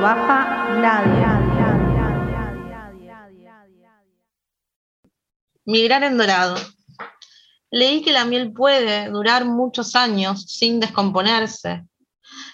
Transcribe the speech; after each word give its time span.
baja 0.00 0.74
nadie. 0.80 1.26
Migrar 5.66 6.02
en 6.02 6.16
dorado. 6.16 6.56
Leí 7.70 8.02
que 8.02 8.12
la 8.12 8.24
miel 8.24 8.52
puede 8.52 9.08
durar 9.10 9.44
muchos 9.44 9.94
años 9.94 10.42
sin 10.46 10.80
descomponerse. 10.80 11.84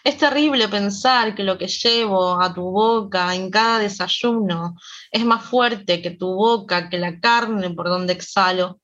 Es 0.05 0.19
terrible 0.19 0.69
pensar 0.69 1.35
que 1.35 1.43
lo 1.43 1.57
que 1.57 1.69
llevo 1.69 2.41
a 2.41 2.53
tu 2.53 2.63
boca 2.63 3.35
en 3.35 3.51
cada 3.51 3.79
desayuno 3.79 4.77
es 5.11 5.25
más 5.25 5.45
fuerte 5.45 6.03
que 6.03 6.11
tu 6.11 6.35
boca, 6.35 6.91
que 6.91 6.99
la 6.99 7.19
carne 7.21 7.71
por 7.71 7.89
donde 7.89 8.13
exhalo. 8.13 8.81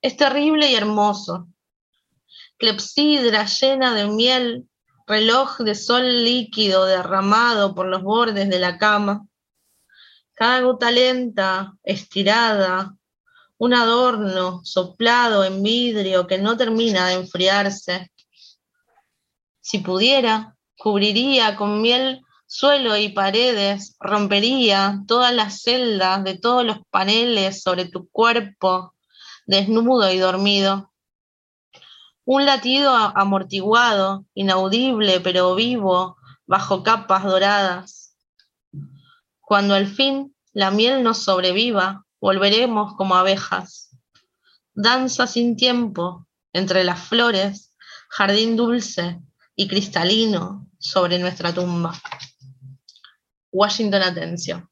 Es 0.00 0.16
terrible 0.16 0.70
y 0.70 0.74
hermoso. 0.74 1.48
Clepsidra 2.58 3.44
llena 3.44 3.92
de 3.94 4.06
miel, 4.06 4.68
reloj 5.06 5.58
de 5.58 5.74
sol 5.74 6.24
líquido 6.24 6.84
derramado 6.84 7.74
por 7.74 7.86
los 7.86 8.02
bordes 8.02 8.48
de 8.48 8.58
la 8.58 8.78
cama. 8.78 9.26
Cada 10.34 10.60
gota 10.60 10.90
lenta, 10.90 11.74
estirada, 11.82 12.96
un 13.58 13.72
adorno 13.72 14.60
soplado 14.64 15.44
en 15.44 15.62
vidrio 15.62 16.26
que 16.26 16.38
no 16.38 16.56
termina 16.56 17.08
de 17.08 17.14
enfriarse. 17.14 18.12
Si 19.60 19.78
pudiera, 19.78 20.56
cubriría 20.76 21.56
con 21.56 21.80
miel 21.80 22.20
suelo 22.46 22.96
y 22.96 23.08
paredes, 23.08 23.96
rompería 23.98 25.02
todas 25.06 25.34
las 25.34 25.62
celdas 25.62 26.22
de 26.24 26.38
todos 26.38 26.64
los 26.64 26.78
paneles 26.90 27.62
sobre 27.62 27.86
tu 27.86 28.08
cuerpo, 28.10 28.94
desnudo 29.46 30.10
y 30.12 30.18
dormido. 30.18 30.92
Un 32.28 32.44
latido 32.44 32.92
amortiguado, 32.92 34.26
inaudible 34.34 35.20
pero 35.20 35.54
vivo, 35.54 36.16
bajo 36.44 36.82
capas 36.82 37.22
doradas. 37.22 38.16
Cuando 39.40 39.74
al 39.74 39.86
fin 39.86 40.34
la 40.52 40.72
miel 40.72 41.04
nos 41.04 41.18
sobreviva, 41.18 42.04
volveremos 42.20 42.96
como 42.96 43.14
abejas. 43.14 43.96
Danza 44.74 45.28
sin 45.28 45.56
tiempo 45.56 46.26
entre 46.52 46.82
las 46.82 46.98
flores, 46.98 47.76
jardín 48.08 48.56
dulce 48.56 49.20
y 49.54 49.68
cristalino 49.68 50.68
sobre 50.80 51.20
nuestra 51.20 51.54
tumba. 51.54 51.94
Washington 53.52 54.02
Atención. 54.02 54.68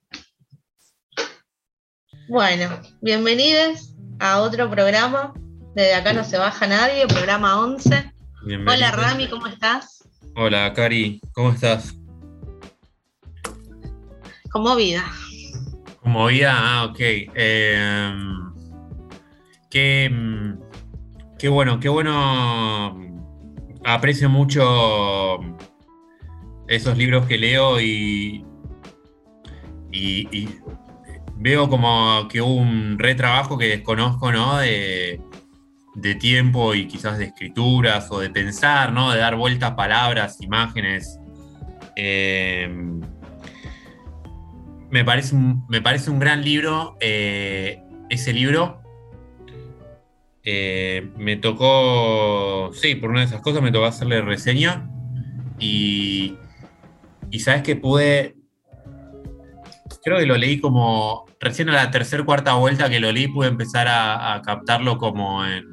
Bueno, 2.29 2.81
bienvenidos 3.01 3.95
a 4.19 4.41
otro 4.41 4.69
programa. 4.69 5.35
Desde 5.75 5.95
acá 5.95 6.13
no 6.13 6.23
se 6.23 6.39
baja 6.39 6.69
nadie, 6.69 7.05
programa 7.09 7.59
11. 7.61 8.13
Hola 8.65 8.93
Rami, 8.93 9.27
¿cómo 9.29 9.49
estás? 9.49 10.09
Hola 10.37 10.73
Cari, 10.73 11.21
¿cómo 11.33 11.51
estás? 11.51 11.99
Como 14.53 14.77
vida. 14.77 15.05
Como 16.01 16.27
vida, 16.27 16.55
ah, 16.57 16.85
ok. 16.85 17.01
Em, 17.01 18.53
qué, 19.69 20.55
qué 21.41 21.49
bueno, 21.49 21.81
qué 21.81 21.89
bueno. 21.89 22.97
Aprecio 23.85 24.31
mucho 24.31 25.41
esos 26.69 26.97
libros 26.97 27.27
que 27.27 27.37
leo 27.37 27.81
y, 27.81 28.47
y, 29.91 30.49
veo 31.35 31.69
como 31.69 32.29
que 32.29 32.41
hubo 32.41 32.55
un 32.55 32.97
retrabajo 32.97 33.59
que 33.59 33.67
desconozco, 33.67 34.31
¿no? 34.31 34.59
De, 34.59 35.21
de, 35.95 36.15
tiempo 36.15 36.75
y 36.75 36.87
quizás 36.87 37.19
de 37.19 37.27
escrituras 37.27 38.11
o 38.11 38.21
de 38.21 38.31
pensar, 38.31 38.93
¿no? 38.93 39.13
De 39.13 39.19
dar 39.19 39.37
vueltas 39.37 39.73
a 39.73 39.77
palabras, 39.77 40.41
imágenes. 40.41 41.19
Eh, 41.97 42.69
me 44.91 45.05
parece 45.05 45.35
un, 45.35 45.67
me 45.69 45.83
parece 45.83 46.11
un 46.11 46.19
gran 46.19 46.45
libro 46.45 46.97
eh, 47.01 47.83
ese 48.11 48.33
libro. 48.33 48.81
Eh, 50.45 51.11
me 51.17 51.37
tocó, 51.37 52.71
sí, 52.75 52.95
por 52.95 53.11
una 53.11 53.21
de 53.21 53.27
esas 53.27 53.41
cosas 53.41 53.63
me 53.63 53.73
tocó 53.73 53.87
hacerle 53.87 54.21
reseña 54.21 54.91
y, 55.59 56.37
y 57.31 57.41
sabes 57.41 57.63
que 57.63 57.77
pude, 57.77 58.37
creo 60.05 60.19
que 60.19 60.27
lo 60.27 60.37
leí 60.37 60.61
como, 60.61 61.25
recién 61.41 61.71
a 61.71 61.73
la 61.73 61.91
tercera, 61.91 62.25
cuarta 62.25 62.55
vuelta 62.55 62.89
que 62.89 63.01
lo 63.01 63.11
leí 63.11 63.29
pude 63.29 63.49
empezar 63.49 63.89
a, 63.89 64.41
captarlo 64.45 64.99
como 64.99 65.45
en, 65.45 65.65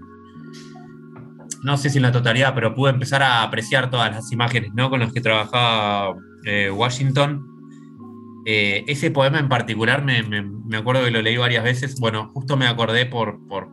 no 1.64 1.78
sé 1.78 1.90
si 1.90 1.98
en 1.98 2.04
la 2.04 2.12
totalidad, 2.12 2.54
pero 2.56 2.74
pude 2.74 2.92
empezar 2.92 3.24
a 3.24 3.44
apreciar 3.44 3.90
todas 3.90 4.12
las 4.12 4.32
imágenes 4.32 4.72
¿no? 4.74 4.90
con 4.90 5.00
las 5.00 5.14
que 5.14 5.22
trabajaba 5.22 6.16
eh, 6.46 6.72
Washington 6.72 7.52
eh, 8.44 8.84
ese 8.88 9.12
poema 9.12 9.38
en 9.40 9.50
particular 9.50 10.04
me, 10.04 10.18
acuerdo 10.76 11.04
que 11.04 11.12
lo 11.12 11.22
leí 11.22 11.38
varias 11.38 11.64
veces. 11.64 12.00
Bueno, 12.00 12.32
justo 12.34 12.58
me 12.58 12.68
acordé 12.68 13.06
por, 13.06 13.46
por, 13.48 13.70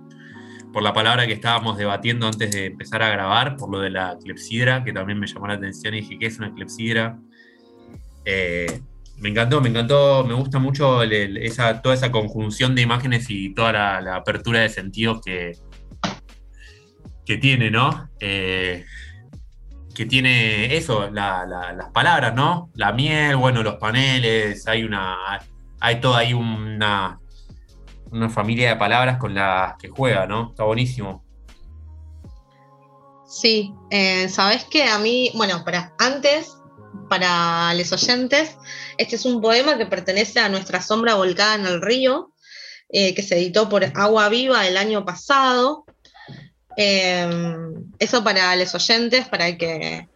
la 0.80 0.92
palabra 0.92 1.26
que 1.26 1.32
estábamos 1.32 1.76
debatiendo 1.76 2.28
antes 2.28 2.52
de 2.52 2.66
empezar 2.66 3.02
a 3.02 3.08
grabar, 3.08 3.56
por 3.56 3.68
lo 3.68 3.80
de 3.80 3.90
la 3.90 4.16
clepsidra, 4.22 4.84
que 4.84 4.92
también 4.92 5.18
me 5.18 5.26
llamó 5.26 5.48
la 5.48 5.54
atención 5.54 5.92
y 5.92 6.02
dije, 6.02 6.18
¿qué 6.20 6.26
es 6.26 6.38
una 6.38 6.54
clepsidra? 6.54 7.18
Eh, 8.24 8.80
me 9.16 9.30
encantó, 9.30 9.60
me 9.60 9.70
encantó, 9.70 10.24
me 10.24 10.34
gusta 10.34 10.60
mucho 10.60 11.02
esa, 11.02 11.82
toda 11.82 11.96
esa 11.96 12.12
conjunción 12.12 12.76
de 12.76 12.82
imágenes 12.82 13.26
y 13.28 13.52
toda 13.54 13.72
la, 13.72 14.14
apertura 14.14 14.60
de 14.60 14.68
sentidos 14.68 15.20
que, 15.20 15.56
que 17.28 17.36
tiene, 17.36 17.70
¿no? 17.70 18.08
Eh, 18.20 18.86
que 19.94 20.06
tiene 20.06 20.74
eso, 20.74 21.10
las 21.10 21.90
palabras, 21.92 22.34
¿no? 22.34 22.70
La 22.74 22.92
miel, 22.92 23.36
bueno, 23.36 23.62
los 23.62 23.74
paneles, 23.74 24.66
hay 24.66 24.82
una. 24.82 25.38
Hay 25.78 26.00
toda 26.00 26.20
ahí 26.20 26.32
una, 26.32 27.20
una 28.10 28.30
familia 28.30 28.70
de 28.70 28.76
palabras 28.76 29.18
con 29.18 29.34
las 29.34 29.76
que 29.76 29.90
juega, 29.90 30.26
¿no? 30.26 30.48
Está 30.50 30.64
buenísimo. 30.64 31.22
Sí, 33.26 33.74
eh, 33.90 34.30
sabes 34.30 34.64
que 34.64 34.84
a 34.84 34.98
mí, 34.98 35.30
bueno, 35.34 35.62
para 35.66 35.92
antes, 35.98 36.56
para 37.10 37.74
los 37.74 37.92
oyentes, 37.92 38.56
este 38.96 39.16
es 39.16 39.26
un 39.26 39.42
poema 39.42 39.76
que 39.76 39.84
pertenece 39.84 40.40
a 40.40 40.48
Nuestra 40.48 40.80
sombra 40.80 41.16
volcada 41.16 41.56
en 41.56 41.66
el 41.66 41.82
río, 41.82 42.32
eh, 42.88 43.14
que 43.14 43.22
se 43.22 43.36
editó 43.36 43.68
por 43.68 43.84
Agua 43.84 44.30
Viva 44.30 44.66
el 44.66 44.78
año 44.78 45.04
pasado. 45.04 45.84
Em, 46.80 47.90
eso 47.98 48.22
para 48.22 48.54
los 48.54 48.72
oyentes, 48.72 49.26
para 49.26 49.58
que, 49.58 50.06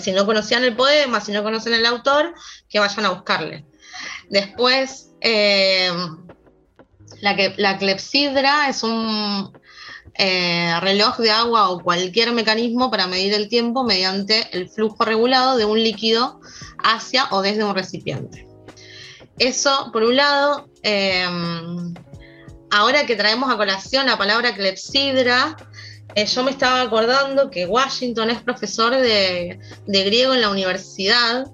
si 0.00 0.12
no 0.12 0.24
conocían 0.24 0.64
el 0.64 0.74
poema, 0.74 1.20
si 1.20 1.30
no 1.30 1.42
conocen 1.42 1.74
el 1.74 1.84
autor, 1.84 2.32
que 2.70 2.78
vayan 2.78 3.04
a 3.04 3.10
buscarle. 3.10 3.66
Después, 4.30 5.10
em, 5.20 6.16
la, 7.20 7.36
que, 7.36 7.52
la 7.58 7.76
clepsidra 7.76 8.70
es 8.70 8.82
un 8.82 9.52
eh, 10.14 10.72
reloj 10.80 11.18
de 11.18 11.30
agua 11.32 11.68
o 11.68 11.82
cualquier 11.82 12.32
mecanismo 12.32 12.90
para 12.90 13.06
medir 13.06 13.34
el 13.34 13.50
tiempo 13.50 13.84
mediante 13.84 14.48
el 14.56 14.70
flujo 14.70 15.04
regulado 15.04 15.58
de 15.58 15.66
un 15.66 15.78
líquido 15.82 16.40
hacia 16.82 17.28
o 17.30 17.42
desde 17.42 17.62
un 17.62 17.74
recipiente. 17.74 18.48
Eso, 19.38 19.90
por 19.92 20.02
un 20.02 20.16
lado, 20.16 20.70
em, 20.82 21.92
ahora 22.70 23.04
que 23.04 23.16
traemos 23.16 23.52
a 23.52 23.58
colación 23.58 24.06
la 24.06 24.16
palabra 24.16 24.54
clepsidra, 24.54 25.58
eh, 26.16 26.24
yo 26.24 26.42
me 26.42 26.50
estaba 26.50 26.80
acordando 26.80 27.50
que 27.50 27.66
Washington 27.66 28.30
es 28.30 28.40
profesor 28.40 28.96
de, 28.96 29.58
griego 29.86 30.32
en 30.32 30.40
la 30.40 30.48
universidad, 30.48 31.46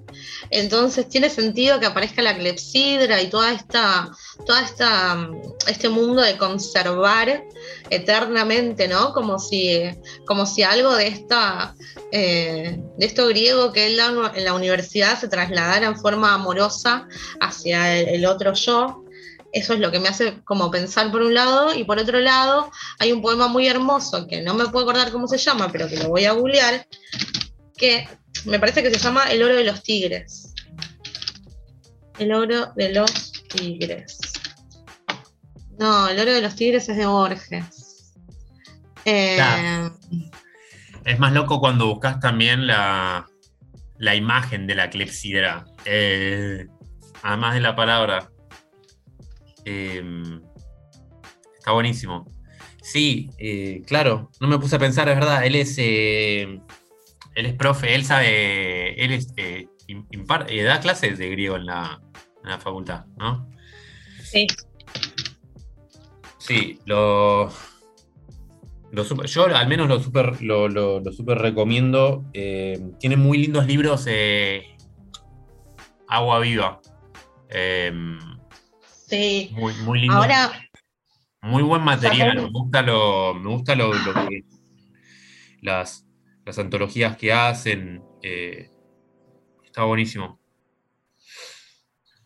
entonces 0.51 1.09
tiene 1.09 1.29
sentido 1.29 1.81
que 1.81 1.85
aparezca 1.85 2.21
la 2.21 2.37
clepsidra 2.37 3.21
y 3.21 3.29
toda 3.29 3.51
esta, 3.51 4.09
toda 4.45 4.61
esta, 4.61 5.15
mm, 5.15 5.41
este 5.67 5.89
mundo 5.89 6.21
de 6.21 6.37
conservar 6.37 7.43
eternamente, 7.89 8.87
¿no? 8.87 9.11
Como 9.11 9.37
si, 9.37 9.81
como 10.25 10.45
si 10.45 10.63
algo 10.63 10.95
de 10.95 11.07
esta, 11.07 11.75
eh, 12.13 12.79
de 12.97 13.05
esto 13.05 13.27
griego 13.27 13.73
que 13.73 13.87
él 13.87 13.99
en 14.33 14.45
la 14.45 14.53
universidad 14.53 15.19
se 15.19 15.27
trasladara 15.27 15.87
en 15.87 15.99
forma 15.99 16.33
amorosa 16.33 17.05
hacia 17.41 17.99
el 17.99 18.25
otro 18.25 18.53
yo 18.53 19.02
eso 19.53 19.73
es 19.73 19.79
lo 19.79 19.91
que 19.91 19.99
me 19.99 20.09
hace 20.09 20.41
como 20.43 20.71
pensar 20.71 21.11
por 21.11 21.21
un 21.21 21.33
lado, 21.33 21.73
y 21.75 21.83
por 21.83 21.99
otro 21.99 22.19
lado 22.19 22.71
hay 22.99 23.11
un 23.11 23.21
poema 23.21 23.47
muy 23.47 23.67
hermoso 23.67 24.27
que 24.27 24.41
no 24.41 24.55
me 24.55 24.67
puedo 24.67 24.89
acordar 24.89 25.11
cómo 25.11 25.27
se 25.27 25.37
llama, 25.37 25.71
pero 25.71 25.87
que 25.87 25.97
lo 25.97 26.09
voy 26.09 26.25
a 26.25 26.33
googlear, 26.33 26.87
que 27.77 28.07
me 28.45 28.59
parece 28.59 28.81
que 28.81 28.89
se 28.89 28.97
llama 28.97 29.31
El 29.31 29.43
oro 29.43 29.55
de 29.55 29.63
los 29.63 29.83
tigres. 29.83 30.53
El 32.17 32.33
oro 32.33 32.73
de 32.75 32.93
los 32.93 33.31
tigres. 33.49 34.19
No, 35.77 36.09
el 36.09 36.19
oro 36.19 36.33
de 36.33 36.41
los 36.41 36.55
tigres 36.55 36.89
es 36.89 36.97
de 36.97 37.05
Borges. 37.05 38.13
Eh, 39.05 39.37
es 41.05 41.19
más 41.19 41.33
loco 41.33 41.59
cuando 41.59 41.87
buscas 41.87 42.19
también 42.19 42.65
la, 42.65 43.27
imagen 43.99 44.65
de 44.65 44.75
la 44.75 44.89
clepsidra. 44.89 45.65
Eh, 45.85 46.67
además 47.21 47.53
de 47.53 47.61
la 47.61 47.75
palabra. 47.75 48.29
Em, 49.65 50.41
está 51.57 51.71
buenísimo. 51.71 52.25
Sí, 52.81 53.29
eh, 53.37 53.81
claro, 53.87 54.29
no 54.41 54.47
me 54.47 54.59
puse 54.59 54.75
a 54.75 54.79
pensar, 54.79 55.07
es 55.09 55.15
verdad, 55.15 55.45
él 55.45 55.55
es, 55.55 55.75
eh, 55.77 56.59
él 57.35 57.45
es 57.45 57.53
profe, 57.53 57.95
él 57.95 58.03
sabe, 58.03 59.01
él 59.03 59.11
es, 59.13 59.33
eh, 59.37 59.67
im- 59.87 60.05
impar- 60.11 60.47
da 60.65 60.79
clases 60.81 61.17
de 61.17 61.29
griego 61.29 61.55
en 61.55 61.65
la, 61.67 62.01
en 62.43 62.49
la 62.49 62.59
facultad, 62.59 63.05
¿no? 63.17 63.49
Sí. 64.21 64.47
Sí, 66.37 66.79
lo, 66.85 67.49
lo 68.91 69.03
super- 69.05 69.27
yo 69.27 69.45
al 69.45 69.67
menos 69.69 69.87
lo 69.87 70.01
super, 70.01 70.41
lo, 70.41 70.67
lo- 70.67 70.99
lo 70.99 71.11
super 71.13 71.37
recomiendo. 71.37 72.25
Eh, 72.33 72.81
tiene 72.99 73.15
muy 73.15 73.37
lindos 73.37 73.65
libros. 73.65 74.05
eh, 74.07 74.75
Agua 76.09 76.39
Viva. 76.39 76.81
Eh, 77.49 77.91
Sí. 79.17 79.49
muy, 79.51 79.73
muy 79.75 79.99
lindo. 80.01 80.15
Ahora, 80.15 80.51
Muy 81.41 81.63
buen 81.63 81.81
material. 81.83 82.35
Me 82.41 82.49
gusta 82.49 82.81
lo, 82.81 83.33
me 83.35 83.49
gusta 83.49 83.75
lo, 83.75 83.93
lo 83.93 84.13
que 84.13 84.43
las, 85.61 86.05
las 86.45 86.57
antologías 86.59 87.17
que 87.17 87.33
hacen. 87.33 88.03
eh, 88.21 88.69
está 89.65 89.83
buenísimo. 89.83 90.39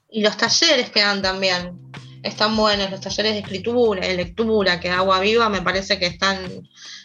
y 0.09 0.21
los 0.21 0.37
talleres 0.37 0.89
que 0.89 1.01
dan 1.01 1.21
también 1.21 1.77
están 2.23 2.55
buenos, 2.55 2.89
los 2.91 3.01
talleres 3.01 3.33
de 3.33 3.39
escritura, 3.39 4.05
de 4.07 4.15
lectura, 4.15 4.79
que 4.79 4.89
da 4.89 4.97
Agua 4.97 5.19
Viva 5.19 5.49
me 5.49 5.61
parece 5.61 5.99
que 5.99 6.07
están, 6.07 6.37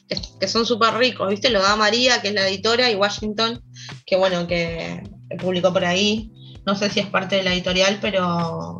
que, 0.08 0.16
que 0.40 0.48
son 0.48 0.64
súper 0.66 0.94
ricos, 0.94 1.28
¿viste? 1.28 1.50
Lo 1.50 1.60
da 1.62 1.76
María, 1.76 2.20
que 2.22 2.28
es 2.28 2.34
la 2.34 2.48
editora, 2.48 2.90
y 2.90 2.94
Washington, 2.94 3.62
que 4.06 4.16
bueno, 4.16 4.46
que 4.46 5.02
publicó 5.38 5.72
por 5.72 5.84
ahí. 5.84 6.30
No 6.66 6.74
sé 6.76 6.90
si 6.90 7.00
es 7.00 7.06
parte 7.08 7.36
de 7.36 7.42
la 7.44 7.52
editorial, 7.54 7.98
pero 8.00 8.78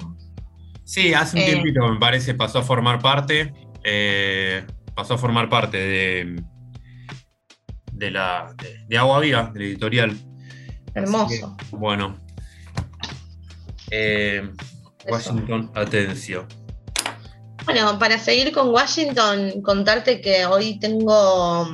Sí, 0.92 1.14
hace 1.14 1.38
un 1.38 1.42
Eh. 1.42 1.46
tiempito 1.46 1.88
me 1.88 1.98
parece 1.98 2.34
pasó 2.34 2.58
a 2.58 2.62
formar 2.62 2.98
parte. 3.00 3.54
eh, 3.82 4.66
pasó 4.94 5.14
a 5.14 5.18
formar 5.18 5.48
parte 5.48 5.78
de, 5.78 6.42
de 7.92 8.10
la 8.10 8.54
de, 8.62 8.84
de 8.86 8.98
Agua 8.98 9.20
Viva, 9.20 9.50
de 9.54 9.58
la 9.58 9.64
editorial. 9.64 10.14
hermoso. 10.94 11.56
Que, 11.56 11.76
bueno. 11.76 12.18
Eh, 13.90 14.50
Washington, 15.08 15.70
atención. 15.74 16.46
Bueno, 17.64 17.98
para 17.98 18.18
seguir 18.18 18.52
con 18.52 18.68
Washington, 18.68 19.62
contarte 19.62 20.20
que 20.20 20.44
hoy 20.44 20.78
tengo 20.78 21.66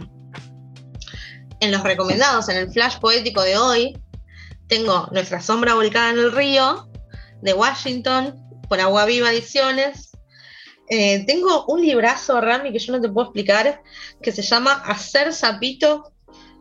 en 1.60 1.72
los 1.72 1.82
recomendados, 1.82 2.48
en 2.50 2.56
el 2.58 2.70
flash 2.70 2.98
poético 3.00 3.42
de 3.42 3.56
hoy, 3.58 3.98
tengo 4.68 5.08
Nuestra 5.10 5.40
sombra 5.40 5.74
volcada 5.74 6.10
en 6.10 6.18
el 6.20 6.30
río, 6.30 6.88
de 7.42 7.52
Washington, 7.52 8.34
por 8.68 8.80
Agua 8.80 9.04
Viva 9.06 9.32
Ediciones. 9.32 10.10
Eh, 10.90 11.24
tengo 11.26 11.64
un 11.66 11.82
librazo, 11.82 12.40
Rami, 12.40 12.72
que 12.72 12.78
yo 12.78 12.92
no 12.92 13.00
te 13.00 13.08
puedo 13.08 13.26
explicar, 13.26 13.82
que 14.22 14.32
se 14.32 14.42
llama 14.42 14.72
Hacer 14.86 15.32
Sapito, 15.32 16.12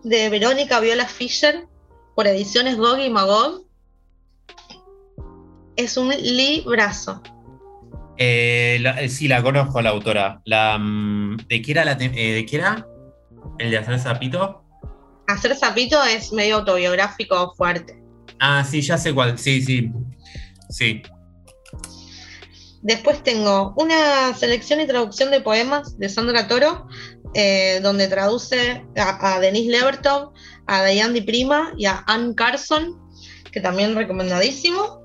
de 0.04 0.30
Verónica 0.30 0.80
Viola 0.80 1.08
Fischer, 1.08 1.66
por 2.16 2.28
Ediciones 2.28 2.78
Gog 2.78 3.00
y 3.00 3.10
Magog. 3.10 3.66
Es 5.76 5.96
un 5.98 6.10
librazo. 6.10 7.22
Eh, 8.18 8.80
la- 8.82 9.00
eh, 9.02 9.10
sí, 9.10 9.28
la 9.28 9.44
conozco 9.44 9.78
a 9.80 9.82
la 9.84 9.92
autora. 9.92 10.42
La, 10.46 10.78
mm, 10.80 11.38
¿de, 11.48 11.62
qué 11.62 11.72
era 11.72 11.86
la 11.86 11.92
eh, 11.94 12.34
¿De 12.34 12.46
qué 12.46 12.56
era? 12.58 12.88
¿El 13.60 13.70
de 13.72 13.78
hacer 13.78 14.00
zapito? 14.00 14.64
Hacer 15.28 15.56
sapito 15.56 16.04
es 16.04 16.32
medio 16.34 16.58
autobiográfico 16.58 17.54
fuerte. 17.56 18.02
Ah, 18.40 18.64
sí, 18.64 18.82
ya 18.82 18.98
sé 18.98 19.14
cuál. 19.14 19.38
Sí, 19.38 19.62
sí. 19.62 19.92
Sí. 20.70 21.02
Después 22.82 23.24
tengo 23.24 23.74
una 23.78 24.34
selección 24.36 24.80
y 24.80 24.88
traducción 24.88 25.32
de 25.32 25.42
poemas 25.42 25.98
de 25.98 26.10
Sandra 26.10 26.48
Toro, 26.48 26.88
eh, 27.34 27.80
donde 27.82 28.08
traduce 28.08 28.86
a, 28.96 29.36
a 29.36 29.40
Denise 29.40 29.72
Levertov, 29.72 30.32
a 30.68 30.86
Diane 30.86 31.14
Di 31.14 31.22
Prima 31.22 31.74
y 31.78 31.86
a 31.86 32.04
Ann 32.08 32.34
Carson, 32.34 33.00
que 33.52 33.62
también 33.62 33.96
recomendadísimo. 33.96 35.02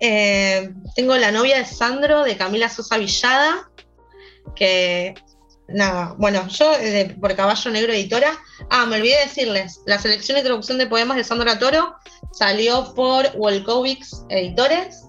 Eh, 0.00 0.72
tengo 0.94 1.16
La 1.16 1.30
novia 1.30 1.58
de 1.58 1.66
Sandro, 1.66 2.24
de 2.24 2.36
Camila 2.36 2.68
Sosa 2.68 2.96
Villada, 2.96 3.70
que 4.56 5.14
nada, 5.68 6.14
bueno, 6.18 6.46
yo 6.48 6.72
eh, 6.80 7.16
por 7.20 7.34
Caballo 7.36 7.70
Negro 7.70 7.92
Editora. 7.92 8.32
Ah, 8.70 8.86
me 8.86 8.96
olvidé 8.96 9.20
decirles, 9.24 9.80
la 9.86 9.98
selección 9.98 10.38
y 10.38 10.42
traducción 10.42 10.78
de 10.78 10.86
poemas 10.86 11.16
de 11.16 11.24
Sandra 11.24 11.58
Toro 11.58 11.94
salió 12.32 12.94
por 12.94 13.36
Wolkovics 13.36 14.24
Editores. 14.28 15.04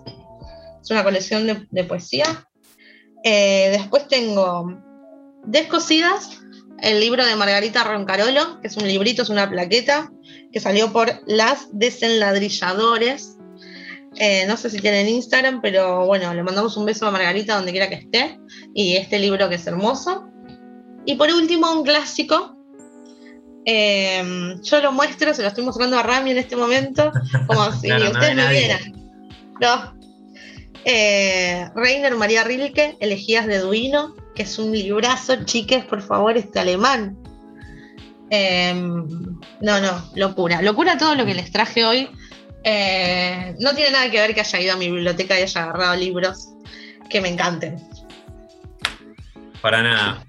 Es 0.81 0.89
una 0.91 1.03
colección 1.03 1.47
de, 1.47 1.67
de 1.69 1.83
poesía. 1.83 2.47
Eh, 3.23 3.69
después 3.71 4.07
tengo 4.07 4.81
Descosidas, 5.45 6.39
el 6.79 6.99
libro 6.99 7.25
de 7.25 7.35
Margarita 7.35 7.83
Roncarolo, 7.83 8.59
que 8.61 8.67
es 8.67 8.77
un 8.77 8.87
librito, 8.87 9.23
es 9.23 9.29
una 9.29 9.49
plaqueta, 9.49 10.11
que 10.51 10.59
salió 10.59 10.91
por 10.91 11.21
Las 11.25 11.67
Desenladrilladores. 11.71 13.37
Eh, 14.17 14.45
no 14.47 14.57
sé 14.57 14.69
si 14.69 14.79
tienen 14.79 15.07
Instagram, 15.07 15.61
pero 15.61 16.05
bueno, 16.05 16.33
le 16.33 16.43
mandamos 16.43 16.75
un 16.77 16.85
beso 16.85 17.07
a 17.07 17.11
Margarita 17.11 17.55
donde 17.55 17.71
quiera 17.71 17.89
que 17.89 17.95
esté. 17.95 18.39
Y 18.73 18.95
este 18.95 19.19
libro 19.19 19.49
que 19.49 19.55
es 19.55 19.65
hermoso. 19.67 20.27
Y 21.05 21.15
por 21.15 21.29
último, 21.31 21.71
un 21.71 21.83
clásico. 21.83 22.57
Eh, 23.65 24.55
yo 24.63 24.81
lo 24.81 24.91
muestro, 24.91 25.33
se 25.33 25.43
lo 25.43 25.47
estoy 25.47 25.63
mostrando 25.63 25.97
a 25.97 26.03
Rami 26.03 26.31
en 26.31 26.39
este 26.39 26.55
momento, 26.55 27.11
como 27.47 27.71
si 27.79 27.87
Claro, 27.87 28.11
ustedes 28.11 28.35
me 28.35 28.49
vieran. 28.49 29.11
No. 29.59 30.00
Eh, 30.85 31.69
Reiner 31.75 32.15
María 32.15 32.43
Rilke, 32.43 32.97
Elegías 32.99 33.45
de 33.45 33.59
Duino, 33.59 34.15
que 34.35 34.43
es 34.43 34.57
un 34.57 34.71
librazo, 34.71 35.43
chiques, 35.45 35.85
por 35.85 36.01
favor, 36.01 36.37
este 36.37 36.59
alemán. 36.59 37.17
Eh, 38.29 38.73
no, 38.73 39.79
no, 39.81 40.11
locura. 40.15 40.61
Locura 40.61 40.97
todo 40.97 41.15
lo 41.15 41.25
que 41.25 41.35
les 41.35 41.51
traje 41.51 41.85
hoy. 41.85 42.09
Eh, 42.63 43.55
no 43.59 43.73
tiene 43.73 43.91
nada 43.91 44.09
que 44.09 44.19
ver 44.19 44.33
que 44.33 44.41
haya 44.41 44.59
ido 44.59 44.73
a 44.73 44.77
mi 44.77 44.89
biblioteca 44.89 45.39
y 45.39 45.43
haya 45.43 45.63
agarrado 45.63 45.95
libros 45.95 46.49
que 47.09 47.21
me 47.21 47.29
encanten. 47.29 47.75
Para 49.61 49.83
nada. 49.83 50.25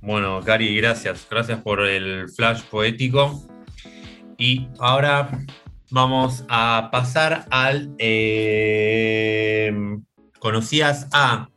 Bueno, 0.00 0.40
Cari, 0.44 0.74
gracias. 0.76 1.26
Gracias 1.30 1.60
por 1.60 1.80
el 1.86 2.28
flash 2.28 2.62
poético. 2.62 3.42
Y 4.38 4.68
ahora 4.78 5.30
vamos 5.92 6.44
a 6.48 6.88
pasar 6.90 7.46
al. 7.50 7.94
eh, 7.98 9.72
conocías 10.40 11.06
a. 11.12 11.48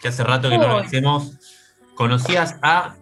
Que 0.00 0.08
hace 0.08 0.24
rato 0.24 0.48
que 0.48 0.56
no 0.58 0.68
lo 0.68 0.78
hacemos. 0.78 1.38
Conocías 1.94 2.56
a. 2.62 2.94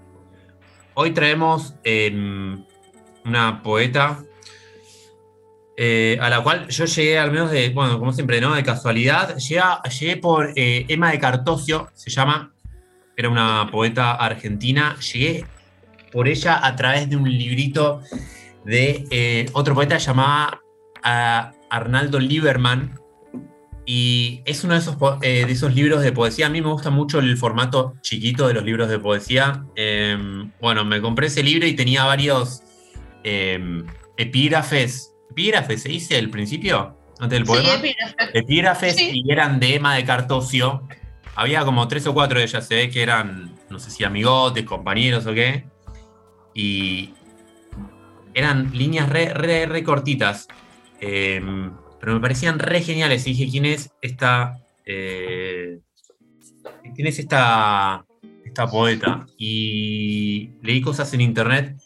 Hoy 0.95 1.13
traemos 1.13 1.75
eh, 1.85 2.11
una 3.25 3.63
poeta. 3.63 4.25
eh, 5.77 6.19
a 6.21 6.29
la 6.29 6.43
cual 6.43 6.69
yo 6.69 6.85
llegué 6.85 7.19
al 7.19 7.31
menos 7.33 7.51
de, 7.51 7.71
bueno, 7.71 7.99
como 7.99 8.13
siempre, 8.13 8.41
¿no? 8.41 8.55
De 8.55 8.63
casualidad. 8.63 9.37
Llegué, 9.39 9.63
llegué 9.99 10.17
por 10.19 10.53
eh, 10.57 10.85
Emma 10.89 11.11
de 11.11 11.19
Cartosio, 11.19 11.89
se 11.95 12.11
llama, 12.11 12.53
era 13.17 13.29
una 13.31 13.67
poeta 13.71 14.13
argentina. 14.13 14.97
Llegué 15.01 15.47
por 16.13 16.29
ella 16.29 16.67
a 16.67 16.75
través 16.77 17.09
de 17.09 17.17
un 17.17 17.31
librito 17.31 18.03
de 18.65 19.07
eh, 19.11 19.47
otro 19.55 19.75
poeta 19.75 19.97
llamado 19.97 20.61
ah, 21.03 21.53
Arnaldo 21.71 22.19
Lieberman. 22.19 22.99
Y 23.87 24.43
es 24.45 24.63
uno 24.63 24.75
de 24.75 24.81
esos, 24.81 24.97
eh, 25.23 25.45
de 25.47 25.53
esos 25.53 25.75
libros 25.75 26.03
de 26.03 26.13
poesía. 26.13 26.47
A 26.47 26.51
mí 26.51 26.61
me 26.61 26.69
gusta 26.69 26.91
mucho 26.91 27.19
el 27.19 27.37
formato 27.37 27.95
chiquito 28.03 28.47
de 28.47 28.55
los 28.55 28.65
libros 28.65 28.89
de 28.89 28.99
poesía. 29.01 29.65
Eh, 29.75 30.17
bueno, 30.61 30.85
me 30.85 31.01
compré 31.01 31.27
ese 31.27 31.43
libro 31.43 31.67
y 31.67 31.75
tenía 31.75 32.05
varios 32.05 32.63
eh, 33.25 33.83
epígrafes. 34.17 35.13
¿Epígrafes 35.31 35.83
se 35.83 35.89
dice 35.89 36.19
al 36.19 36.31
principio? 36.31 36.97
Antes 37.19 37.39
del 37.39 37.45
poema 37.47 37.69
Sí, 37.69 37.75
epígrafe. 37.77 38.39
epígrafes 38.39 38.97
Sí. 38.97 39.11
y 39.25 39.33
eran 39.33 39.59
de 39.59 39.75
Emma 39.75 39.95
de 39.97 40.05
Cartosio. 40.05 40.87
Había 41.35 41.65
como 41.65 41.89
tres 41.89 42.07
o 42.07 42.15
cuatro 42.15 42.39
de 42.39 42.45
ellas, 42.45 42.67
se 42.67 42.75
ve 42.77 42.91
que 42.91 43.03
eran, 43.03 43.57
no 43.71 43.79
sé 43.79 43.91
si 43.91 44.05
amigotes, 44.05 44.65
compañeros 44.65 45.27
o 45.27 45.35
qué. 45.35 45.65
Y 46.55 47.13
eran 48.35 48.71
líneas 48.73 49.09
re, 49.09 49.33
re, 49.35 49.67
re 49.67 49.83
cortitas. 49.83 50.47
Eh, 51.01 51.41
pero 52.01 52.15
me 52.15 52.21
parecían 52.21 52.59
re 52.59 52.81
geniales. 52.81 53.27
Y 53.27 53.31
dije, 53.31 53.51
¿quién 53.51 53.67
es 53.67 53.91
esta. 54.01 54.59
eh, 54.85 55.81
¿Quién 56.95 57.07
es 57.07 57.19
esta, 57.19 58.05
esta 58.45 58.67
poeta? 58.67 59.27
Y 59.39 60.51
leí 60.63 60.81
cosas 60.81 61.13
en 61.15 61.21
internet. 61.21 61.77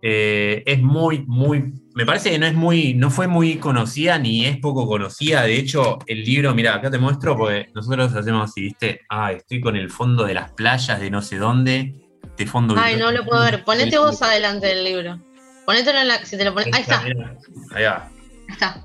Eh, 0.00 0.62
es 0.64 0.80
muy, 0.80 1.24
muy. 1.26 1.72
Me 1.94 2.06
parece 2.06 2.30
que 2.30 2.38
no 2.38 2.46
es 2.46 2.54
muy. 2.54 2.94
No 2.94 3.10
fue 3.10 3.26
muy 3.26 3.56
conocida 3.56 4.18
ni 4.18 4.46
es 4.46 4.56
poco 4.58 4.86
conocida. 4.86 5.42
De 5.42 5.56
hecho, 5.56 5.98
el 6.06 6.24
libro, 6.24 6.54
mira, 6.54 6.74
acá 6.74 6.90
te 6.90 6.98
muestro, 6.98 7.36
porque 7.36 7.66
nosotros 7.74 8.14
hacemos 8.14 8.50
así, 8.50 8.62
¿viste? 8.62 9.00
Ah, 9.08 9.32
estoy 9.32 9.60
con 9.60 9.76
el 9.76 9.90
fondo 9.90 10.24
de 10.24 10.34
las 10.34 10.52
playas 10.52 11.00
de 11.00 11.10
no 11.10 11.20
sé 11.20 11.36
dónde. 11.36 11.94
De 12.36 12.46
fondo. 12.46 12.76
Ay, 12.78 12.96
no 12.96 13.10
lo 13.10 13.24
puedo 13.24 13.42
ver. 13.42 13.64
Ponete 13.64 13.98
vos 13.98 14.22
adelante 14.22 14.68
del 14.68 14.84
libro. 14.84 15.20
Ponételo 15.68 15.98
en 15.98 16.08
la. 16.08 16.24
Si 16.24 16.38
te 16.38 16.46
lo 16.46 16.54
pones. 16.54 16.72
Ahí 16.72 16.80
está, 16.80 17.00
ahí 17.02 17.12
Mira, 17.14 17.36
Ahí 17.74 17.84
va. 17.84 18.08
está. 18.48 18.82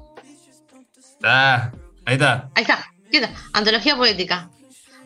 Ah, 1.23 1.71
ahí 2.03 2.15
está. 2.15 2.49
Ahí 2.55 2.61
está. 2.63 2.85
¿Qué 3.09 3.17
está? 3.19 3.33
Antología 3.53 3.95
poética. 3.95 4.49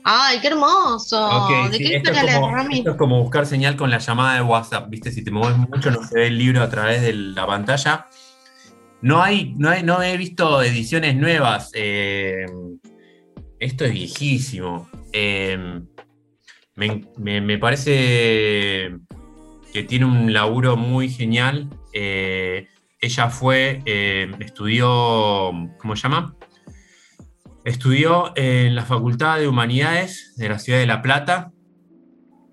¡Ay, 0.04 0.40
qué 0.40 0.48
hermoso! 0.48 1.70
¿De 1.70 1.78
sí, 1.78 1.84
qué 1.84 1.98
esto, 1.98 2.12
es 2.12 2.20
como, 2.34 2.58
esto 2.72 2.90
es 2.92 2.98
como 2.98 3.22
buscar 3.22 3.46
señal 3.46 3.76
con 3.76 3.92
la 3.92 4.00
llamada 4.00 4.34
de 4.38 4.42
WhatsApp, 4.42 4.90
¿viste? 4.90 5.12
Si 5.12 5.24
te 5.24 5.30
mueves 5.30 5.56
mucho 5.56 5.92
no 5.92 6.02
se 6.04 6.16
ve 6.16 6.28
el 6.28 6.38
libro 6.40 6.64
a 6.64 6.70
través 6.70 7.04
de 7.04 7.14
la 7.14 7.46
pantalla. 7.46 8.08
No 9.04 9.22
hay, 9.22 9.54
no 9.56 9.70
hay, 9.70 9.84
no 9.84 10.02
he 10.02 10.18
visto 10.18 10.64
ediciones 10.64 11.16
nuevas. 11.16 11.70
eh, 11.76 12.48
esto 13.60 13.86
es 13.86 13.92
viejísimo. 13.92 14.90
Eh, 15.14 15.80
me, 16.74 17.02
me- 17.18 17.42
me 17.42 17.58
parece 17.60 18.96
tiene 19.84 20.06
un 20.06 20.34
laburo 20.34 20.78
muy 20.78 21.10
genial. 21.10 21.70
Eh, 21.94 22.68
ella 23.00 23.30
fue, 23.30 23.82
eh, 23.86 24.32
estudió, 24.40 25.52
¿cómo 25.78 25.96
se 25.96 26.04
llama? 26.04 26.36
Estudió 27.66 28.32
en 28.36 28.76
la 28.76 28.86
Facultad 28.86 29.40
de 29.40 29.48
Humanidades 29.48 30.34
de 30.38 30.50
la 30.50 30.60
ciudad 30.60 30.80
de 30.80 30.88
La 30.88 31.02
Plata. 31.02 31.52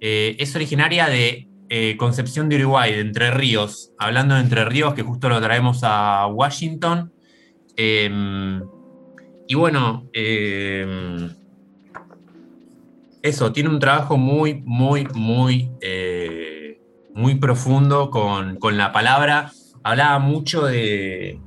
Eh, 0.01 0.37
es 0.39 0.55
originaria 0.55 1.09
de 1.09 1.49
Concepción 1.97 2.49
de 2.49 2.57
Uruguay, 2.57 2.93
de 2.93 3.01
Entre 3.01 3.31
Ríos. 3.33 3.93
Hablando 3.99 4.37
de 4.37 4.43
Entre 4.43 4.65
Ríos, 4.65 4.95
que 4.95 5.03
justo 5.03 5.29
lo 5.29 5.41
traemos 5.41 5.81
a 5.83 6.27
Washington. 6.29 7.13
Eh, 7.77 8.09
y 9.47 9.55
bueno, 9.55 10.09
eh, 10.13 11.29
eso, 13.23 13.53
tiene 13.53 13.69
un 13.69 13.79
trabajo 13.79 14.17
muy, 14.17 14.63
muy, 14.65 15.07
muy, 15.15 15.71
muy 17.15 17.37
profundo 17.37 18.11
con, 18.11 18.57
con 18.57 18.77
la 18.77 18.93
palabra. 18.93 19.53
Hablaba 19.83 20.19
mucho 20.19 20.65
de, 20.67 21.41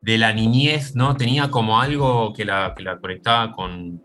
de 0.00 0.18
la 0.18 0.32
niñez, 0.32 0.94
¿no? 0.94 1.16
Tenía 1.16 1.50
como 1.50 1.80
algo 1.80 2.32
que 2.32 2.44
la, 2.44 2.74
que 2.76 2.82
la 2.82 2.98
conectaba 2.98 3.52
con, 3.52 4.00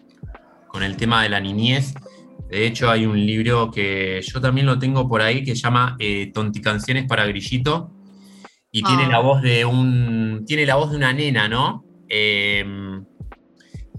con 0.68 0.84
el 0.84 0.96
tema 0.98 1.24
de 1.24 1.30
la 1.30 1.40
niñez. 1.40 1.94
De 2.50 2.66
hecho, 2.68 2.90
hay 2.90 3.06
un 3.06 3.26
libro 3.26 3.72
que 3.72 4.22
yo 4.22 4.40
también 4.40 4.68
lo 4.68 4.78
tengo 4.78 5.08
por 5.08 5.22
ahí 5.22 5.44
que 5.44 5.56
se 5.56 5.62
llama 5.62 5.96
eh, 6.00 6.32
Tonticanciones 6.34 7.06
para 7.08 7.26
Grillito. 7.26 7.92
Y 8.72 8.82
tiene 8.84 9.06
Ah. 9.06 9.10
la 9.10 9.20
voz 9.20 9.42
de 9.42 9.66
un. 9.66 10.44
Tiene 10.48 10.66
la 10.66 10.76
voz 10.76 10.90
de 10.92 10.98
una 10.98 11.14
nena, 11.14 11.48
¿no? 11.48 11.86
Eh, 12.10 12.66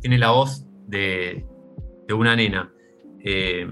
tiene 0.00 0.18
la 0.18 0.30
voz 0.32 0.64
de, 0.88 1.44
de 2.08 2.14
una 2.14 2.34
nena. 2.34 2.72
Eh, 3.24 3.68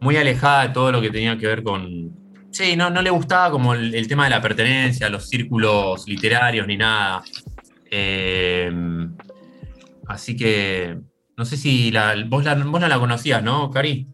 muy 0.00 0.16
alejada 0.16 0.66
de 0.66 0.74
todo 0.74 0.90
lo 0.90 1.00
que 1.00 1.10
tenía 1.10 1.38
que 1.38 1.46
ver 1.46 1.62
con. 1.62 2.21
Sí, 2.52 2.76
no, 2.76 2.90
no 2.90 3.00
le 3.02 3.10
gustaba 3.10 3.50
como 3.50 3.74
el, 3.74 3.94
el 3.94 4.06
tema 4.06 4.24
de 4.24 4.30
la 4.30 4.40
pertenencia, 4.42 5.08
los 5.08 5.28
círculos 5.28 6.06
literarios 6.06 6.66
ni 6.66 6.76
nada. 6.76 7.22
Eh, 7.90 8.70
así 10.06 10.36
que. 10.36 10.98
No 11.34 11.46
sé 11.46 11.56
si 11.56 11.90
vos, 12.28 12.44
la, 12.44 12.54
vos 12.54 12.80
no 12.80 12.88
la 12.88 12.98
conocías, 12.98 13.42
¿no, 13.42 13.70
Cari? 13.70 14.06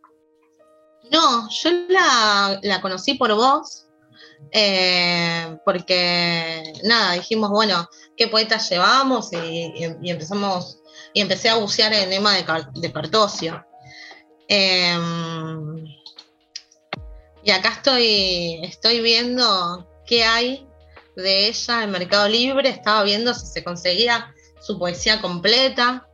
No, 1.10 1.48
yo 1.50 1.70
la, 1.88 2.60
la 2.62 2.80
conocí 2.80 3.14
por 3.14 3.34
vos, 3.34 3.86
eh, 4.52 5.56
porque 5.64 6.72
nada, 6.84 7.14
dijimos, 7.14 7.50
bueno, 7.50 7.88
¿qué 8.16 8.28
poetas 8.28 8.70
llevamos? 8.70 9.32
Y, 9.32 9.36
y- 9.76 10.10
empezamos, 10.10 10.80
y 11.12 11.20
empecé 11.20 11.48
a 11.48 11.56
bucear 11.56 11.92
en 11.92 12.12
Emma 12.12 12.34
de, 12.36 12.44
de 12.76 12.92
Cartosio. 12.92 13.66
Eh, 14.48 14.96
y 17.48 17.50
acá 17.50 17.70
estoy, 17.70 18.60
estoy 18.62 19.00
viendo 19.00 19.88
qué 20.06 20.22
hay 20.22 20.66
de 21.16 21.48
ella 21.48 21.82
en 21.82 21.90
Mercado 21.92 22.28
Libre, 22.28 22.68
estaba 22.68 23.02
viendo 23.04 23.32
si 23.32 23.46
se 23.46 23.64
conseguía 23.64 24.34
su 24.60 24.78
poesía 24.78 25.22
completa, 25.22 26.06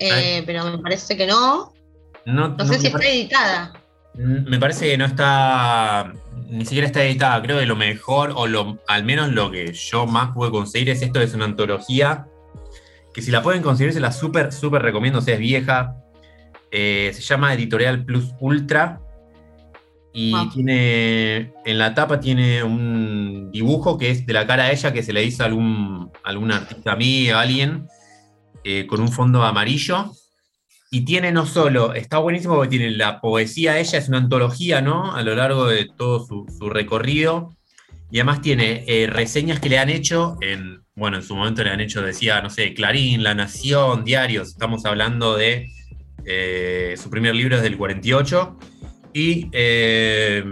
eh, 0.00 0.42
pero 0.44 0.64
me 0.64 0.78
parece 0.78 1.16
que 1.16 1.28
no. 1.28 1.72
No, 2.24 2.66
sé 2.66 2.80
si 2.80 2.88
está 2.88 3.06
editada. 3.06 3.74
Me 4.14 4.58
parece 4.58 4.86
que 4.86 4.98
no 4.98 5.04
está, 5.04 6.12
ni 6.48 6.64
siquiera 6.64 6.88
está 6.88 7.04
editada. 7.04 7.40
Creo 7.42 7.60
que 7.60 7.66
lo 7.66 7.76
mejor, 7.76 8.32
o 8.34 8.48
lo, 8.48 8.82
al 8.88 9.04
menos 9.04 9.28
lo 9.28 9.52
que 9.52 9.72
yo 9.72 10.04
más 10.08 10.32
pude 10.34 10.50
conseguir 10.50 10.90
es 10.90 11.00
esto, 11.00 11.20
es 11.20 11.32
una 11.32 11.44
antología, 11.44 12.26
que 13.14 13.22
si 13.22 13.30
la 13.30 13.40
pueden 13.40 13.62
conseguir 13.62 13.92
se 13.92 14.00
la 14.00 14.10
súper, 14.10 14.52
súper 14.52 14.82
recomiendo, 14.82 15.20
o 15.20 15.22
sea, 15.22 15.34
es 15.34 15.40
vieja. 15.40 15.94
Eh, 16.72 17.12
se 17.14 17.22
llama 17.22 17.54
Editorial 17.54 18.04
Plus 18.04 18.34
Ultra. 18.40 19.00
Y 20.18 20.32
tiene, 20.48 21.52
en 21.66 21.76
la 21.76 21.92
tapa 21.92 22.18
tiene 22.18 22.62
un 22.62 23.50
dibujo 23.52 23.98
que 23.98 24.10
es 24.10 24.24
de 24.24 24.32
la 24.32 24.46
cara 24.46 24.64
de 24.64 24.72
ella 24.72 24.90
que 24.90 25.02
se 25.02 25.12
le 25.12 25.22
hizo 25.22 25.42
a 25.42 25.46
algún, 25.46 26.10
algún 26.24 26.50
artista 26.52 26.92
a 26.92 26.96
mí, 26.96 27.28
a 27.28 27.40
alguien, 27.40 27.86
eh, 28.64 28.86
con 28.86 29.02
un 29.02 29.12
fondo 29.12 29.44
amarillo. 29.44 30.12
Y 30.90 31.02
tiene 31.02 31.32
no 31.32 31.44
solo, 31.44 31.92
está 31.92 32.16
buenísimo 32.16 32.54
porque 32.54 32.78
tiene 32.78 32.92
la 32.92 33.20
poesía 33.20 33.74
de 33.74 33.80
ella, 33.80 33.98
es 33.98 34.08
una 34.08 34.16
antología, 34.16 34.80
¿no? 34.80 35.14
A 35.14 35.20
lo 35.22 35.34
largo 35.34 35.66
de 35.66 35.86
todo 35.98 36.24
su, 36.24 36.46
su 36.58 36.70
recorrido. 36.70 37.54
Y 38.10 38.16
además 38.16 38.40
tiene 38.40 38.84
eh, 38.86 39.06
reseñas 39.08 39.60
que 39.60 39.68
le 39.68 39.78
han 39.78 39.90
hecho 39.90 40.38
en, 40.40 40.82
bueno, 40.94 41.18
en 41.18 41.24
su 41.24 41.36
momento 41.36 41.62
le 41.62 41.68
han 41.68 41.80
hecho, 41.80 42.00
decía, 42.00 42.40
no 42.40 42.48
sé, 42.48 42.72
Clarín, 42.72 43.22
La 43.22 43.34
Nación, 43.34 44.02
diarios. 44.02 44.48
Estamos 44.48 44.86
hablando 44.86 45.36
de 45.36 45.70
eh, 46.24 46.94
su 47.00 47.10
primer 47.10 47.34
libro 47.34 47.56
es 47.56 47.62
del 47.62 47.76
48. 47.76 48.58
Y, 49.16 49.48
eh, 49.52 50.44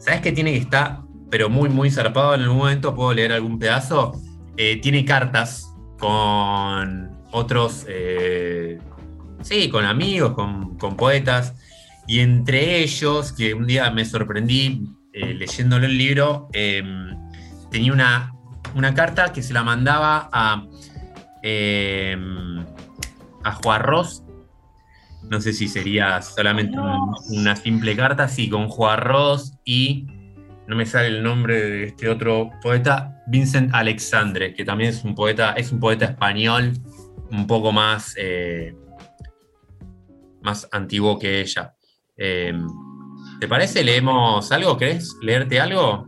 ¿sabes 0.00 0.20
qué 0.22 0.32
tiene 0.32 0.50
que 0.54 0.58
estar, 0.58 1.02
pero 1.30 1.48
muy, 1.48 1.68
muy 1.68 1.88
zarpado 1.88 2.34
en 2.34 2.40
algún 2.40 2.58
momento? 2.58 2.96
¿Puedo 2.96 3.14
leer 3.14 3.30
algún 3.30 3.60
pedazo? 3.60 4.20
Eh, 4.56 4.80
tiene 4.82 5.04
cartas 5.04 5.72
con 6.00 7.16
otros, 7.30 7.86
eh, 7.88 8.80
sí, 9.42 9.68
con 9.68 9.84
amigos, 9.84 10.32
con, 10.32 10.76
con 10.78 10.96
poetas. 10.96 11.54
Y 12.08 12.18
entre 12.18 12.82
ellos, 12.82 13.30
que 13.30 13.54
un 13.54 13.68
día 13.68 13.88
me 13.92 14.04
sorprendí 14.04 14.88
eh, 15.12 15.32
leyéndolo 15.34 15.86
el 15.86 15.96
libro, 15.96 16.48
eh, 16.52 16.82
tenía 17.70 17.92
una, 17.92 18.34
una 18.74 18.94
carta 18.94 19.32
que 19.32 19.44
se 19.44 19.52
la 19.52 19.62
mandaba 19.62 20.28
a, 20.32 20.66
eh, 21.44 22.16
a 23.44 23.52
Juarros. 23.52 24.24
No 25.22 25.40
sé 25.40 25.52
si 25.52 25.68
sería 25.68 26.22
solamente 26.22 26.78
un- 26.78 27.14
una 27.30 27.56
simple 27.56 27.96
carta, 27.96 28.28
sí, 28.28 28.48
con 28.48 28.68
Juarros 28.68 29.52
y 29.64 30.06
no 30.66 30.76
me 30.76 30.86
sale 30.86 31.08
el 31.08 31.22
nombre 31.22 31.60
de 31.60 31.84
este 31.84 32.08
otro 32.08 32.50
poeta, 32.62 33.22
Vincent 33.26 33.74
Alexandre, 33.74 34.54
que 34.54 34.64
también 34.64 34.90
es 34.90 35.02
un 35.04 35.14
poeta, 35.14 35.52
es 35.54 35.72
un 35.72 35.80
poeta 35.80 36.04
español 36.06 36.72
un 37.30 37.46
poco 37.46 37.72
más, 37.72 38.14
eh, 38.18 38.74
más 40.42 40.68
antiguo 40.72 41.18
que 41.18 41.40
ella. 41.40 41.74
Eh, 42.16 42.52
¿Te 43.40 43.48
parece? 43.48 43.84
¿Leemos 43.84 44.50
algo? 44.52 44.76
¿Querés 44.76 45.14
leerte 45.20 45.60
algo? 45.60 46.06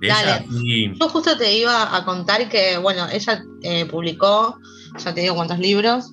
De 0.00 0.08
Dale. 0.08 0.30
ella? 0.30 0.44
Sí. 0.50 0.92
Yo 1.00 1.08
justo 1.08 1.36
te 1.36 1.56
iba 1.56 1.96
a 1.96 2.04
contar 2.04 2.48
que, 2.48 2.78
bueno, 2.78 3.06
ella 3.12 3.42
eh, 3.62 3.86
publicó, 3.86 4.58
ya 4.98 5.14
te 5.14 5.20
digo 5.22 5.34
cuántos 5.34 5.58
libros. 5.58 6.12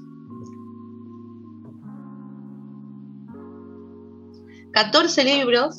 14 4.71 5.23
libros. 5.23 5.75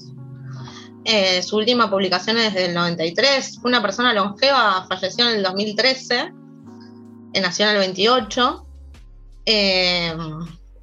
Eh, 1.04 1.42
su 1.42 1.56
última 1.56 1.90
publicación 1.90 2.38
es 2.38 2.54
del 2.54 2.74
93. 2.74 3.58
Fue 3.60 3.68
una 3.70 3.82
persona 3.82 4.12
longeva, 4.12 4.86
falleció 4.88 5.28
en 5.28 5.36
el 5.36 5.42
2013. 5.42 6.32
eh, 7.34 7.40
nació 7.40 7.64
en 7.66 7.72
el 7.72 7.78
28. 7.78 8.66
Eh, 9.46 10.14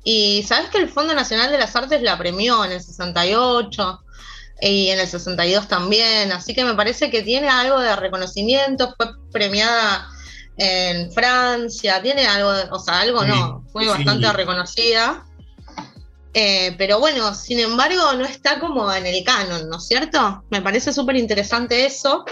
y 0.03 0.43
sabes 0.43 0.69
que 0.69 0.77
el 0.79 0.89
Fondo 0.89 1.13
Nacional 1.13 1.51
de 1.51 1.57
las 1.57 1.75
Artes 1.75 2.01
la 2.01 2.17
premió 2.17 2.65
en 2.65 2.71
el 2.71 2.81
68 2.81 3.99
y 4.61 4.89
en 4.89 4.99
el 4.99 5.07
62 5.07 5.67
también, 5.69 6.31
así 6.33 6.53
que 6.53 6.65
me 6.65 6.73
parece 6.73 7.09
que 7.09 7.21
tiene 7.21 7.47
algo 7.47 7.79
de 7.79 7.95
reconocimiento, 7.95 8.93
fue 8.97 9.07
premiada 9.31 10.09
en 10.57 11.09
Francia, 11.13 12.01
tiene 12.01 12.27
algo, 12.27 12.51
de- 12.51 12.67
o 12.71 12.79
sea, 12.79 12.99
algo 12.99 13.23
no, 13.23 13.63
fue 13.71 13.83
sí. 13.83 13.89
bastante 13.89 14.33
reconocida. 14.33 15.25
Eh, 16.41 16.73
pero 16.77 17.01
bueno, 17.01 17.35
sin 17.35 17.59
embargo, 17.59 18.13
no 18.13 18.23
está 18.23 18.61
como 18.61 18.89
en 18.93 19.05
el 19.05 19.25
canon, 19.25 19.67
¿no 19.67 19.75
es 19.75 19.87
cierto? 19.87 20.45
Me 20.49 20.61
parece 20.61 20.93
súper 20.93 21.17
interesante 21.17 21.85
eso. 21.85 22.23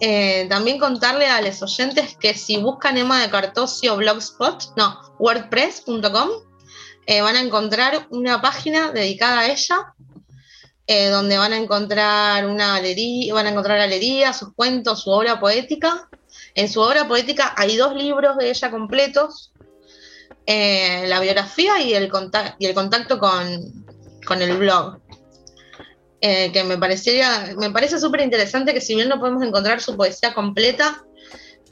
Eh, 0.00 0.46
también 0.48 0.78
contarle 0.78 1.26
a 1.26 1.42
los 1.42 1.62
oyentes 1.62 2.16
que 2.18 2.32
si 2.32 2.56
buscan 2.56 2.96
Emma 2.96 3.20
de 3.20 3.28
Cartosio 3.28 3.96
Blogspot, 3.98 4.74
no, 4.78 4.98
wordpress.com, 5.18 6.30
eh, 7.04 7.20
van 7.20 7.36
a 7.36 7.42
encontrar 7.42 8.06
una 8.08 8.40
página 8.40 8.92
dedicada 8.92 9.40
a 9.40 9.48
ella, 9.50 9.94
donde 11.10 11.36
van 11.36 11.52
a 11.52 11.58
encontrar 11.58 12.46
una 12.46 12.78
galería, 12.78 13.34
van 13.34 13.46
a 13.46 13.50
encontrar 13.50 13.76
galerías, 13.76 14.38
sus 14.38 14.54
cuentos, 14.54 15.02
su 15.02 15.10
obra 15.10 15.38
poética. 15.38 16.08
En 16.54 16.70
su 16.70 16.80
obra 16.80 17.06
poética 17.06 17.52
hay 17.58 17.76
dos 17.76 17.94
libros 17.94 18.38
de 18.38 18.48
ella 18.48 18.70
completos, 18.70 19.51
eh, 20.46 21.04
la 21.06 21.20
biografía 21.20 21.80
y 21.80 21.94
el, 21.94 22.08
contacto 22.08 23.18
con, 23.18 24.40
el 24.40 24.56
blog. 24.56 24.98
Eh, 26.20 26.52
que 26.52 26.62
me 26.62 26.78
parecería, 26.78 27.52
me 27.58 27.70
parece 27.70 27.98
súper 27.98 28.20
interesante 28.20 28.72
que 28.72 28.80
si 28.80 28.94
bien 28.94 29.08
no 29.08 29.18
podemos 29.18 29.42
encontrar 29.42 29.80
su 29.80 29.96
poesía 29.96 30.32
completa 30.34 31.04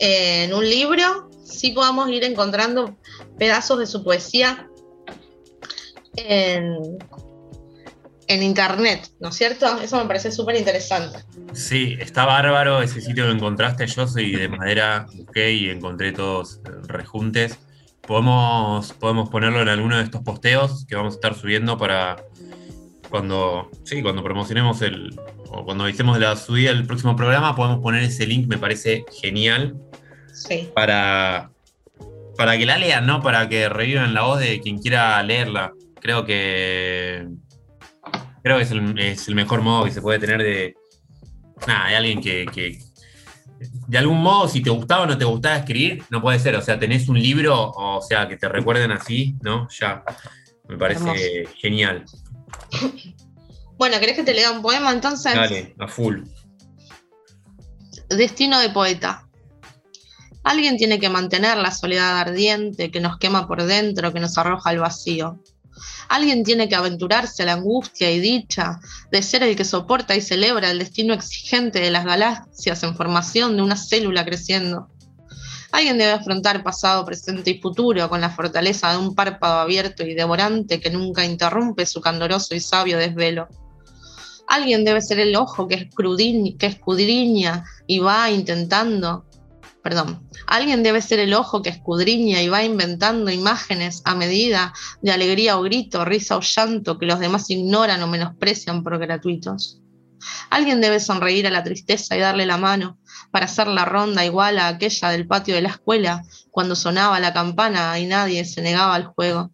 eh, 0.00 0.44
en 0.44 0.54
un 0.54 0.68
libro, 0.68 1.30
sí 1.44 1.70
podamos 1.70 2.10
ir 2.10 2.24
encontrando 2.24 2.96
pedazos 3.38 3.78
de 3.78 3.86
su 3.86 4.02
poesía 4.02 4.68
en, 6.16 6.98
internet, 8.28 9.08
¿no 9.20 9.28
es 9.28 9.36
cierto? 9.36 9.80
Eso 9.80 9.98
me 9.98 10.06
parece 10.06 10.32
súper 10.32 10.56
interesante. 10.56 11.18
Sí, 11.52 11.96
está 12.00 12.24
bárbaro 12.24 12.80
ese 12.82 13.00
sitio 13.00 13.26
que 13.26 13.32
encontraste. 13.32 13.86
Yo 13.86 14.06
soy 14.06 14.32
de 14.32 14.48
madera, 14.48 15.06
busqué 15.14 15.52
y 15.52 15.68
encontré 15.68 16.12
todos 16.12 16.60
rejuntes. 16.86 17.58
Podemos, 18.10 18.92
podemos 18.94 19.30
ponerlo 19.30 19.62
en 19.62 19.68
alguno 19.68 19.96
de 19.96 20.02
estos 20.02 20.22
posteos 20.22 20.84
que 20.84 20.96
vamos 20.96 21.14
a 21.14 21.18
estar 21.18 21.36
subiendo 21.36 21.78
para 21.78 22.16
cuando, 23.08 23.70
sí, 23.84 24.02
cuando 24.02 24.24
promocionemos 24.24 24.82
el, 24.82 25.16
o 25.48 25.64
cuando 25.64 25.88
hicimos 25.88 26.18
la 26.18 26.34
subida 26.34 26.72
del 26.72 26.88
próximo 26.88 27.14
programa, 27.14 27.54
podemos 27.54 27.78
poner 27.78 28.02
ese 28.02 28.26
link, 28.26 28.48
me 28.48 28.58
parece 28.58 29.04
genial. 29.22 29.76
Sí. 30.34 30.68
Para, 30.74 31.52
para 32.36 32.58
que 32.58 32.66
la 32.66 32.78
lean, 32.78 33.06
¿no? 33.06 33.22
Para 33.22 33.48
que 33.48 33.68
revivan 33.68 34.12
la 34.12 34.22
voz 34.22 34.40
de 34.40 34.58
quien 34.60 34.78
quiera 34.78 35.22
leerla. 35.22 35.72
Creo 36.00 36.24
que 36.24 37.28
creo 38.42 38.56
que 38.56 38.62
es 38.64 38.72
el, 38.72 38.98
es 38.98 39.28
el 39.28 39.36
mejor 39.36 39.62
modo 39.62 39.84
que 39.84 39.92
se 39.92 40.02
puede 40.02 40.18
tener 40.18 40.42
de, 40.42 40.74
nada, 41.64 41.90
de 41.90 41.94
alguien 41.94 42.20
que, 42.20 42.46
que, 42.52 42.76
de 43.60 43.98
algún 43.98 44.22
modo, 44.22 44.48
si 44.48 44.62
te 44.62 44.70
gustaba 44.70 45.02
o 45.02 45.06
no 45.06 45.18
te 45.18 45.24
gustaba 45.24 45.56
escribir, 45.56 46.02
no 46.10 46.22
puede 46.22 46.38
ser. 46.38 46.56
O 46.56 46.62
sea, 46.62 46.78
tenés 46.78 47.08
un 47.08 47.20
libro, 47.20 47.70
o 47.70 48.00
sea, 48.00 48.26
que 48.26 48.36
te 48.36 48.48
recuerden 48.48 48.90
así, 48.90 49.36
¿no? 49.42 49.68
Ya. 49.78 50.02
Me 50.68 50.78
parece 50.78 51.00
Hermoso. 51.00 51.56
genial. 51.60 52.04
Bueno, 53.76 53.98
¿querés 53.98 54.16
que 54.16 54.22
te 54.22 54.34
lea 54.34 54.50
un 54.50 54.62
poema 54.62 54.92
entonces? 54.92 55.34
Dale, 55.34 55.74
a 55.78 55.88
full. 55.88 56.22
Destino 58.08 58.60
de 58.60 58.70
poeta. 58.70 59.26
Alguien 60.44 60.76
tiene 60.76 60.98
que 60.98 61.08
mantener 61.08 61.58
la 61.58 61.70
soledad 61.70 62.18
ardiente 62.18 62.90
que 62.90 63.00
nos 63.00 63.18
quema 63.18 63.46
por 63.46 63.62
dentro, 63.62 64.12
que 64.12 64.20
nos 64.20 64.36
arroja 64.38 64.70
al 64.70 64.78
vacío. 64.78 65.42
Alguien 66.08 66.44
tiene 66.44 66.68
que 66.68 66.76
aventurarse 66.76 67.42
a 67.42 67.46
la 67.46 67.52
angustia 67.54 68.10
y 68.10 68.20
dicha 68.20 68.80
de 69.10 69.22
ser 69.22 69.42
el 69.42 69.56
que 69.56 69.64
soporta 69.64 70.16
y 70.16 70.20
celebra 70.20 70.70
el 70.70 70.78
destino 70.78 71.14
exigente 71.14 71.80
de 71.80 71.90
las 71.90 72.04
galaxias 72.04 72.82
en 72.82 72.96
formación 72.96 73.56
de 73.56 73.62
una 73.62 73.76
célula 73.76 74.24
creciendo. 74.24 74.88
Alguien 75.72 75.98
debe 75.98 76.12
afrontar 76.12 76.64
pasado, 76.64 77.04
presente 77.04 77.50
y 77.50 77.60
futuro 77.60 78.08
con 78.08 78.20
la 78.20 78.30
fortaleza 78.30 78.90
de 78.90 78.98
un 78.98 79.14
párpado 79.14 79.60
abierto 79.60 80.04
y 80.04 80.14
devorante 80.14 80.80
que 80.80 80.90
nunca 80.90 81.24
interrumpe 81.24 81.86
su 81.86 82.00
candoroso 82.00 82.54
y 82.54 82.60
sabio 82.60 82.98
desvelo. 82.98 83.48
Alguien 84.48 84.84
debe 84.84 85.00
ser 85.00 85.20
el 85.20 85.36
ojo 85.36 85.68
que, 85.68 85.88
escudriña 86.58 87.64
y 87.86 88.00
va 88.00 88.30
intentando 88.30 89.24
perdón, 89.82 90.28
alguien 90.46 90.82
debe 90.82 91.00
ser 91.00 91.18
el 91.18 91.34
ojo 91.34 91.62
que 91.62 91.70
escudriña 91.70 92.42
y 92.42 92.48
va 92.48 92.62
inventando 92.62 93.30
imágenes 93.30 94.02
a 94.04 94.14
medida 94.14 94.72
de 95.02 95.12
alegría 95.12 95.58
o 95.58 95.62
grito, 95.62 96.04
risa 96.04 96.36
o 96.36 96.40
llanto 96.40 96.98
que 96.98 97.06
los 97.06 97.18
demás 97.18 97.48
ignoran 97.50 98.02
o 98.02 98.06
menosprecian 98.06 98.82
por 98.82 98.98
gratuitos. 98.98 99.80
Alguien 100.50 100.80
debe 100.80 101.00
sonreír 101.00 101.46
a 101.46 101.50
la 101.50 101.64
tristeza 101.64 102.16
y 102.16 102.20
darle 102.20 102.44
la 102.44 102.58
mano 102.58 102.98
para 103.30 103.46
hacer 103.46 103.68
la 103.68 103.84
ronda 103.84 104.24
igual 104.24 104.58
a 104.58 104.68
aquella 104.68 105.08
del 105.10 105.26
patio 105.26 105.54
de 105.54 105.62
la 105.62 105.70
escuela 105.70 106.24
cuando 106.50 106.76
sonaba 106.76 107.20
la 107.20 107.32
campana 107.32 107.98
y 107.98 108.06
nadie 108.06 108.44
se 108.44 108.60
negaba 108.60 108.94
al 108.94 109.06
juego. 109.06 109.52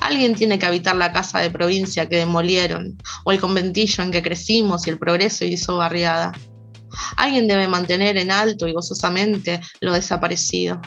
Alguien 0.00 0.34
tiene 0.34 0.58
que 0.58 0.66
habitar 0.66 0.96
la 0.96 1.12
casa 1.12 1.40
de 1.40 1.50
provincia 1.50 2.08
que 2.08 2.16
demolieron, 2.16 2.96
o 3.24 3.32
el 3.32 3.40
conventillo 3.40 4.04
en 4.04 4.12
que 4.12 4.22
crecimos 4.22 4.86
y 4.86 4.90
el 4.90 4.98
progreso 4.98 5.44
hizo 5.44 5.76
barriada. 5.76 6.32
Alguien 7.16 7.48
debe 7.48 7.68
mantener 7.68 8.16
en 8.16 8.30
alto 8.30 8.66
y 8.66 8.72
gozosamente 8.72 9.60
lo 9.80 9.92
desaparecido. 9.92 10.80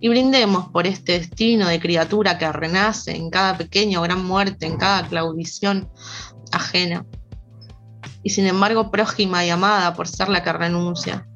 Y 0.00 0.08
brindemos 0.08 0.68
por 0.68 0.86
este 0.86 1.18
destino 1.18 1.68
de 1.68 1.80
criatura 1.80 2.38
que 2.38 2.50
renace 2.52 3.16
en 3.16 3.30
cada 3.30 3.56
pequeña 3.56 4.00
o 4.00 4.02
gran 4.02 4.24
muerte, 4.24 4.66
en 4.66 4.76
cada 4.76 5.08
claudición 5.08 5.90
ajena. 6.52 7.06
Y 8.22 8.30
sin 8.30 8.46
embargo 8.46 8.90
prójima 8.90 9.44
y 9.44 9.50
amada 9.50 9.94
por 9.94 10.08
ser 10.08 10.28
la 10.28 10.42
que 10.42 10.52
renuncia. 10.52 11.26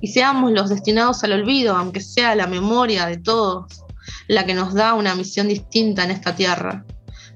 Y 0.00 0.08
seamos 0.08 0.52
los 0.52 0.68
destinados 0.68 1.22
al 1.24 1.32
olvido, 1.32 1.76
aunque 1.76 2.00
sea 2.00 2.34
la 2.34 2.46
memoria 2.46 3.06
de 3.06 3.18
todos 3.18 3.82
la 4.28 4.44
que 4.44 4.54
nos 4.54 4.74
da 4.74 4.94
una 4.94 5.14
misión 5.14 5.48
distinta 5.48 6.04
en 6.04 6.10
esta 6.10 6.34
tierra, 6.34 6.84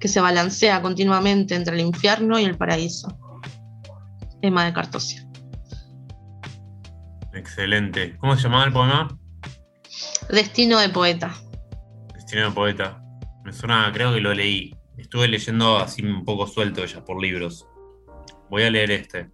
que 0.01 0.09
se 0.09 0.21
balancea 0.21 0.83
continuamente 0.83 1.55
entre 1.55 1.75
el 1.75 1.81
infierno 1.81 2.39
y 2.39 2.45
el 2.45 2.57
paraíso. 2.57 3.09
Emma 4.43 4.65
de 4.65 4.73
Cartosio. 4.73 5.26
Excelente. 7.47 8.17
¿Cómo 8.19 8.35
se 8.35 8.43
llamaba 8.43 8.65
el 8.65 8.73
poema? 8.73 9.19
Destino 10.29 10.81
de 10.81 10.89
poeta. 10.89 11.33
Destino 12.13 12.47
de 12.47 12.51
poeta. 12.51 13.01
Me 13.45 13.53
suena, 13.53 13.89
creo 13.95 14.13
que 14.13 14.21
lo 14.21 14.35
leí. 14.35 14.75
Estuve 14.99 15.29
leyendo 15.29 15.79
así 15.79 16.03
un 16.05 16.25
poco 16.25 16.49
suelto 16.49 16.85
ya 16.85 17.05
por 17.05 17.23
libros. 17.23 17.69
Voy 18.51 18.65
a 18.65 18.71
leer 18.71 18.91
este. 18.91 19.31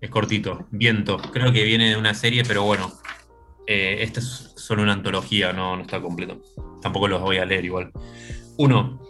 Es 0.00 0.10
cortito. 0.10 0.68
Viento. 0.70 1.18
Creo 1.18 1.52
que 1.52 1.64
viene 1.64 1.90
de 1.90 1.96
una 1.96 2.14
serie, 2.14 2.44
pero 2.44 2.62
bueno. 2.62 2.92
Eh, 3.66 3.98
este 4.02 4.20
es 4.20 4.52
solo 4.56 4.82
una 4.84 4.92
antología, 4.92 5.52
no, 5.52 5.74
no 5.74 5.82
está 5.82 6.00
completo. 6.00 6.40
Tampoco 6.80 7.08
los 7.08 7.20
voy 7.20 7.38
a 7.38 7.44
leer 7.44 7.64
igual. 7.64 7.90
Uno. 8.58 9.02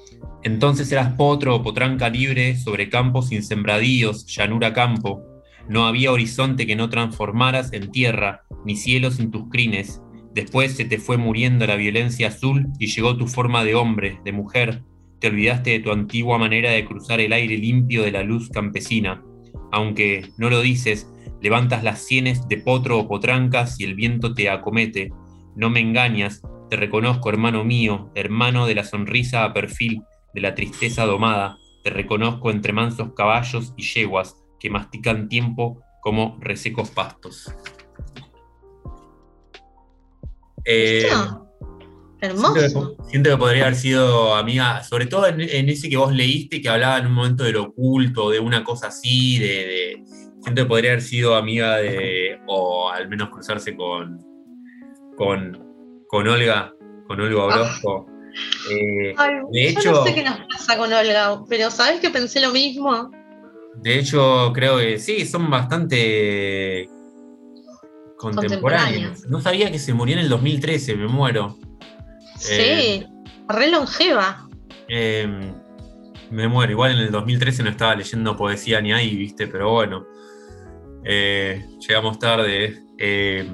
Entonces 0.42 0.90
eras 0.90 1.12
potro 1.12 1.56
o 1.56 1.62
potranca 1.62 2.08
libre 2.08 2.56
sobre 2.56 2.88
campos 2.88 3.28
sin 3.28 3.42
sembradíos, 3.42 4.24
llanura 4.26 4.72
campo. 4.72 5.35
No 5.68 5.86
había 5.86 6.12
horizonte 6.12 6.66
que 6.66 6.76
no 6.76 6.88
transformaras 6.88 7.72
en 7.72 7.90
tierra, 7.90 8.42
ni 8.64 8.76
cielo 8.76 9.10
sin 9.10 9.30
tus 9.30 9.48
crines. 9.48 10.00
Después 10.32 10.76
se 10.76 10.84
te 10.84 10.98
fue 10.98 11.16
muriendo 11.16 11.66
la 11.66 11.76
violencia 11.76 12.28
azul 12.28 12.68
y 12.78 12.86
llegó 12.86 13.16
tu 13.16 13.26
forma 13.26 13.64
de 13.64 13.74
hombre, 13.74 14.20
de 14.24 14.32
mujer. 14.32 14.82
Te 15.18 15.28
olvidaste 15.28 15.70
de 15.70 15.80
tu 15.80 15.90
antigua 15.90 16.38
manera 16.38 16.70
de 16.70 16.84
cruzar 16.84 17.20
el 17.20 17.32
aire 17.32 17.56
limpio 17.56 18.02
de 18.02 18.12
la 18.12 18.22
luz 18.22 18.48
campesina. 18.50 19.24
Aunque 19.72 20.30
no 20.38 20.50
lo 20.50 20.60
dices, 20.60 21.12
levantas 21.42 21.82
las 21.82 22.06
sienes 22.06 22.46
de 22.48 22.58
potro 22.58 22.98
o 22.98 23.08
potrancas 23.08 23.80
y 23.80 23.84
el 23.84 23.94
viento 23.94 24.34
te 24.34 24.48
acomete. 24.48 25.10
No 25.56 25.70
me 25.70 25.80
engañas, 25.80 26.42
te 26.70 26.76
reconozco, 26.76 27.28
hermano 27.28 27.64
mío, 27.64 28.10
hermano 28.14 28.66
de 28.66 28.74
la 28.76 28.84
sonrisa 28.84 29.44
a 29.44 29.52
perfil, 29.52 30.02
de 30.32 30.42
la 30.42 30.54
tristeza 30.54 31.06
domada. 31.06 31.56
Te 31.82 31.90
reconozco 31.90 32.50
entre 32.50 32.72
mansos 32.72 33.14
caballos 33.14 33.72
y 33.76 33.82
yeguas 33.82 34.36
que 34.66 34.70
mastican 34.70 35.28
tiempo 35.28 35.80
como 36.02 36.36
resecos 36.40 36.90
pastos. 36.90 37.52
Eh, 40.64 41.06
Hermoso. 42.20 42.54
que, 42.54 43.08
siento 43.10 43.30
que 43.30 43.36
podría 43.36 43.62
haber 43.62 43.76
sido 43.76 44.34
amiga, 44.34 44.82
sobre 44.82 45.06
todo 45.06 45.28
en, 45.28 45.40
en 45.40 45.68
ese 45.68 45.88
que 45.88 45.96
vos 45.96 46.12
leíste, 46.12 46.60
que 46.60 46.68
hablaba 46.68 46.98
en 46.98 47.06
un 47.06 47.12
momento 47.12 47.44
del 47.44 47.56
oculto, 47.58 48.30
de 48.30 48.40
una 48.40 48.64
cosa 48.64 48.88
así, 48.88 49.38
de, 49.38 49.46
de- 49.46 50.04
siento 50.42 50.62
que 50.62 50.68
podría 50.68 50.90
haber 50.92 51.02
sido 51.02 51.36
amiga 51.36 51.76
de, 51.76 52.40
o 52.48 52.88
al 52.90 53.08
menos 53.08 53.28
cruzarse 53.30 53.76
con, 53.76 54.18
con, 55.16 56.04
con 56.08 56.26
Olga, 56.26 56.72
con 57.06 57.20
Olga 57.20 57.44
Orozco. 57.44 58.06
Eh, 58.70 59.14
Ay, 59.16 59.34
de 59.52 59.72
yo 59.74 59.80
hecho- 59.80 59.92
no 59.92 60.04
sé 60.04 60.14
qué 60.14 60.24
nos 60.24 60.38
pasa 60.50 60.76
con 60.76 60.92
Olga, 60.92 61.42
pero 61.48 61.70
¿sabes 61.70 62.00
que 62.00 62.10
pensé 62.10 62.40
lo 62.40 62.50
mismo? 62.52 63.10
De 63.82 63.98
hecho, 63.98 64.52
creo 64.54 64.78
que 64.78 64.98
sí, 64.98 65.24
son 65.26 65.50
bastante 65.50 66.88
contemporáneos. 68.18 69.24
No 69.28 69.40
sabía 69.40 69.70
que 69.70 69.78
se 69.78 69.92
murió 69.94 70.14
en 70.16 70.20
el 70.22 70.28
2013, 70.28 70.96
me 70.96 71.06
muero. 71.08 71.58
Sí, 72.38 72.52
Eh. 72.58 73.06
re 73.48 73.70
longeva. 73.70 74.48
Eh, 74.88 75.52
me 76.30 76.48
muero. 76.48 76.72
Igual 76.72 76.92
en 76.92 76.98
el 76.98 77.10
2013 77.10 77.62
no 77.62 77.70
estaba 77.70 77.94
leyendo 77.94 78.36
poesía 78.36 78.80
ni 78.80 78.92
ahí, 78.92 79.14
viste, 79.16 79.46
pero 79.46 79.72
bueno. 79.72 80.06
Eh, 81.04 81.64
llegamos 81.86 82.18
tarde. 82.18 82.82
Eh, 82.98 83.48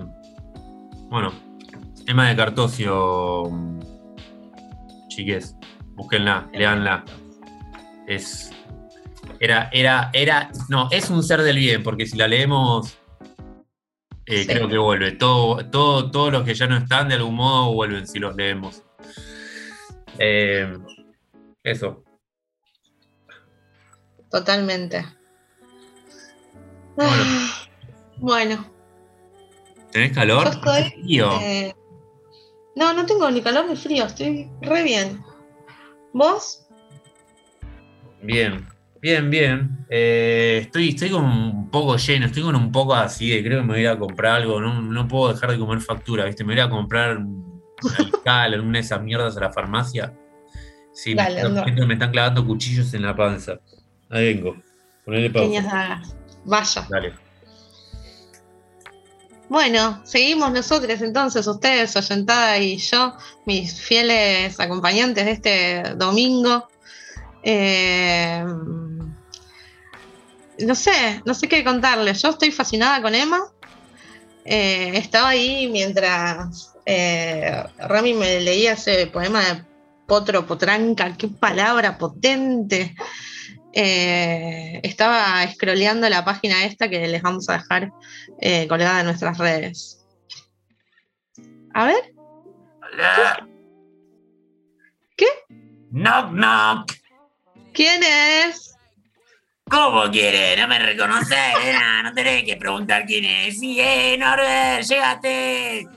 bueno, 1.11 1.33
Emma 2.07 2.29
de 2.29 2.37
Cartosio, 2.37 3.51
chiques, 5.09 5.57
búsquenla, 5.95 6.49
leanla. 6.55 7.05
Es. 8.07 8.51
Era, 9.43 9.69
era, 9.73 10.09
era. 10.13 10.53
No, 10.69 10.89
es 10.93 11.11
un 11.11 11.21
ser 11.25 11.43
del 11.43 11.57
bien, 11.57 11.83
porque 11.83 12.07
si 12.07 12.17
la 12.17 12.29
leemos. 12.29 12.97
eh, 14.27 14.45
Sí. 14.45 14.47
Creo 14.47 14.69
que 14.69 14.79
vuelve. 14.79 15.11
Todo, 15.13 15.69
todo, 15.69 16.13
todos 16.13 16.31
los 16.33 16.45
que 16.45 16.55
ya 16.55 16.69
no 16.69 16.77
están, 16.77 17.09
de 17.09 17.17
algún 17.17 17.35
modo, 17.35 17.73
vuelven 17.75 18.07
si 18.07 18.21
los 18.21 18.37
leemos. 18.37 18.83
Eh, 20.19 20.73
eso. 21.65 22.05
Totalmente. 24.31 25.05
Bueno. 26.97 27.11
Ah, 27.17 27.69
Bueno, 28.19 28.71
¿Tenés 29.91 30.13
calor? 30.13 30.45
Yo 30.45 30.51
estoy, 30.53 30.71
Hace 30.83 30.91
frío. 31.03 31.41
eh, 31.41 31.75
no, 32.77 32.93
no 32.95 33.05
tengo 33.07 33.29
ni 33.31 33.43
calor 33.43 33.67
ni 33.69 33.75
frío, 33.77 34.05
estoy 34.07 34.49
re 34.61 34.83
bien. 34.85 35.23
¿Vos? 36.15 36.65
Bien, 38.23 38.67
bien, 39.03 39.29
bien. 39.31 39.85
Eh, 39.91 40.61
estoy, 40.63 40.91
estoy 40.91 41.11
con 41.11 41.25
un 41.25 41.71
poco 41.71 41.97
lleno, 41.97 42.25
estoy 42.27 42.43
con 42.43 42.57
un 42.57 42.73
poco 42.73 42.95
así 42.95 43.29
de 43.29 43.43
creo 43.45 43.59
que 43.61 43.67
me 43.67 43.73
voy 43.75 43.79
a 43.81 43.83
ir 43.83 43.89
a 43.89 43.99
comprar 43.99 44.37
algo. 44.37 44.61
No, 44.61 44.81
no 44.81 45.09
puedo 45.09 45.33
dejar 45.35 45.51
de 45.51 45.59
comer 45.59 45.81
factura, 45.81 46.25
¿viste? 46.25 46.45
Me 46.45 46.55
voy 46.55 46.63
a 46.63 46.71
comprar 46.71 47.19
un 47.19 47.61
alcal, 47.99 48.61
una 48.61 48.79
de 48.79 48.85
esas 48.85 49.03
mierdas 49.03 49.37
a 49.37 49.41
la 49.41 49.53
farmacia. 49.53 50.15
Sí, 50.95 51.11
me, 51.11 51.23
Dale, 51.23 51.37
están- 51.41 51.65
siento 51.65 51.81
que 51.83 51.87
me 51.87 51.95
están 51.95 52.11
clavando 52.13 52.47
cuchillos 52.47 52.95
en 52.95 53.03
la 53.03 53.15
panza. 53.17 53.59
Ahí 54.09 54.35
vengo. 54.35 54.57
Ponele 55.05 55.31
Pequeñas 55.31 55.65
pausa. 55.65 55.77
dagas. 55.79 56.17
Vaya. 56.45 56.87
Dale. 56.91 57.13
Bueno, 59.49 60.01
seguimos 60.05 60.51
nosotros 60.53 61.03
entonces, 61.03 61.47
ustedes, 61.47 61.95
Oyentada 61.97 62.59
y 62.59 62.79
yo, 62.79 63.15
mis 63.45 63.79
fieles 63.83 64.59
acompañantes 64.59 65.25
de 65.27 65.31
este 65.33 65.83
domingo. 65.97 66.69
Eh, 67.43 68.45
no 70.67 70.75
sé, 70.75 71.23
no 71.25 71.35
sé 71.35 71.49
qué 71.49 71.65
contarles. 71.65 72.23
Yo 72.23 72.31
estoy 72.31 72.51
fascinada 72.51 73.01
con 73.03 73.15
Emma. 73.15 73.41
Eh, 74.45 74.93
estaba 74.95 75.31
ahí 75.31 75.69
mientras 75.71 76.75
eh, 76.85 77.63
Rami 77.79 78.15
me 78.15 78.41
leía 78.41 78.73
ese 78.73 79.07
poema 79.07 79.41
de 79.41 79.65
Potro 80.07 80.47
Potranca, 80.47 81.17
qué 81.17 81.29
palabra 81.29 81.97
potente. 81.99 82.95
Eh, 83.73 84.81
estaba 84.83 85.47
scrolleando 85.53 86.09
la 86.09 86.25
página 86.25 86.65
esta 86.65 86.89
que 86.89 87.07
les 87.07 87.23
vamos 87.23 87.49
a 87.49 87.55
dejar 87.55 87.93
colgada 88.69 89.01
en 89.01 89.07
nuestras 89.07 89.39
redes. 89.39 90.05
A 91.75 91.87
ver, 91.87 92.13
Hola. 92.93 93.49
¿Qué? 95.17 95.27
Knock, 95.91 96.33
knock. 96.33 96.93
¿quién 97.73 98.03
es? 98.03 98.72
¿Cómo 99.73 100.11
quiere? 100.11 100.55
¿No 100.61 100.69
me 100.69 100.79
reconoces? 100.79 101.39
nena? 101.65 102.03
No 102.03 102.13
tenés 102.13 102.45
que 102.45 102.57
preguntar 102.59 103.07
quién 103.07 103.25
es. 103.25 103.59
Sí, 103.59 103.81
eh, 103.81 104.19
Norbert, 104.19 104.87
llegaste. 104.87 105.89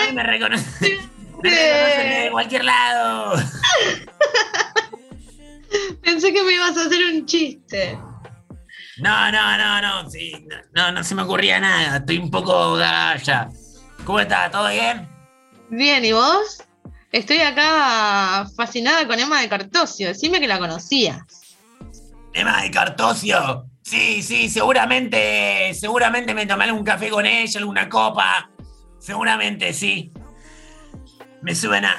Ay, 0.00 0.12
me 0.14 0.22
reconoces. 0.22 0.98
Me 1.42 1.50
reconocen 1.50 2.24
de 2.24 2.30
cualquier 2.30 2.64
lado. 2.64 3.34
Pensé 6.02 6.32
que 6.32 6.42
me 6.42 6.54
ibas 6.54 6.74
a 6.78 6.86
hacer 6.86 7.04
un 7.12 7.26
chiste. 7.26 7.98
No, 8.96 9.30
no, 9.30 9.58
no, 9.58 9.82
no. 9.82 10.10
Sí, 10.10 10.32
no, 10.48 10.56
no, 10.72 10.92
no 10.92 11.04
se 11.04 11.14
me 11.14 11.20
ocurría 11.20 11.60
nada. 11.60 11.98
Estoy 11.98 12.16
un 12.16 12.30
poco 12.30 12.76
galla. 12.76 13.50
¿Cómo 14.06 14.20
estás? 14.20 14.50
¿Todo 14.50 14.70
bien? 14.70 15.06
Bien, 15.68 16.02
¿y 16.02 16.12
vos? 16.12 16.62
Estoy 17.12 17.40
acá 17.40 18.46
fascinada 18.56 19.06
con 19.06 19.20
Emma 19.20 19.42
de 19.42 19.50
Cartosio. 19.50 20.08
Decime 20.08 20.40
que 20.40 20.48
la 20.48 20.58
conocías. 20.58 21.43
Emma 22.34 22.62
de 22.62 22.70
Cartosio. 22.70 23.66
Sí, 23.82 24.22
sí, 24.22 24.48
seguramente, 24.48 25.72
seguramente 25.74 26.34
me 26.34 26.46
tomé 26.46 26.64
algún 26.64 26.84
café 26.84 27.08
con 27.08 27.24
ella, 27.24 27.60
alguna 27.60 27.88
copa. 27.88 28.50
Seguramente, 28.98 29.72
sí. 29.72 30.12
Me 31.42 31.54
suena. 31.54 31.98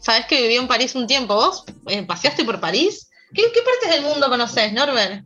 ¿Sabés 0.00 0.26
que 0.26 0.42
vivió 0.42 0.60
en 0.60 0.68
París 0.68 0.94
un 0.94 1.06
tiempo? 1.06 1.34
¿Vos 1.34 1.64
eh, 1.86 2.02
paseaste 2.04 2.44
por 2.44 2.60
París? 2.60 3.08
¿Qué, 3.32 3.42
qué 3.54 3.60
partes 3.62 3.90
del 3.90 4.02
mundo 4.02 4.28
conocés, 4.28 4.72
Norbert? 4.72 5.24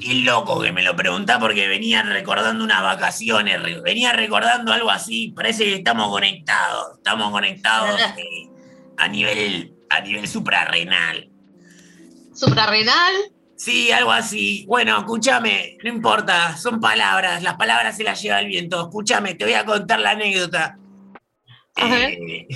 Qué 0.00 0.14
loco 0.14 0.60
que 0.60 0.72
me 0.72 0.82
lo 0.82 0.96
preguntá 0.96 1.38
porque 1.38 1.68
venía 1.68 2.02
recordando 2.02 2.64
unas 2.64 2.82
vacaciones, 2.82 3.60
venía 3.82 4.12
recordando 4.12 4.72
algo 4.72 4.90
así. 4.90 5.32
Parece 5.36 5.64
que 5.64 5.74
estamos 5.76 6.08
conectados, 6.08 6.96
estamos 6.96 7.30
conectados 7.30 8.00
eh, 8.16 8.48
a 8.96 9.08
nivel, 9.08 9.74
a 9.90 10.00
nivel 10.00 10.26
suprarrenal. 10.26 11.30
¿Suprarrenal? 12.38 13.14
Sí, 13.56 13.90
algo 13.90 14.12
así. 14.12 14.64
Bueno, 14.68 14.96
escúchame, 14.98 15.76
no 15.82 15.90
importa, 15.90 16.56
son 16.56 16.80
palabras, 16.80 17.42
las 17.42 17.56
palabras 17.56 17.96
se 17.96 18.04
las 18.04 18.22
lleva 18.22 18.38
el 18.38 18.46
viento. 18.46 18.80
Escúchame, 18.80 19.34
te 19.34 19.44
voy 19.44 19.54
a 19.54 19.64
contar 19.64 19.98
la 19.98 20.10
anécdota. 20.10 20.78
Eh, 21.76 22.46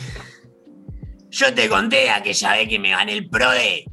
yo 1.31 1.53
te 1.53 1.69
conté 1.69 2.11
aquella 2.11 2.53
vez 2.53 2.69
que 2.69 2.79
me 2.79 2.91
gané 2.91 3.15
el 3.15 3.29
PRODE. 3.29 3.85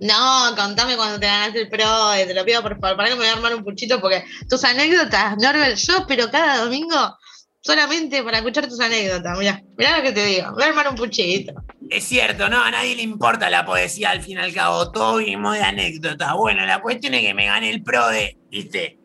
No, 0.00 0.54
contame 0.56 0.96
cuando 0.96 1.18
te 1.18 1.26
ganaste 1.26 1.62
el 1.62 1.68
pro, 1.68 2.14
eh, 2.14 2.26
te 2.26 2.32
lo 2.32 2.44
pido 2.44 2.62
por 2.62 2.80
favor, 2.80 2.96
para 2.96 3.08
que 3.08 3.16
me 3.16 3.22
voy 3.22 3.28
a 3.28 3.32
armar 3.32 3.54
un 3.54 3.64
puchito 3.64 4.00
porque 4.00 4.24
tus 4.48 4.62
anécdotas, 4.64 5.36
Norbert, 5.38 5.76
yo 5.76 6.06
pero 6.06 6.30
cada 6.30 6.64
domingo 6.64 7.18
solamente 7.62 8.22
para 8.22 8.38
escuchar 8.38 8.68
tus 8.68 8.80
anécdotas, 8.80 9.38
mirá, 9.38 9.62
mirá 9.76 9.98
lo 9.98 10.02
que 10.04 10.12
te 10.12 10.24
digo, 10.24 10.52
voy 10.52 10.62
a 10.62 10.66
armar 10.66 10.88
un 10.88 10.94
puchito. 10.96 11.52
Es 11.90 12.04
cierto, 12.04 12.48
no, 12.48 12.62
a 12.62 12.70
nadie 12.70 12.94
le 12.96 13.02
importa 13.02 13.50
la 13.50 13.64
poesía 13.66 14.10
al 14.10 14.22
fin 14.22 14.38
y 14.38 14.40
al 14.40 14.52
cabo, 14.54 14.90
todo 14.92 15.16
vivimos 15.18 15.54
de 15.56 15.62
anécdotas. 15.62 16.34
Bueno, 16.34 16.64
la 16.66 16.80
cuestión 16.80 17.14
es 17.14 17.22
que 17.22 17.34
me 17.34 17.46
gané 17.46 17.70
el 17.70 17.82
PRODE, 17.82 18.38
¿viste? 18.50 18.96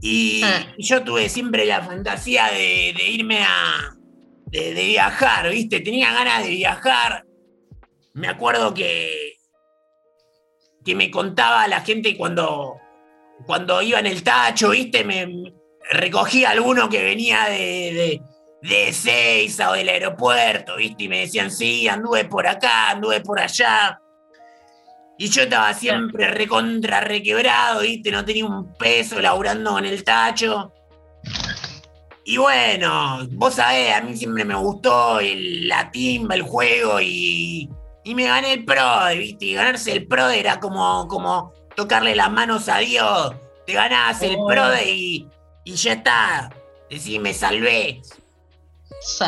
Y 0.00 0.42
Ah. 0.44 0.66
yo 0.78 1.02
tuve 1.04 1.28
siempre 1.28 1.64
la 1.64 1.82
fantasía 1.82 2.46
de, 2.46 2.92
de 2.96 3.08
irme 3.08 3.42
a. 3.44 3.94
De, 4.46 4.74
de 4.74 4.84
viajar, 4.86 5.48
¿viste? 5.50 5.80
Tenía 5.80 6.12
ganas 6.12 6.42
de 6.44 6.50
viajar. 6.50 7.24
Me 8.14 8.26
acuerdo 8.28 8.74
que. 8.74 9.34
que 10.84 10.94
me 10.96 11.10
contaba 11.10 11.66
la 11.68 11.80
gente 11.82 12.16
cuando. 12.16 12.76
cuando 13.46 13.80
iba 13.80 14.00
en 14.00 14.06
el 14.06 14.22
tacho, 14.24 14.70
¿viste? 14.70 15.04
Me 15.04 15.52
recogía 15.90 16.50
alguno 16.50 16.88
que 16.88 17.02
venía 17.02 17.44
de, 17.46 17.52
de, 17.52 18.22
de 18.68 18.88
Ezeiza 18.88 19.70
o 19.70 19.74
del 19.74 19.88
aeropuerto, 19.88 20.76
¿viste? 20.76 21.04
Y 21.04 21.08
me 21.08 21.20
decían, 21.20 21.50
sí, 21.50 21.88
anduve 21.88 22.24
por 22.24 22.46
acá, 22.46 22.90
anduve 22.90 23.20
por 23.20 23.40
allá. 23.40 23.98
Y 25.18 25.28
yo 25.28 25.42
estaba 25.42 25.72
siempre 25.74 26.28
recontra 26.28 27.00
requebrado, 27.00 27.80
¿viste? 27.82 28.10
No 28.10 28.24
tenía 28.24 28.46
un 28.46 28.72
peso 28.74 29.20
laburando 29.20 29.78
en 29.78 29.84
el 29.86 30.02
tacho. 30.04 30.72
Y 32.24 32.36
bueno, 32.36 33.26
vos 33.32 33.54
sabés, 33.54 33.94
a 33.94 34.00
mí 34.00 34.16
siempre 34.16 34.44
me 34.44 34.54
gustó 34.54 35.18
el- 35.20 35.68
la 35.68 35.90
timba, 35.90 36.34
el 36.36 36.42
juego 36.42 37.00
y, 37.00 37.68
y 38.04 38.14
me 38.14 38.24
gané 38.24 38.52
el 38.54 38.64
pro, 38.64 38.84
¿viste? 39.16 39.46
Y 39.46 39.54
ganarse 39.54 39.92
el 39.92 40.06
pro 40.06 40.28
era 40.30 40.60
como, 40.60 41.08
como 41.08 41.52
tocarle 41.76 42.14
las 42.14 42.30
manos 42.30 42.68
a 42.68 42.78
Dios. 42.78 43.34
Te 43.66 43.72
ganás 43.74 44.22
el 44.22 44.36
Oh. 44.38 44.46
pro 44.46 44.64
y, 44.84 45.28
y 45.64 45.74
ya 45.74 45.92
está. 45.94 46.50
Decís, 46.90 47.20
me 47.20 47.32
salvé. 47.32 48.02
Sí. 49.00 49.24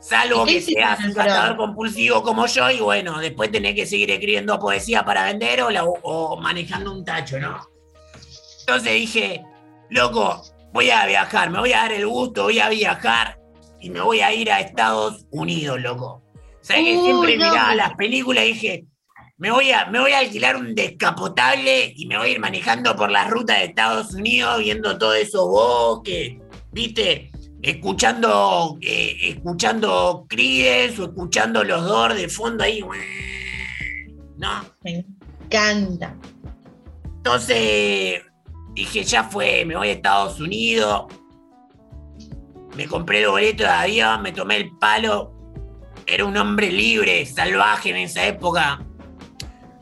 Salvo 0.00 0.44
¿Y 0.44 0.46
qué 0.46 0.54
que 0.54 0.60
seas 0.62 1.04
un 1.04 1.14
cazador 1.14 1.56
pro? 1.56 1.66
compulsivo 1.66 2.22
como 2.22 2.46
yo 2.46 2.70
y 2.70 2.78
bueno, 2.80 3.18
después 3.18 3.50
tenés 3.50 3.74
que 3.74 3.86
seguir 3.86 4.10
escribiendo 4.10 4.58
poesía 4.58 5.04
para 5.04 5.24
vender 5.24 5.62
o, 5.62 5.70
la- 5.70 5.84
o 5.84 6.36
manejando 6.40 6.92
un 6.92 7.04
tacho, 7.04 7.40
¿no? 7.40 7.66
Entonces 8.60 8.92
dije, 8.92 9.42
loco, 9.90 10.42
voy 10.72 10.90
a 10.90 11.06
viajar, 11.06 11.50
me 11.50 11.58
voy 11.58 11.72
a 11.72 11.78
dar 11.78 11.92
el 11.92 12.06
gusto, 12.06 12.44
voy 12.44 12.60
a 12.60 12.68
viajar 12.68 13.38
y 13.80 13.90
me 13.90 14.00
voy 14.00 14.20
a 14.20 14.32
ir 14.32 14.52
a 14.52 14.60
Estados 14.60 15.24
Unidos, 15.30 15.80
loco. 15.80 16.22
¿Sabes 16.60 16.84
que 16.84 17.00
siempre 17.00 17.36
no. 17.36 17.48
miraba 17.50 17.74
las 17.74 17.94
películas 17.94 18.44
y 18.44 18.48
dije, 18.52 18.84
me 19.38 19.50
voy, 19.50 19.70
a, 19.70 19.86
me 19.86 20.00
voy 20.00 20.12
a 20.12 20.20
alquilar 20.20 20.56
un 20.56 20.74
descapotable 20.74 21.92
y 21.94 22.06
me 22.06 22.16
voy 22.16 22.28
a 22.28 22.32
ir 22.32 22.40
manejando 22.40 22.96
por 22.96 23.10
las 23.10 23.30
rutas 23.30 23.58
de 23.58 23.64
Estados 23.66 24.14
Unidos, 24.14 24.60
viendo 24.60 24.96
todos 24.96 25.16
esos 25.16 25.46
bosques, 25.46 26.36
¿viste? 26.72 27.30
Escuchando, 27.60 28.78
eh, 28.80 29.16
escuchando 29.22 30.24
Creedence 30.28 31.02
o 31.02 31.04
escuchando 31.06 31.64
los 31.64 31.84
Doors 31.84 32.16
de 32.16 32.28
fondo 32.28 32.64
ahí, 32.64 32.82
¿no? 34.38 34.64
Me 34.82 35.04
encanta. 35.44 36.16
Entonces 37.16 38.22
dije, 38.72 39.04
ya 39.04 39.24
fue, 39.24 39.64
me 39.66 39.76
voy 39.76 39.88
a 39.88 39.92
Estados 39.92 40.40
Unidos. 40.40 41.12
Me 42.74 42.86
compré 42.86 43.20
el 43.22 43.28
boleto 43.28 43.64
de 43.64 43.68
avión, 43.68 44.22
me 44.22 44.32
tomé 44.32 44.56
el 44.56 44.70
palo. 44.78 45.32
Era 46.06 46.24
un 46.24 46.36
hombre 46.36 46.70
libre, 46.70 47.26
salvaje 47.26 47.90
en 47.90 47.96
esa 47.96 48.26
época. 48.26 48.86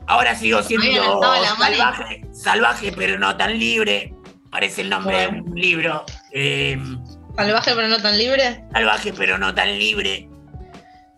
Ahora 0.06 0.34
sigo 0.34 0.62
siendo 0.62 1.20
salvaje, 1.56 2.22
salvaje, 2.32 2.92
pero 2.92 3.18
no 3.18 3.36
tan 3.36 3.58
libre. 3.58 4.14
Parece 4.50 4.82
el 4.82 4.90
nombre 4.90 5.22
de 5.22 5.28
un 5.28 5.54
libro. 5.54 6.04
Eh, 6.32 6.78
Salvaje 7.36 7.72
pero 7.74 7.88
no 7.88 7.98
tan 8.00 8.16
libre. 8.16 8.64
salvaje, 8.72 9.12
pero 9.12 9.38
no 9.38 9.54
tan 9.54 9.76
libre. 9.78 10.28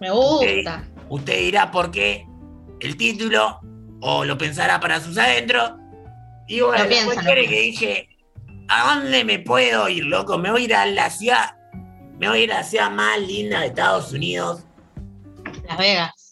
Me 0.01 0.11
gusta. 0.11 0.85
Usted 1.09 1.39
dirá 1.41 1.71
por 1.71 1.91
qué 1.91 2.27
el 2.81 2.97
título, 2.97 3.61
o 4.01 4.25
lo 4.25 4.39
pensará 4.39 4.81
para 4.81 5.01
sus 5.01 5.19
adentros. 5.19 5.73
Y 6.49 6.61
bueno, 6.61 6.87
piensa, 6.87 7.23
que 7.23 7.61
dije, 7.61 8.09
¿a 8.69 8.95
dónde 8.95 9.25
me 9.25 9.39
puedo 9.41 9.89
ir, 9.89 10.05
loco? 10.05 10.39
Me 10.39 10.51
voy 10.51 10.63
a 10.63 10.65
ir 10.65 10.75
a 10.75 10.87
la 10.87 11.11
ciudad, 11.11 11.57
me 12.19 12.29
voy 12.29 12.41
a 12.41 12.45
ir 12.45 12.53
a 12.53 12.59
la 12.59 12.65
ciudad 12.65 12.91
más 12.91 13.19
linda 13.21 13.61
de 13.61 13.67
Estados 13.67 14.13
Unidos. 14.13 14.65
Las 15.69 15.79
Vegas. 15.79 16.26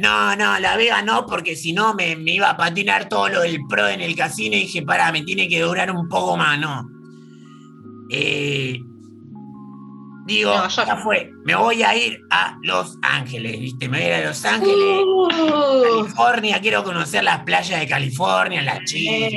No, 0.00 0.34
no, 0.36 0.58
La 0.58 0.76
Vega 0.76 1.02
no, 1.02 1.26
porque 1.26 1.54
si 1.56 1.72
no 1.72 1.94
me, 1.94 2.16
me 2.16 2.32
iba 2.32 2.50
a 2.50 2.56
patinar 2.56 3.08
todo 3.08 3.28
lo 3.28 3.40
del 3.42 3.58
pro 3.68 3.86
en 3.88 4.00
el 4.00 4.16
casino 4.16 4.56
y 4.56 4.60
dije, 4.60 4.82
pará, 4.82 5.12
me 5.12 5.22
tiene 5.22 5.48
que 5.48 5.60
durar 5.60 5.90
un 5.90 6.08
poco 6.08 6.36
más, 6.36 6.58
no. 6.58 6.88
Eh, 8.10 8.78
digo, 10.26 10.52
ya 10.68 10.96
fue, 10.96 11.30
me 11.44 11.54
voy 11.54 11.82
a 11.82 11.94
ir 11.96 12.20
a 12.30 12.56
Los 12.62 12.96
Ángeles, 13.02 13.58
¿viste? 13.60 13.88
Me 13.88 13.98
voy 13.98 14.06
a 14.06 14.18
ir 14.18 14.24
a 14.24 14.28
Los 14.28 14.44
Ángeles. 14.44 15.00
Uh, 15.04 15.82
California, 15.82 16.60
quiero 16.60 16.82
conocer 16.84 17.24
las 17.24 17.42
playas 17.44 17.80
de 17.80 17.86
California, 17.86 18.62
las 18.62 18.84
chicas, 18.84 19.14
eh, 19.14 19.30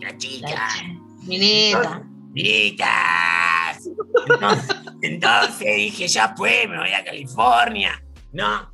las 0.00 0.12
la 0.12 0.18
chicas, 0.18 0.74
ch- 0.82 1.26
Minita. 1.26 2.02
miritas. 2.32 3.88
Entonces, 4.28 4.76
Entonces 5.02 5.76
dije, 5.76 6.06
ya 6.08 6.34
fue, 6.36 6.66
me 6.68 6.78
voy 6.78 6.92
a 6.92 7.04
California. 7.04 8.00
No. 8.32 8.71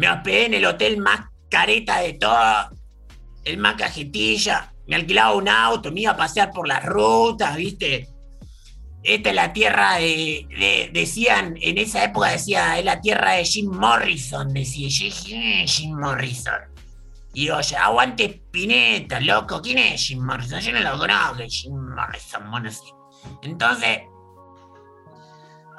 Me 0.00 0.10
hospedé 0.10 0.46
en 0.46 0.54
el 0.54 0.64
hotel 0.64 0.96
más 0.98 1.26
careta 1.50 1.98
de 2.00 2.14
todo, 2.14 2.70
el 3.44 3.58
más 3.58 3.74
cajetilla. 3.74 4.72
Me 4.86 4.96
alquilaba 4.96 5.34
un 5.34 5.46
auto, 5.48 5.92
me 5.92 6.00
iba 6.00 6.12
a 6.12 6.16
pasear 6.16 6.50
por 6.52 6.66
las 6.66 6.82
rutas, 6.86 7.54
¿viste? 7.56 8.08
Esta 9.02 9.28
es 9.28 9.34
la 9.34 9.52
tierra 9.52 9.96
de, 9.96 10.46
de- 10.48 10.90
decían, 10.92 11.54
en 11.60 11.76
esa 11.78 12.04
época 12.04 12.30
decía, 12.30 12.78
es 12.78 12.84
la 12.84 13.00
tierra 13.00 13.32
de 13.32 13.44
Jim 13.44 13.70
Morrison, 13.70 14.52
decía, 14.54 14.88
yo 14.88 15.04
dije, 15.04 15.22
¿quién 15.24 15.42
es 15.60 15.72
Jim 15.76 15.98
Morrison? 15.98 16.54
Y 17.32 17.46
"Ya, 17.46 17.60
aguante 17.84 18.42
Pineta, 18.50 19.20
loco, 19.20 19.60
¿quién 19.62 19.78
es 19.78 20.02
Jim 20.06 20.24
Morrison? 20.24 20.60
Yo 20.60 20.72
no 20.72 20.80
lo 20.80 20.98
conozco, 20.98 21.42
Jim 21.48 21.74
Morrison, 21.94 22.50
bueno, 22.50 22.70
sí. 22.70 22.90
Entonces, 23.42 24.00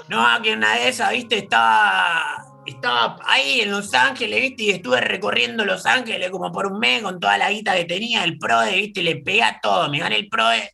no, 0.10 0.42
que 0.42 0.54
una 0.54 0.76
de 0.76 0.90
esas, 0.90 1.12
viste, 1.12 1.40
estaba, 1.40 2.46
estaba 2.66 3.18
ahí 3.26 3.62
en 3.62 3.72
Los 3.72 3.94
Ángeles, 3.94 4.40
viste, 4.42 4.64
y 4.64 4.70
estuve 4.72 5.02
recorriendo 5.02 5.66
Los 5.66 5.86
Ángeles 5.86 6.30
como 6.30 6.52
por 6.52 6.68
un 6.68 6.80
mes 6.80 7.02
con 7.02 7.20
toda 7.20 7.38
la 7.38 7.52
guita 7.52 7.76
que 7.76 7.86
tenía, 7.86 8.24
el 8.24 8.38
PRODE, 8.38 8.76
viste, 8.76 9.02
le 9.04 9.18
pegué 9.18 9.44
a 9.44 9.60
todo, 9.62 9.90
me 9.90 10.00
gané 10.00 10.18
el 10.18 10.30
PRODE. 10.30 10.72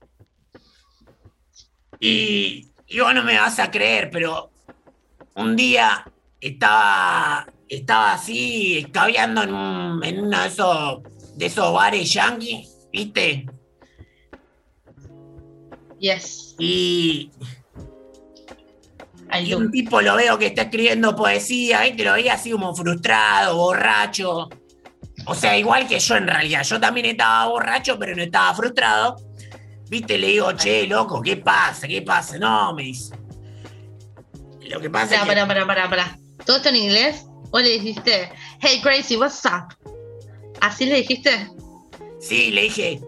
Y, 2.00 2.68
y 2.88 3.00
vos 3.00 3.14
no 3.14 3.24
me 3.24 3.38
vas 3.40 3.60
a 3.60 3.72
creer, 3.72 4.10
pero 4.12 4.52
un 5.36 5.56
día 5.56 6.06
estaba, 6.40 7.48
estaba 7.68 8.14
así, 8.14 8.78
escabeando 8.80 9.44
en, 9.44 9.54
un- 9.54 10.04
en 10.04 10.20
uno 10.22 10.42
de 10.42 10.48
esos, 10.48 11.02
de 11.36 11.46
esos 11.48 11.74
bares 11.74 12.12
yankees, 12.14 12.88
viste, 12.92 13.46
Yes. 16.00 16.56
y, 16.60 17.32
Y 19.42 19.54
un 19.54 19.72
tipo 19.72 20.02
lo 20.02 20.16
veo 20.16 20.38
que 20.38 20.48
está 20.48 20.64
escribiendo 20.64 21.16
poesía, 21.16 21.82
¿viste? 21.82 22.04
Lo 22.04 22.14
veía 22.14 22.34
así 22.34 22.52
como 22.52 22.76
frustrado, 22.76 23.58
borracho. 23.58 24.50
O 25.26 25.36
sea, 25.36 25.58
igual 25.58 25.88
que 25.88 26.00
yo 26.00 26.16
en 26.16 26.28
realidad. 26.28 26.64
Yo 26.64 26.80
también 26.80 27.08
estaba 27.08 27.48
borracho, 27.48 28.00
pero 28.00 28.16
no 28.16 28.24
estaba 28.24 28.56
frustrado. 28.56 29.18
¿Viste? 29.90 30.18
Le 30.18 30.28
digo, 30.28 30.52
che, 30.54 30.88
loco, 30.88 31.22
¿qué 31.22 31.38
pasa? 31.38 31.88
¿Qué 31.88 32.02
pasa? 32.02 32.38
No, 32.38 32.74
me 32.74 32.84
dice. 32.84 33.16
Lo 34.70 34.80
que 34.80 34.90
pasa 34.90 35.08
Pará, 35.08 35.22
es 35.22 35.22
que... 35.22 35.28
pará, 35.28 35.48
pará, 35.48 35.68
pará, 35.68 35.90
pará. 35.90 36.20
¿Todo 36.46 36.58
esto 36.58 36.70
en 36.70 36.76
inglés? 36.78 37.26
¿O 37.52 37.60
le 37.60 37.70
dijiste, 37.70 38.30
hey 38.60 38.80
crazy, 38.82 39.16
what's 39.16 39.44
up? 39.46 39.76
¿Así 40.62 40.86
le 40.86 40.98
dijiste? 40.98 41.50
Sí, 42.20 42.52
le 42.52 42.64
dije, 42.64 43.00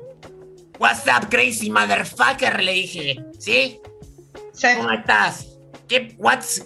what's 0.79 1.03
up, 1.08 1.29
crazy 1.29 1.69
motherfucker, 1.69 2.62
le 2.63 2.73
dije. 2.73 3.19
¿Sí? 3.38 3.79
Sí. 4.53 4.67
¿Cómo 4.77 4.91
estás? 4.91 5.48
¿Qué, 5.89 6.15
what's, 6.19 6.63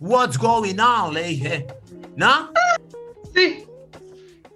what's 0.00 0.36
going 0.36 0.80
on? 0.80 1.14
Le 1.14 1.22
dije. 1.28 1.66
¿No? 2.16 2.50
Sí. 3.34 3.64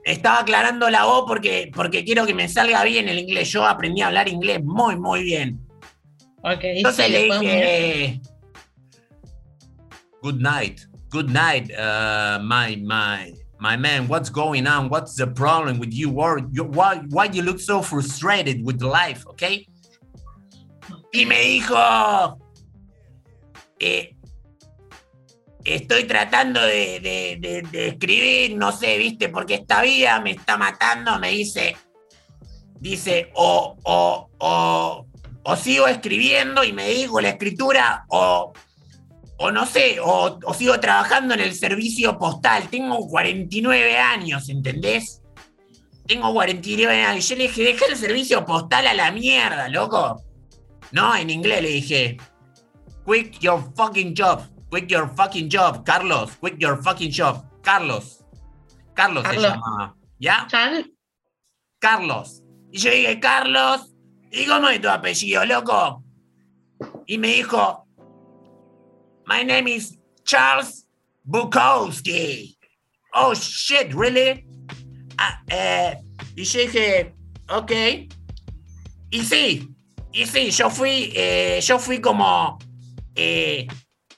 Estaba 0.05 0.41
aclarando 0.41 0.89
la 0.89 1.05
voz 1.05 1.25
porque, 1.29 1.71
porque 1.75 2.05
quiero 2.05 2.25
que 2.27 2.35
me 2.35 2.49
salga 2.49 2.83
bien 2.85 3.09
el 3.09 3.19
inglés. 3.19 3.51
Yo 3.53 3.65
aprendí 3.67 4.01
a 4.01 4.07
hablar 4.07 4.29
inglés 4.29 4.65
muy, 4.65 4.97
muy 4.97 5.23
bien. 5.23 5.61
Ok. 6.43 6.61
Entonces 6.63 7.07
sí, 7.07 7.13
le 7.13 7.23
dije. 7.25 8.21
Good 10.23 10.41
night. 10.41 10.81
Good 11.11 11.29
night, 11.29 11.71
uh, 11.73 12.39
my, 12.43 12.77
my, 12.77 13.35
my 13.59 13.77
man. 13.77 14.07
What's 14.09 14.31
going 14.31 14.67
on? 14.67 14.89
What's 14.89 15.15
the 15.17 15.27
problem 15.27 15.79
with 15.79 15.93
you- 15.93 16.09
why, 16.09 17.03
why 17.11 17.25
you 17.27 17.43
look 17.43 17.59
so 17.61 17.83
frustrated 17.83 18.65
with 18.65 18.81
life, 18.81 19.27
okay? 19.27 19.67
Y 21.13 21.27
me 21.27 21.37
dijo. 21.61 22.40
Estoy 25.65 26.05
tratando 26.05 26.61
de, 26.61 27.67
escribir, 27.73 28.57
no 28.57 28.73
sé, 28.73 28.99
viste, 28.99 29.29
porque 29.29 29.55
esta 29.55 29.83
vida 29.83 30.21
me 30.21 30.33
está 30.33 30.57
matando, 30.57 31.19
me 31.19 31.31
dice, 31.31 31.77
dice, 32.81 33.31
o, 33.35 33.77
o, 33.83 35.07
o, 35.43 35.57
sigo 35.57 35.87
escribiendo 35.87 36.65
y 36.65 36.73
me 36.73 36.85
a 36.85 37.23
la 37.23 37.29
escritura, 37.31 38.05
o, 38.09 38.53
o 39.39 39.51
no 39.51 39.67
sé, 39.67 39.99
o, 40.01 40.39
o 40.45 40.55
sigo 40.55 40.79
trabajando 40.81 41.35
en 41.35 41.41
el 41.41 41.55
servicio 41.55 42.19
postal. 42.19 42.69
Tengo 42.69 43.07
49 43.09 43.99
años, 43.99 44.49
¿entendés? 44.49 45.23
Tengo 46.07 46.33
49 46.33 47.05
años. 47.05 47.29
Yo 47.29 47.37
le 47.37 47.45
dije, 47.45 47.63
deja 47.63 47.87
el 47.87 47.97
servicio 47.97 48.45
postal 48.45 48.87
a 48.87 48.95
la 48.95 49.11
mierda, 49.13 49.69
loco. 49.69 50.23
No, 50.93 51.15
en 51.15 51.31
inglés 51.31 51.63
le 51.63 51.69
dije, 51.69 52.17
quit 53.11 53.43
your 53.43 53.61
fucking 53.75 54.15
job. 54.15 54.47
Quit 54.71 54.89
your 54.89 55.09
fucking 55.09 55.51
job, 55.51 55.85
Carlos. 55.85 56.31
Quit 56.39 56.61
your 56.61 56.77
fucking 56.77 57.11
job. 57.11 57.45
Carlos. 57.61 58.23
Carlos, 58.95 59.25
se 59.25 59.35
Carlos. 59.35 59.51
llama. 59.51 59.95
¿Ya? 60.21 60.47
Chan, 60.47 60.85
Carlos. 61.81 62.43
Y 62.71 62.79
yo 62.79 62.91
dije, 62.93 63.19
Carlos, 63.19 63.93
¿y 64.31 64.47
cómo 64.47 64.69
es 64.69 64.81
tu 64.81 64.89
apellido, 64.89 65.45
loco? 65.45 66.05
Y 67.07 67.19
me 67.19 67.35
dijo, 67.35 67.85
My 69.27 69.43
name 69.43 69.67
is 69.67 69.99
Charles 70.25 70.87
Bukowski. 71.25 72.57
Oh, 73.13 73.35
shit, 73.35 73.93
really? 73.93 74.47
Ah, 75.19 75.43
eh, 75.49 75.97
y 76.37 76.45
yo 76.45 76.61
dije, 76.61 77.13
ok. 77.49 77.73
Y 79.11 79.25
sí, 79.25 79.69
y 80.13 80.27
sí, 80.27 80.53
yo 80.53 80.71
fui, 80.71 81.13
eh, 81.17 81.61
yo 81.61 81.79
fui 81.81 82.01
como 82.01 82.57
eh, 83.15 83.67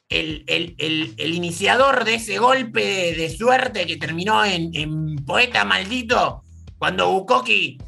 el, 0.09 0.44
el- 0.46 0.74
el- 1.16 1.35
iniciador 1.35 2.05
de 2.05 2.14
ese 2.16 2.38
golpe 2.38 3.14
de, 3.14 3.31
suerte 3.31 3.87
que 3.87 3.96
terminó 3.96 4.44
en, 4.44 5.16
Poeta 5.24 5.64
Maldito, 5.64 6.42
cuando 6.78 7.11
Bukowski 7.11 7.78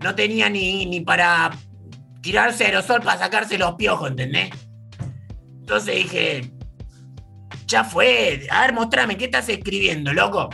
no 0.00 0.14
tenía 0.14 0.48
ni, 0.48 0.86
ni 0.86 1.00
para 1.00 1.50
tirarse 2.20 2.64
aerosol 2.64 3.00
para 3.02 3.18
sacarse 3.18 3.58
los 3.58 3.74
piojos, 3.74 4.10
¿entendés? 4.10 4.50
Entonces 5.60 5.94
dije, 5.96 6.52
ya 7.66 7.84
fue, 7.84 8.46
a 8.50 8.62
ver, 8.62 8.72
mostrame, 8.72 9.16
¿qué 9.16 9.26
estás 9.26 9.48
escribiendo, 9.48 10.12
loco? 10.12 10.48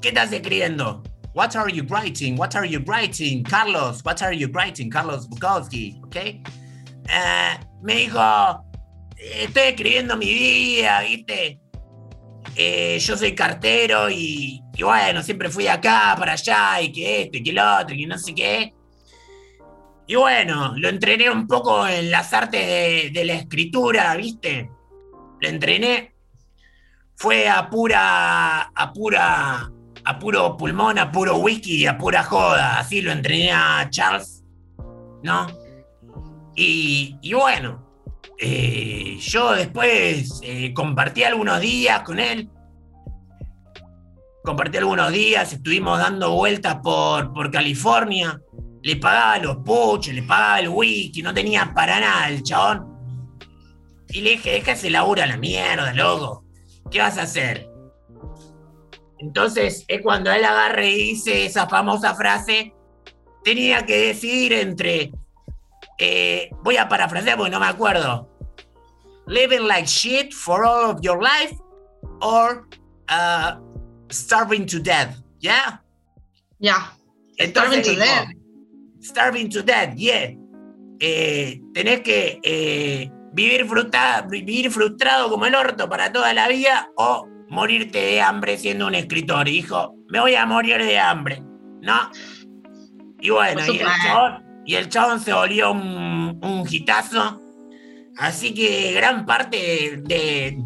¿Qué 0.00 0.08
estás 0.08 0.32
escribiendo? 0.32 1.02
What 1.34 1.54
are 1.56 1.70
you 1.72 1.84
writing? 1.90 2.38
What 2.38 2.54
are 2.54 2.68
you 2.68 2.80
writing? 2.86 3.42
Carlos, 3.42 4.02
what 4.04 4.22
are 4.22 4.36
you 4.36 4.48
writing? 4.48 4.88
Carlos 4.88 5.28
Bukowski, 5.28 6.00
¿ok? 6.04 6.16
Eh, 6.16 6.40
me 7.82 7.94
dijo, 7.94 8.18
estoy 9.16 9.62
escribiendo 9.62 10.16
mi 10.16 10.32
vida, 10.32 11.00
¿viste? 11.00 11.60
Eh, 12.54 12.98
yo 12.98 13.16
soy 13.16 13.34
cartero 13.34 14.08
y, 14.08 14.62
y 14.74 14.82
bueno, 14.82 15.22
siempre 15.22 15.50
fui 15.50 15.66
acá 15.66 16.14
para 16.18 16.32
allá 16.32 16.80
y 16.80 16.92
que 16.92 17.22
esto 17.22 17.38
y 17.38 17.42
que 17.42 17.52
lo 17.52 17.76
otro 17.80 17.94
y 17.94 18.00
que 18.00 18.06
no 18.06 18.18
sé 18.18 18.34
qué. 18.34 18.72
Y 20.06 20.14
bueno, 20.14 20.72
lo 20.76 20.88
entrené 20.88 21.28
un 21.28 21.46
poco 21.46 21.86
en 21.86 22.10
las 22.10 22.32
artes 22.32 22.64
de, 22.66 23.10
de 23.12 23.24
la 23.24 23.34
escritura, 23.34 24.14
¿viste? 24.16 24.70
Lo 25.40 25.48
entrené. 25.48 26.14
Fue 27.16 27.48
a 27.48 27.68
pura, 27.68 28.62
a 28.62 28.92
pura, 28.92 29.70
a 30.04 30.18
puro 30.18 30.56
pulmón, 30.56 30.98
a 30.98 31.10
puro 31.10 31.38
whisky 31.38 31.86
a 31.86 31.98
pura 31.98 32.22
joda. 32.22 32.78
Así 32.78 33.00
lo 33.00 33.10
entrené 33.10 33.50
a 33.52 33.88
Charles, 33.90 34.44
¿no? 35.22 35.46
Y, 36.54 37.18
y 37.20 37.32
bueno, 37.34 37.85
eh, 38.38 39.16
yo 39.20 39.52
después 39.52 40.40
eh, 40.42 40.72
compartí 40.74 41.24
algunos 41.24 41.60
días 41.60 42.02
con 42.02 42.18
él. 42.18 42.50
Compartí 44.44 44.78
algunos 44.78 45.10
días, 45.12 45.52
estuvimos 45.52 45.98
dando 45.98 46.32
vueltas 46.32 46.76
por, 46.82 47.32
por 47.32 47.50
California. 47.50 48.40
Le 48.82 48.96
pagaba 48.96 49.38
los 49.38 49.56
puches, 49.58 50.14
le 50.14 50.22
pagaba 50.22 50.60
el 50.60 50.68
whisky, 50.68 51.22
no 51.22 51.34
tenía 51.34 51.72
para 51.74 51.98
nada 51.98 52.28
el 52.28 52.42
chabón. 52.42 52.96
Y 54.08 54.20
le 54.20 54.30
dije, 54.30 54.52
deja 54.52 54.72
ese 54.72 54.90
laburo 54.90 55.22
a 55.22 55.26
la 55.26 55.36
mierda, 55.36 55.92
loco. 55.92 56.44
¿Qué 56.90 57.00
vas 57.00 57.18
a 57.18 57.22
hacer? 57.22 57.68
Entonces 59.18 59.84
es 59.88 60.02
cuando 60.02 60.30
él 60.30 60.44
agarra 60.44 60.84
y 60.84 60.94
dice 60.94 61.46
esa 61.46 61.68
famosa 61.68 62.14
frase. 62.14 62.74
Tenía 63.42 63.84
que 63.84 64.08
decidir 64.08 64.52
entre. 64.52 65.12
Eh, 65.98 66.50
voy 66.62 66.76
a 66.76 66.88
parafrasear 66.88 67.36
porque 67.36 67.50
no 67.50 67.60
me 67.60 67.66
acuerdo. 67.66 68.28
Living 69.26 69.66
like 69.66 69.86
shit 69.86 70.32
for 70.32 70.64
all 70.64 70.90
of 70.90 71.00
your 71.02 71.20
life 71.20 71.56
or 72.20 72.66
uh, 73.08 73.58
starving 74.10 74.66
to 74.66 74.78
death. 74.78 75.16
¿Ya? 75.40 75.82
ya. 76.58 76.92
Entonces 77.38 77.84
Starving 77.84 77.96
to 77.96 78.00
death. 78.00 78.28
Starving 79.00 79.50
to 79.50 79.62
death, 79.62 79.94
yeah. 79.96 80.34
Eh, 80.98 81.60
tenés 81.74 82.00
que 82.00 82.40
eh, 82.42 83.10
vivir, 83.32 83.66
fruta- 83.66 84.22
vivir 84.22 84.70
frustrado 84.70 85.28
como 85.28 85.46
el 85.46 85.54
orto 85.54 85.88
para 85.88 86.10
toda 86.10 86.32
la 86.32 86.48
vida 86.48 86.88
o 86.96 87.28
morirte 87.48 87.98
de 87.98 88.20
hambre 88.20 88.56
siendo 88.56 88.86
un 88.86 88.94
escritor. 88.94 89.48
Y 89.48 89.62
dijo, 89.62 89.94
me 90.08 90.20
voy 90.20 90.34
a 90.34 90.46
morir 90.46 90.78
de 90.78 90.98
hambre, 90.98 91.42
¿no? 91.82 92.10
Y 93.20 93.30
bueno, 93.30 93.60
y 93.66 93.78
el, 93.78 93.86
chabón, 94.02 94.45
y 94.66 94.74
el 94.74 94.88
chabón 94.88 95.20
se 95.20 95.32
volvió 95.32 95.70
un, 95.70 96.40
un. 96.42 96.66
Así 98.18 98.52
que 98.52 98.92
gran 98.92 99.24
parte 99.24 100.02
de, 100.02 100.58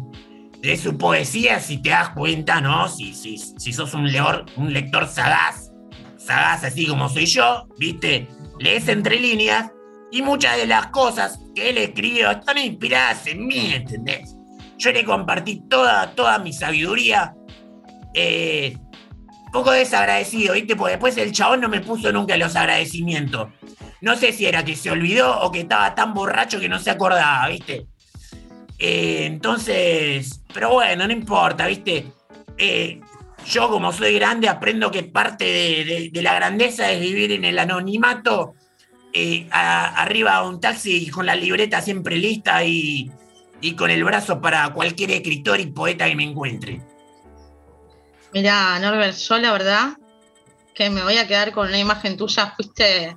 de 0.59 0.77
su 0.77 0.97
poesía, 0.97 1.59
si 1.59 1.81
te 1.81 1.89
das 1.89 2.09
cuenta, 2.09 2.59
¿no? 2.61 2.87
Si, 2.87 3.13
si, 3.13 3.37
si 3.37 3.71
sos 3.71 3.93
un, 3.93 4.11
leor, 4.11 4.45
un 4.57 4.73
lector 4.73 5.07
sagaz, 5.07 5.71
sagaz 6.17 6.63
así 6.63 6.87
como 6.87 7.09
soy 7.09 7.27
yo, 7.27 7.67
¿viste? 7.77 8.27
Lees 8.59 8.87
entre 8.87 9.19
líneas 9.19 9.71
y 10.11 10.21
muchas 10.23 10.57
de 10.57 10.65
las 10.65 10.87
cosas 10.87 11.39
que 11.53 11.69
él 11.69 11.77
escribió 11.77 12.31
están 12.31 12.57
inspiradas 12.57 13.27
en 13.27 13.45
mí, 13.45 13.73
¿entendés? 13.73 14.35
Yo 14.77 14.91
le 14.91 15.03
compartí 15.05 15.61
toda, 15.69 16.15
toda 16.15 16.39
mi 16.39 16.53
sabiduría. 16.53 17.35
Eh, 18.15 18.75
poco 19.51 19.71
desagradecido, 19.71 20.53
¿viste? 20.53 20.75
Porque 20.75 20.93
después 20.93 21.17
el 21.17 21.31
chabón 21.31 21.61
no 21.61 21.69
me 21.69 21.81
puso 21.81 22.11
nunca 22.11 22.35
los 22.37 22.55
agradecimientos. 22.55 23.49
No 24.01 24.15
sé 24.15 24.33
si 24.33 24.45
era 24.47 24.65
que 24.65 24.75
se 24.75 24.89
olvidó 24.89 25.41
o 25.41 25.51
que 25.51 25.61
estaba 25.61 25.93
tan 25.93 26.13
borracho 26.13 26.59
que 26.59 26.67
no 26.67 26.79
se 26.79 26.89
acordaba, 26.89 27.47
¿viste? 27.47 27.85
Eh, 28.79 29.25
entonces, 29.27 30.41
pero 30.51 30.71
bueno, 30.71 31.05
no 31.05 31.13
importa, 31.13 31.67
¿viste? 31.67 32.11
Eh, 32.57 32.99
yo 33.45 33.69
como 33.69 33.93
soy 33.93 34.15
grande 34.15 34.49
aprendo 34.49 34.89
que 34.89 35.03
parte 35.03 35.45
de, 35.45 36.21
la 36.21 36.33
grandeza 36.33 36.91
es 36.91 36.99
vivir 36.99 37.31
en 37.31 37.45
el 37.45 37.59
anonimato, 37.59 38.55
eh, 39.13 39.47
arriba 39.51 40.35
a 40.35 40.47
un 40.47 40.59
taxi 40.59 41.09
con 41.09 41.27
la 41.27 41.35
libreta 41.35 41.81
siempre 41.81 42.17
lista 42.17 42.63
y, 42.63 43.11
y 43.61 43.75
con 43.75 43.91
el 43.91 44.03
brazo 44.03 44.41
para 44.41 44.69
cualquier 44.73 45.11
escritor 45.11 45.59
y 45.59 45.67
poeta 45.67 46.07
que 46.07 46.15
me 46.15 46.23
encuentre. 46.23 46.81
Mira, 48.33 48.79
Norbert, 48.79 49.15
yo 49.17 49.37
la 49.37 49.51
verdad 49.51 49.97
que 50.73 50.89
me 50.89 51.03
voy 51.03 51.17
a 51.17 51.27
quedar 51.27 51.51
con 51.51 51.67
una 51.67 51.77
imagen 51.77 52.17
tuya, 52.17 52.53
fuiste 52.55 53.15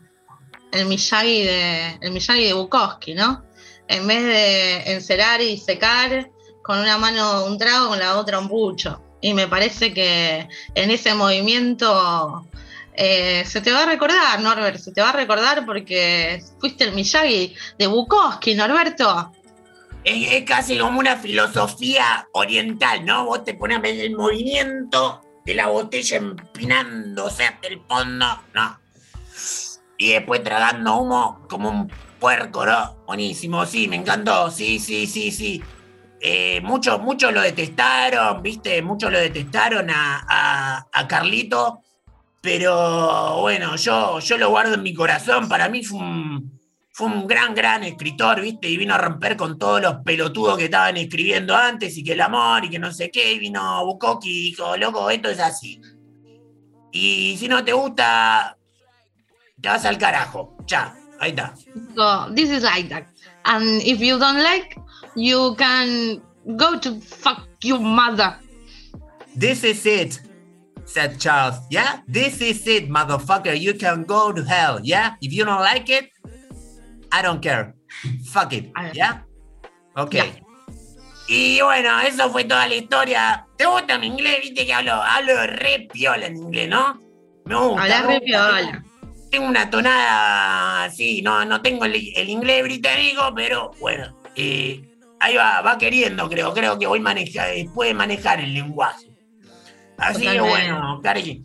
el 0.75 0.87
Miyagi 0.87 1.43
de, 1.45 1.99
el 2.01 2.11
Miyagi 2.11 2.45
de 2.45 2.53
Bukowski, 2.53 3.15
¿no? 3.15 3.45
En 3.89 4.07
vez 4.07 4.23
de 4.25 4.93
encerar 4.93 5.41
y 5.41 5.57
secar, 5.57 6.31
con 6.63 6.79
una 6.79 6.99
mano 6.99 7.45
un 7.45 7.59
trago, 7.59 7.89
con 7.89 7.99
la 7.99 8.19
otra 8.19 8.39
un 8.39 8.49
bucho. 8.49 9.01
Y 9.21 9.35
me 9.35 9.47
parece 9.47 9.95
que 9.95 10.49
en 10.75 10.91
ese 10.91 11.15
movimiento 11.15 12.47
eh, 12.95 13.45
se 13.47 13.61
te 13.61 13.73
va 13.73 13.85
a 13.85 13.87
recordar, 13.87 14.41
Norbert, 14.41 14.79
se 14.79 14.93
te 14.93 15.01
va 15.01 15.11
a 15.11 15.13
recordar 15.13 15.65
porque 15.65 16.43
fuiste 16.59 16.85
el 16.85 16.93
Miyagi 16.93 17.55
de 17.79 17.87
Bukowski, 17.87 18.55
Norberto. 18.55 19.33
Es, 20.03 20.45
casi 20.45 20.77
como 20.77 20.99
una 20.99 21.17
filosofía 21.17 22.29
oriental, 22.33 23.05
¿no? 23.05 23.25
Vos 23.25 23.45
te 23.45 23.55
pones 23.55 23.79
a 23.79 23.81
ver 23.81 23.99
el 24.01 24.17
movimiento 24.17 25.23
de 25.47 25.55
la 25.55 25.69
botella 25.69 26.17
empinándose 26.17 27.45
hasta 27.45 27.69
el 27.69 27.81
fondo, 27.89 28.27
¿no? 28.53 28.84
Y 29.97 30.13
después 30.13 30.43
tragando 30.43 30.97
humo 30.97 31.47
como 31.49 31.71
un 31.71 31.93
puerco, 32.19 32.65
¿no? 32.67 33.05
Buenísimo, 33.07 33.67
sí, 33.67 33.87
me 33.87 33.97
encantó, 33.97 34.51
sí, 34.51 34.79
sí, 34.79 35.07
sí, 35.07 35.31
sí. 35.31 35.63
Eh, 36.21 36.61
muchos, 36.63 37.01
muchos 37.03 37.33
lo 37.35 37.43
detestaron, 37.43 38.43
¿viste? 38.43 38.81
Muchos 38.81 39.13
lo 39.13 39.19
detestaron 39.19 39.91
a, 39.91 40.87
a, 40.91 41.07
Carlito, 41.07 41.83
pero 42.41 43.41
bueno, 43.43 43.77
yo, 43.77 44.21
yo 44.21 44.39
lo 44.39 44.49
guardo 44.49 44.75
en 44.75 44.83
mi 44.83 44.95
corazón. 44.95 45.49
Para 45.51 45.69
mí 45.69 45.85
fue 45.85 45.99
un, 45.99 46.59
fue 46.91 47.09
un 47.09 47.27
gran, 47.27 47.55
gran 47.55 47.85
escritor, 47.85 48.41
¿viste? 48.41 48.69
Y 48.69 48.79
vino 48.79 48.95
a 48.95 48.99
romper 48.99 49.37
con 49.37 49.59
todos 49.59 49.83
los 49.83 49.97
pelotudos 49.97 50.57
que 50.57 50.65
estaban 50.65 50.97
escribiendo 50.97 51.55
antes 51.55 51.95
y 51.99 52.03
que 52.03 52.13
el 52.13 52.21
amor 52.23 52.65
y 52.65 52.71
que 52.71 52.79
no 52.79 52.91
sé 52.91 53.11
qué. 53.11 53.33
Y 53.33 53.39
vino 53.41 53.85
Bukowski 53.85 54.31
y 54.31 54.45
dijo, 54.51 54.77
loco, 54.77 55.11
esto 55.11 55.29
es 55.29 55.41
así. 55.41 55.81
Y 56.91 57.37
si 57.37 57.49
no 57.49 57.65
te 57.65 57.73
gusta, 57.73 58.57
te 59.65 59.71
vas 59.71 59.85
al 59.87 59.97
carajo. 59.97 60.55
Ya, 60.67 60.95
ahí 61.19 61.31
está. 61.31 61.55
So, 61.97 62.35
this 62.35 62.51
is 62.51 62.63
like 62.63 62.91
that. 62.91 63.07
And 63.47 63.81
if 63.83 63.99
you 63.99 64.19
don't 64.19 64.43
like, 64.43 64.77
you 65.17 65.55
can 65.57 66.21
go 66.57 66.79
to 66.79 67.01
fuck 67.01 67.49
your 67.63 67.81
mother. 67.81 68.37
This 69.35 69.65
is 69.65 69.87
it, 69.87 70.21
said 70.85 71.19
Charles. 71.19 71.57
Yeah? 71.71 72.03
This 72.07 72.43
is 72.43 72.67
it, 72.67 72.91
motherfucker. 72.91 73.59
You 73.59 73.73
can 73.73 74.05
go 74.05 74.33
to 74.33 74.43
hell. 74.45 74.81
Yeah? 74.83 75.15
If 75.23 75.33
you 75.33 75.47
don't 75.47 75.63
like 75.63 75.89
it, 75.89 76.11
I 77.11 77.23
don't 77.23 77.41
care. 77.41 77.75
Fuck 78.27 78.53
it. 78.53 78.71
¿Ya? 78.93 79.25
Ok. 79.97 80.17
Y 81.27 81.63
bueno, 81.63 82.01
eso 82.01 82.29
fue 82.31 82.45
toda 82.45 82.69
la 82.69 82.75
historia. 82.75 83.47
¿Te 83.57 83.65
gusta 83.65 83.99
mi 83.99 84.09
inglés? 84.09 84.41
Viste 84.43 84.67
que 84.67 84.75
hablo, 84.75 84.93
hablo 84.93 85.47
re 85.47 85.89
piola 85.91 86.27
en 86.27 86.37
inglés, 86.37 86.69
¿no? 86.69 87.01
Me 87.47 87.55
gusta. 87.57 87.83
Habla 87.83 88.03
re 88.03 88.21
piola 88.21 88.85
tengo 89.35 89.49
una 89.49 89.69
tonada, 89.69 90.89
sí, 90.91 91.21
no, 91.21 91.45
no 91.45 91.61
tengo 91.61 91.85
el, 91.87 91.97
inglés 92.29 92.63
británico, 92.63 93.33
pero 93.35 93.73
bueno, 93.81 94.17
eh, 94.37 94.81
ahí 95.19 95.35
va, 95.35 95.61
va 95.61 95.77
queriendo, 95.77 96.29
creo, 96.29 96.55
creo 96.55 96.79
que 96.79 96.87
voy 96.87 97.01
manejar, 97.01 97.49
puede 97.75 97.95
manejar 97.95 98.39
el 98.39 98.55
lenguaje. 98.55 99.11
Así 99.99 100.23
que 100.23 100.41
bueno, 100.41 101.01
Cari, 101.03 101.45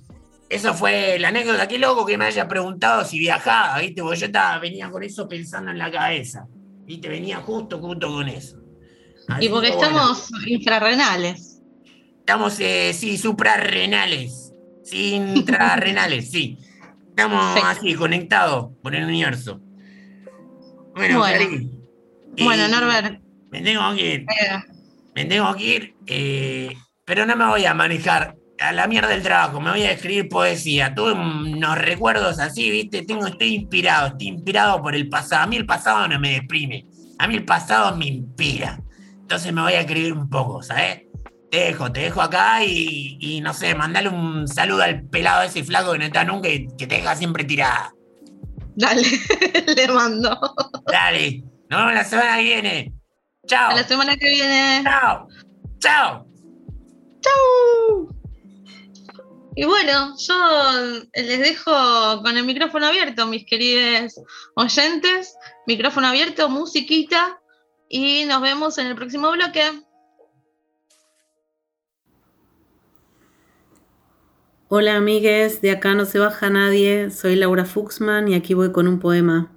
eso 0.50 0.76
fue 0.76 1.18
la 1.18 1.30
anécdota. 1.30 1.68
Qué 1.68 1.80
loco 1.80 2.06
que 2.06 2.16
me 2.16 2.26
haya 2.26 2.48
preguntado 2.48 3.04
si 3.06 3.18
viajaba, 3.18 3.80
¿viste? 3.80 4.04
Porque 4.04 4.20
yo 4.20 4.26
estaba, 4.28 4.60
venía 4.60 4.92
con 4.92 5.02
eso 5.02 5.28
pensando 5.28 5.72
en 5.72 5.80
la 5.80 5.90
cabeza. 5.90 6.46
¿Viste? 6.86 7.10
Venía 7.10 7.38
justo, 7.38 7.80
justo 7.80 8.08
con 8.08 8.30
eso. 8.30 8.60
y 9.40 9.50
porque 9.50 9.70
estamos 9.70 10.30
infrarrenales. 10.46 11.64
Estamos, 12.20 12.60
eh, 12.60 12.94
sí, 12.94 13.18
suprarrenales. 13.18 14.54
Sí, 14.84 15.16
intrarrenales, 15.16 16.30
sí. 16.30 16.56
Estamos 17.22 17.64
así, 17.66 17.96
conectados 17.96 18.72
por 18.82 18.96
el 18.96 19.04
universo. 19.04 19.60
Bueno, 20.96 21.20
bueno, 22.38 22.68
Norbert. 22.68 23.22
Me 23.52 23.62
tengo 23.62 23.94
que 23.96 24.14
ir. 24.14 24.22
Eh. 24.22 24.60
Me 25.16 25.26
tengo 25.26 25.54
que 25.56 25.64
ir, 25.64 25.96
eh, 26.08 26.78
pero 27.04 27.26
no 27.26 27.36
me 27.36 27.46
voy 27.46 27.66
a 27.66 27.74
manejar 27.74 28.38
a 28.60 28.72
la 28.72 28.88
mierda 28.88 29.10
del 29.10 29.24
trabajo, 29.24 29.60
me 29.60 29.72
voy 29.72 29.84
a 29.84 29.92
escribir 29.92 30.30
poesía. 30.30 30.94
Tuve 30.94 31.14
unos 31.14 31.78
recuerdos 31.78 32.40
así, 32.40 32.70
¿viste? 32.70 33.02
Tengo, 33.04 33.28
estoy 33.28 33.56
inspirado, 33.56 34.08
estoy 34.08 34.28
inspirado 34.28 34.82
por 34.82 34.96
el 34.96 35.10
pasado. 35.10 35.44
A 35.44 35.48
mí 35.48 35.58
el 35.58 35.66
pasado 35.66 36.08
no 36.08 36.20
me 36.20 36.34
deprime, 36.34 36.86
a 37.18 37.28
mí 37.28 37.36
el 37.36 37.46
pasado 37.46 37.96
me 37.98 38.06
inspira. 38.06 38.82
Entonces 39.22 39.52
me 39.52 39.62
voy 39.62 39.74
a 39.74 39.82
escribir 39.82 40.14
un 40.14 40.30
poco, 40.30 40.62
¿sabes? 40.62 41.09
Te 41.50 41.58
dejo, 41.58 41.92
te 41.92 42.02
dejo 42.02 42.22
acá 42.22 42.64
y, 42.64 43.42
no 43.42 43.54
sé, 43.54 43.74
mandale 43.76 44.10
un 44.10 44.48
saludo 44.48 44.84
al 44.84 45.04
pelado 45.04 45.44
ese 45.44 45.64
flaco 45.64 45.94
que 45.94 46.00
no 46.00 46.06
está 46.06 46.24
nunca 46.24 46.50
y 46.50 46.68
que 46.78 46.88
te 46.88 46.96
deja 46.96 47.16
siempre 47.16 47.44
tirada. 47.44 47.94
Dale, 48.76 49.04
le 49.76 49.88
mando. 49.88 50.40
Dale, 50.86 51.44
nos 51.70 51.80
vemos 51.80 51.94
la 51.94 52.04
semana 52.06 52.38
que 52.38 52.44
viene. 52.44 52.94
Chao. 53.48 53.76
la 53.76 53.84
semana 53.84 54.16
que 54.16 54.30
viene. 54.30 54.84
Chao. 54.84 55.28
Chao. 55.80 56.28
Chao. 57.22 58.16
Y 59.56 59.66
bueno, 59.66 60.16
yo 60.18 60.36
les 61.14 61.40
dejo 61.40 62.22
con 62.24 62.38
el 62.38 62.46
micrófono 62.46 62.88
abierto, 62.88 63.26
mis 63.26 63.46
queridos 63.46 64.14
oyentes. 64.56 65.36
Micrófono 65.66 66.08
abierto, 66.08 66.48
musiquita. 66.48 67.42
Y 67.90 68.26
nos 68.26 68.42
vemos 68.42 68.78
en 68.78 68.88
el 68.88 68.96
próximo 68.96 69.32
bloque. 69.32 69.82
Hola 74.72 74.98
amigues, 74.98 75.62
de 75.62 75.72
acá 75.72 75.96
no 75.96 76.06
se 76.06 76.20
baja 76.20 76.52
nadie, 76.52 77.10
soy 77.10 77.36
Laura 77.36 77.66
Fuxman 77.66 78.28
y 78.28 78.36
aquí 78.36 78.54
voy 78.54 78.72
con 78.72 78.88
un 78.88 79.00
poema. 79.00 79.52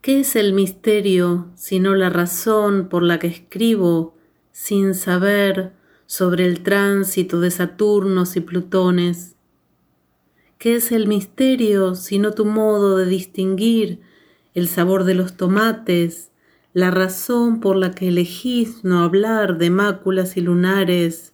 ¿Qué 0.00 0.18
es 0.18 0.34
el 0.34 0.52
misterio 0.52 1.46
sino 1.54 1.94
la 1.94 2.10
razón 2.10 2.88
por 2.88 3.04
la 3.04 3.20
que 3.20 3.28
escribo 3.28 4.16
sin 4.50 4.96
saber 4.96 5.70
sobre 6.06 6.44
el 6.44 6.64
tránsito 6.64 7.38
de 7.38 7.52
Saturnos 7.52 8.34
y 8.34 8.40
Plutones? 8.40 9.36
¿Qué 10.58 10.74
es 10.74 10.90
el 10.90 11.06
misterio 11.06 11.94
sino 11.94 12.32
tu 12.32 12.46
modo 12.46 12.96
de 12.96 13.06
distinguir 13.06 14.00
el 14.54 14.66
sabor 14.66 15.04
de 15.04 15.14
los 15.14 15.36
tomates, 15.36 16.32
la 16.72 16.90
razón 16.90 17.60
por 17.60 17.76
la 17.76 17.92
que 17.92 18.08
elegís 18.08 18.82
no 18.82 19.04
hablar 19.04 19.58
de 19.58 19.70
máculas 19.70 20.36
y 20.36 20.40
lunares? 20.40 21.31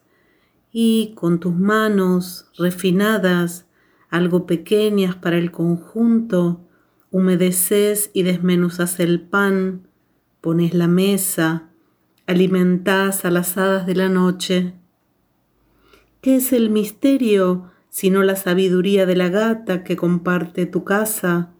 Y 0.72 1.12
con 1.14 1.40
tus 1.40 1.54
manos 1.54 2.50
refinadas, 2.56 3.66
algo 4.10 4.46
pequeñas 4.46 5.16
para 5.16 5.38
el 5.38 5.50
conjunto, 5.50 6.64
humedeces 7.10 8.10
y 8.12 8.22
desmenuzas 8.22 9.00
el 9.00 9.20
pan, 9.20 9.88
pones 10.40 10.74
la 10.74 10.88
mesa, 10.88 11.70
alimentás 12.26 13.24
a 13.24 13.30
las 13.30 13.56
hadas 13.56 13.86
de 13.86 13.94
la 13.94 14.08
noche. 14.08 14.74
¿Qué 16.20 16.36
es 16.36 16.52
el 16.52 16.70
misterio 16.70 17.70
sino 17.90 18.22
la 18.22 18.36
sabiduría 18.36 19.06
de 19.06 19.16
la 19.16 19.28
gata 19.28 19.82
que 19.82 19.96
comparte 19.96 20.66
tu 20.66 20.84
casa, 20.84 21.52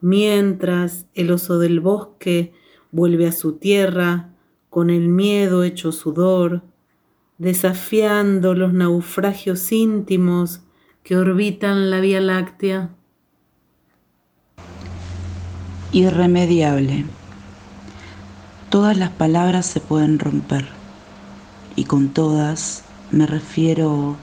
mientras 0.00 1.06
el 1.14 1.30
oso 1.30 1.58
del 1.58 1.80
bosque 1.80 2.52
vuelve 2.92 3.26
a 3.26 3.32
su 3.32 3.58
tierra 3.58 4.34
con 4.70 4.90
el 4.90 5.08
miedo 5.08 5.64
hecho 5.64 5.92
sudor? 5.92 6.62
Desafiando 7.38 8.54
los 8.54 8.72
naufragios 8.72 9.70
íntimos 9.72 10.60
que 11.02 11.16
orbitan 11.16 11.90
la 11.90 12.00
Vía 12.00 12.20
Láctea. 12.20 12.90
Irremediable. 15.92 17.04
Todas 18.70 18.96
las 18.96 19.10
palabras 19.10 19.66
se 19.66 19.80
pueden 19.80 20.18
romper 20.18 20.66
y 21.76 21.84
con 21.84 22.08
todas 22.08 22.84
me 23.10 23.26
refiero 23.26 24.16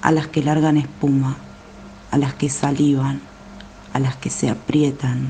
a 0.00 0.10
las 0.10 0.28
que 0.28 0.42
largan 0.42 0.76
espuma, 0.76 1.36
a 2.10 2.18
las 2.18 2.34
que 2.34 2.48
salivan, 2.48 3.20
a 3.92 3.98
las 3.98 4.16
que 4.16 4.30
se 4.30 4.48
aprietan. 4.48 5.28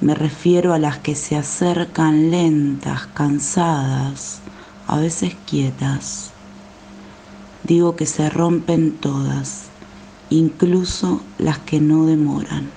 Me 0.00 0.14
refiero 0.14 0.74
a 0.74 0.78
las 0.78 0.98
que 0.98 1.14
se 1.14 1.36
acercan 1.36 2.30
lentas, 2.30 3.06
cansadas, 3.14 4.41
a 4.92 4.96
veces 4.98 5.34
quietas. 5.46 6.32
Digo 7.64 7.96
que 7.96 8.04
se 8.04 8.28
rompen 8.28 8.92
todas, 8.92 9.68
incluso 10.28 11.22
las 11.38 11.58
que 11.60 11.80
no 11.80 12.04
demoran, 12.04 12.68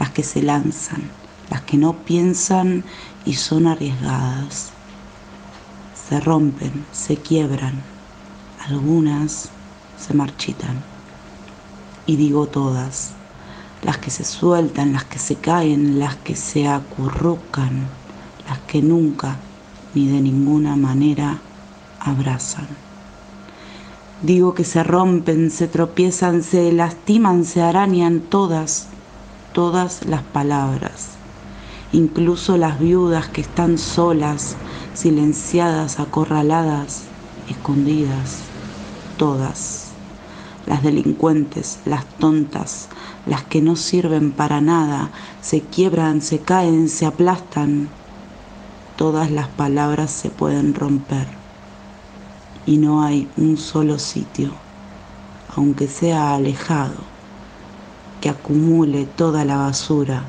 las 0.00 0.10
que 0.10 0.24
se 0.24 0.42
lanzan, 0.42 1.02
las 1.48 1.60
que 1.62 1.76
no 1.76 1.92
piensan 1.98 2.82
y 3.24 3.34
son 3.34 3.68
arriesgadas 3.68 4.72
se 5.94 6.18
rompen, 6.18 6.84
se 6.90 7.18
quiebran, 7.18 7.74
algunas 8.66 9.50
se 9.96 10.12
marchitan. 10.12 10.82
Y 12.04 12.16
digo 12.16 12.48
todas, 12.48 13.12
las 13.84 13.98
que 13.98 14.10
se 14.10 14.24
sueltan, 14.24 14.92
las 14.92 15.04
que 15.04 15.20
se 15.20 15.36
caen, 15.36 16.00
las 16.00 16.16
que 16.16 16.34
se 16.34 16.66
acurrucan, 16.66 17.86
las 18.48 18.58
que 18.66 18.82
nunca 18.82 19.36
ni 19.94 20.08
de 20.08 20.20
ninguna 20.20 20.74
manera 20.74 21.38
abrazan. 22.00 22.66
Digo 24.22 24.52
que 24.52 24.64
se 24.64 24.82
rompen, 24.82 25.50
se 25.50 25.66
tropiezan, 25.66 26.42
se 26.42 26.72
lastiman, 26.72 27.44
se 27.44 27.62
arañan 27.62 28.20
todas, 28.20 28.88
todas 29.54 30.04
las 30.04 30.22
palabras, 30.22 31.08
incluso 31.92 32.58
las 32.58 32.78
viudas 32.78 33.28
que 33.28 33.40
están 33.40 33.78
solas, 33.78 34.56
silenciadas, 34.94 36.00
acorraladas, 36.00 37.04
escondidas, 37.48 38.40
todas, 39.16 39.88
las 40.66 40.82
delincuentes, 40.82 41.78
las 41.86 42.04
tontas, 42.18 42.88
las 43.24 43.42
que 43.44 43.62
no 43.62 43.74
sirven 43.74 44.32
para 44.32 44.60
nada, 44.60 45.10
se 45.40 45.62
quiebran, 45.62 46.20
se 46.20 46.40
caen, 46.40 46.90
se 46.90 47.06
aplastan, 47.06 47.88
todas 48.96 49.30
las 49.30 49.48
palabras 49.48 50.10
se 50.10 50.28
pueden 50.28 50.74
romper 50.74 51.39
y 52.70 52.78
no 52.78 53.02
hay 53.02 53.28
un 53.36 53.56
solo 53.56 53.98
sitio, 53.98 54.52
aunque 55.48 55.88
sea 55.88 56.36
alejado, 56.36 56.94
que 58.20 58.28
acumule 58.28 59.06
toda 59.06 59.44
la 59.44 59.56
basura 59.56 60.22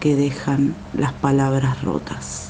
que 0.00 0.16
dejan 0.16 0.74
las 0.94 1.12
palabras 1.12 1.80
rotas. 1.84 2.47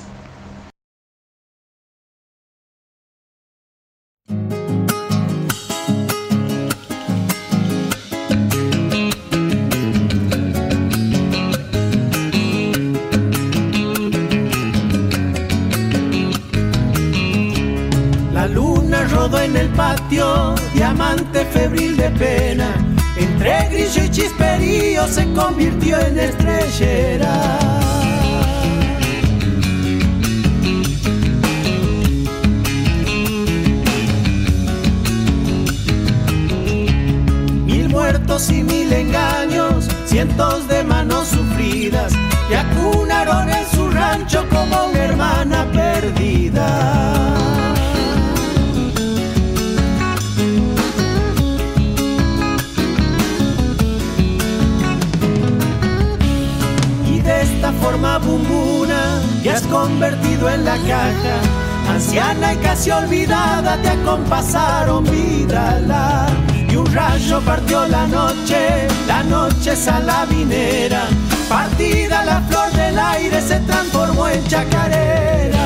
Diamante 20.75 21.45
febril 21.47 21.97
de 21.97 22.11
pena, 22.11 22.75
entre 23.17 23.69
grillo 23.69 24.05
y 24.05 24.11
chisperío 24.11 25.07
se 25.07 25.31
convirtió 25.33 25.99
en 26.01 26.19
estrellera. 26.19 27.59
Mil 37.67 37.89
muertos 37.89 38.51
y 38.51 38.63
mil 38.63 38.93
engaños, 38.93 39.89
cientos 40.07 40.67
de 40.69 40.85
manos 40.85 41.29
sufridas, 41.29 42.13
y 42.51 42.55
acunaron 42.55 43.49
en 43.49 43.67
su 43.71 43.91
rancho 43.91 44.47
como 44.49 44.87
una 44.87 45.05
hermana 45.05 45.67
perdida. 45.73 47.28
Convertido 59.71 60.51
en 60.51 60.65
la 60.65 60.77
caja. 60.77 61.37
Anciana 61.89 62.55
y 62.55 62.57
casi 62.59 62.91
olvidada 62.91 63.77
te 63.83 63.89
acompasaron 63.89 65.05
vida 65.05 65.79
y 66.71 66.77
un 66.77 66.87
rayo 66.93 67.41
partió 67.41 67.87
la 67.89 68.07
noche, 68.07 68.87
la 69.07 69.23
noche 69.23 69.75
salabinera. 69.75 71.03
Partida 71.49 72.25
la 72.25 72.41
flor 72.43 72.71
del 72.73 72.99
aire 72.99 73.41
se 73.41 73.59
transformó 73.61 74.29
en 74.29 74.45
chacarera. 74.47 75.58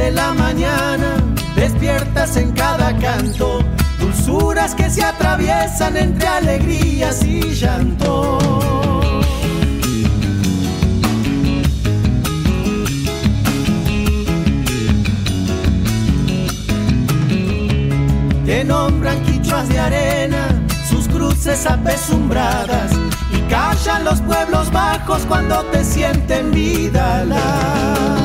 De 0.00 0.10
la 0.12 0.32
mañana, 0.32 1.16
despiertas 1.54 2.36
en 2.36 2.52
cada 2.52 2.96
canto, 2.98 3.60
dulzuras 3.98 4.74
que 4.74 4.88
se 4.88 5.04
atraviesan 5.04 5.96
entre 5.96 6.26
alegrías 6.26 7.22
y 7.22 7.40
llanto. 7.60 8.38
Te 18.46 18.64
nombran 18.64 19.22
quichuas 19.24 19.68
de 19.68 19.78
arena, 19.78 20.42
sus 20.88 21.08
cruces 21.08 21.66
apesumbradas, 21.66 22.90
y 23.36 23.40
callan 23.50 24.04
los 24.04 24.20
pueblos 24.22 24.72
bajos 24.72 25.26
cuando 25.26 25.62
te 25.72 25.84
sienten 25.84 26.50
vida. 26.52 27.24
La 27.24 28.19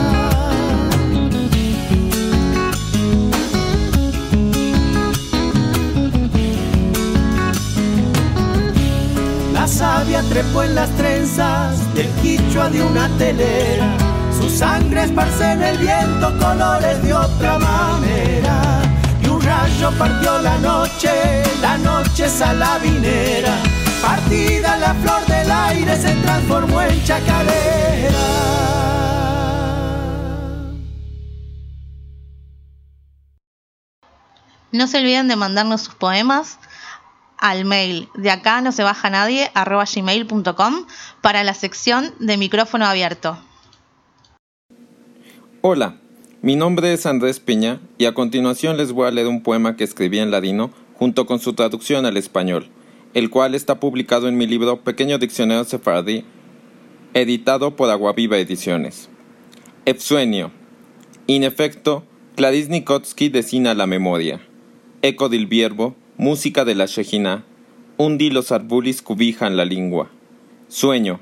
La 10.05 10.21
sabia 10.21 10.29
trepó 10.29 10.61
en 10.61 10.75
las 10.75 10.89
trenzas 10.97 11.93
del 11.95 12.07
quichua 12.21 12.69
de 12.69 12.83
una 12.83 13.09
telera. 13.17 13.97
Su 14.39 14.47
sangre 14.49 15.05
esparce 15.05 15.53
en 15.53 15.63
el 15.63 15.77
viento 15.79 16.37
colores 16.37 17.01
de 17.01 17.11
otra 17.11 17.57
manera. 17.57 18.81
Y 19.23 19.27
un 19.27 19.41
rayo 19.41 19.91
partió 19.97 20.37
la 20.43 20.57
noche, 20.59 21.09
la 21.59 21.79
noche 21.79 22.29
salabinera. 22.29 23.57
Partida 23.99 24.77
la 24.77 24.93
flor 24.93 25.25
del 25.25 25.51
aire 25.51 25.99
se 25.99 26.13
transformó 26.21 26.81
en 26.81 27.03
chacarera. 27.03 28.45
No 34.71 34.85
se 34.85 34.99
olviden 34.99 35.27
de 35.27 35.35
mandarnos 35.35 35.81
sus 35.81 35.95
poemas 35.95 36.59
al 37.49 37.63
mail 37.63 38.09
de 38.15 38.31
acá 38.31 38.61
no 38.61 38.71
se 38.71 38.81
baja 38.81 39.11
nadie 39.11 39.51
arroba 39.53 39.85
gmail.com 39.85 40.87
para 41.21 41.43
la 41.43 41.53
sección 41.53 42.11
de 42.19 42.37
micrófono 42.37 42.85
abierto. 42.85 43.37
Hola, 45.61 45.97
mi 46.41 46.55
nombre 46.55 46.91
es 46.93 47.05
Andrés 47.05 47.39
Piña 47.39 47.81
y 47.99 48.05
a 48.05 48.15
continuación 48.15 48.77
les 48.77 48.91
voy 48.91 49.07
a 49.07 49.11
leer 49.11 49.27
un 49.27 49.43
poema 49.43 49.75
que 49.75 49.83
escribí 49.83 50.17
en 50.17 50.31
ladino 50.31 50.71
junto 50.95 51.27
con 51.27 51.39
su 51.39 51.53
traducción 51.53 52.07
al 52.07 52.17
español, 52.17 52.69
el 53.13 53.29
cual 53.29 53.53
está 53.53 53.79
publicado 53.79 54.27
en 54.27 54.37
mi 54.37 54.47
libro 54.47 54.83
Pequeño 54.83 55.19
Diccionario 55.19 55.65
Sefardí, 55.65 56.25
editado 57.13 57.75
por 57.75 57.91
Aguaviva 57.91 58.37
Ediciones. 58.37 59.09
Efsueño. 59.85 60.51
In 61.27 61.43
efecto, 61.43 62.05
Clarice 62.35 62.69
Nikotsky 62.69 63.29
decina 63.29 63.75
la 63.75 63.85
memoria. 63.85 64.41
Eco 65.03 65.29
del 65.29 65.45
vierbo, 65.45 65.95
Música 66.17 66.63
de 66.63 66.75
la 66.75 66.85
Shejina. 66.85 67.43
Un 67.97 68.17
di 68.17 68.29
los 68.29 68.53
arbulis 68.53 69.01
cubijan 69.01 69.57
la 69.57 69.65
lengua. 69.65 70.09
Sueño. 70.69 71.19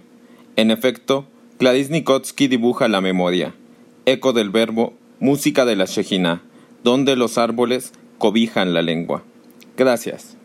En 0.55 0.69
efecto, 0.69 1.25
Clarice 1.57 1.91
Nikotsky 1.91 2.47
dibuja 2.47 2.87
la 2.87 3.01
memoria. 3.01 3.55
Eco 4.05 4.33
del 4.33 4.51
verbo, 4.51 4.93
música 5.19 5.65
de 5.65 5.75
la 5.75 5.85
Shejina, 5.85 6.43
donde 6.83 7.15
los 7.15 7.39
árboles 7.39 7.93
cobijan 8.19 8.75
la 8.75 8.83
lengua. 8.83 9.23
Gracias. 9.75 10.37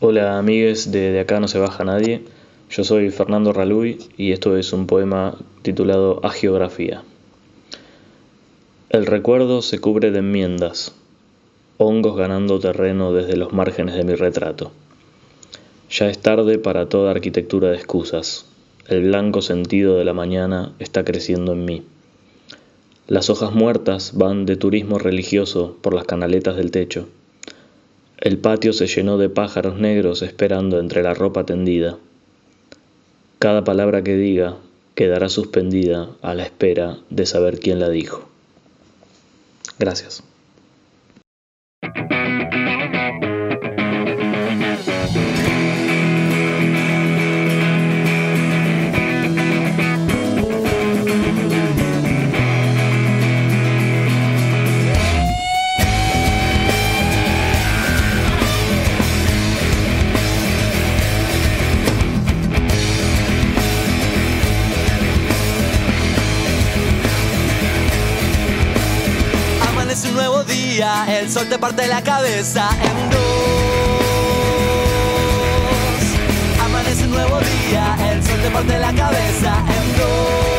Hola 0.00 0.38
amigos 0.38 0.92
de 0.92 1.20
Acá 1.20 1.40
No 1.40 1.48
Se 1.48 1.58
Baja 1.58 1.84
Nadie. 1.84 2.22
Yo 2.68 2.84
soy 2.84 3.08
Fernando 3.08 3.54
Raluy 3.54 3.98
y 4.18 4.32
esto 4.32 4.58
es 4.58 4.74
un 4.74 4.86
poema 4.86 5.38
titulado 5.62 6.20
Agiografía. 6.22 7.02
El 8.90 9.04
recuerdo 9.04 9.60
se 9.60 9.80
cubre 9.80 10.10
de 10.10 10.20
enmiendas, 10.20 10.94
hongos 11.78 12.16
ganando 12.16 12.58
terreno 12.58 13.12
desde 13.12 13.36
los 13.36 13.52
márgenes 13.52 13.94
de 13.94 14.04
mi 14.04 14.14
retrato. 14.14 14.72
Ya 15.90 16.10
es 16.10 16.18
tarde 16.18 16.58
para 16.58 16.88
toda 16.88 17.12
arquitectura 17.12 17.70
de 17.70 17.76
excusas. 17.76 18.46
El 18.88 19.04
blanco 19.04 19.42
sentido 19.42 19.96
de 19.96 20.04
la 20.04 20.12
mañana 20.12 20.72
está 20.80 21.04
creciendo 21.04 21.52
en 21.52 21.64
mí. 21.64 21.82
Las 23.06 23.30
hojas 23.30 23.52
muertas 23.52 24.12
van 24.14 24.44
de 24.44 24.56
turismo 24.56 24.98
religioso 24.98 25.78
por 25.80 25.94
las 25.94 26.04
canaletas 26.04 26.56
del 26.56 26.72
techo. 26.72 27.08
El 28.18 28.38
patio 28.38 28.72
se 28.72 28.88
llenó 28.88 29.16
de 29.16 29.28
pájaros 29.28 29.78
negros 29.78 30.22
esperando 30.22 30.80
entre 30.80 31.02
la 31.02 31.14
ropa 31.14 31.46
tendida. 31.46 31.96
Cada 33.38 33.62
palabra 33.62 34.02
que 34.02 34.16
diga 34.16 34.56
quedará 34.96 35.28
suspendida 35.28 36.10
a 36.22 36.34
la 36.34 36.42
espera 36.42 36.98
de 37.08 37.24
saber 37.24 37.60
quién 37.60 37.78
la 37.78 37.88
dijo. 37.88 38.28
Gracias. 39.78 40.27
Amanece 41.94 42.87
el 70.80 71.28
sol 71.28 71.48
te 71.48 71.58
parte 71.58 71.88
la 71.88 72.00
cabeza 72.02 72.68
en 72.80 73.10
dos. 73.10 73.18
Amanece 76.64 77.04
un 77.04 77.10
nuevo 77.10 77.40
día, 77.40 77.96
el 78.12 78.24
sol 78.24 78.40
te 78.40 78.50
parte 78.50 78.78
la 78.78 78.92
cabeza 78.92 79.56
en 79.58 79.98
dos. 79.98 80.57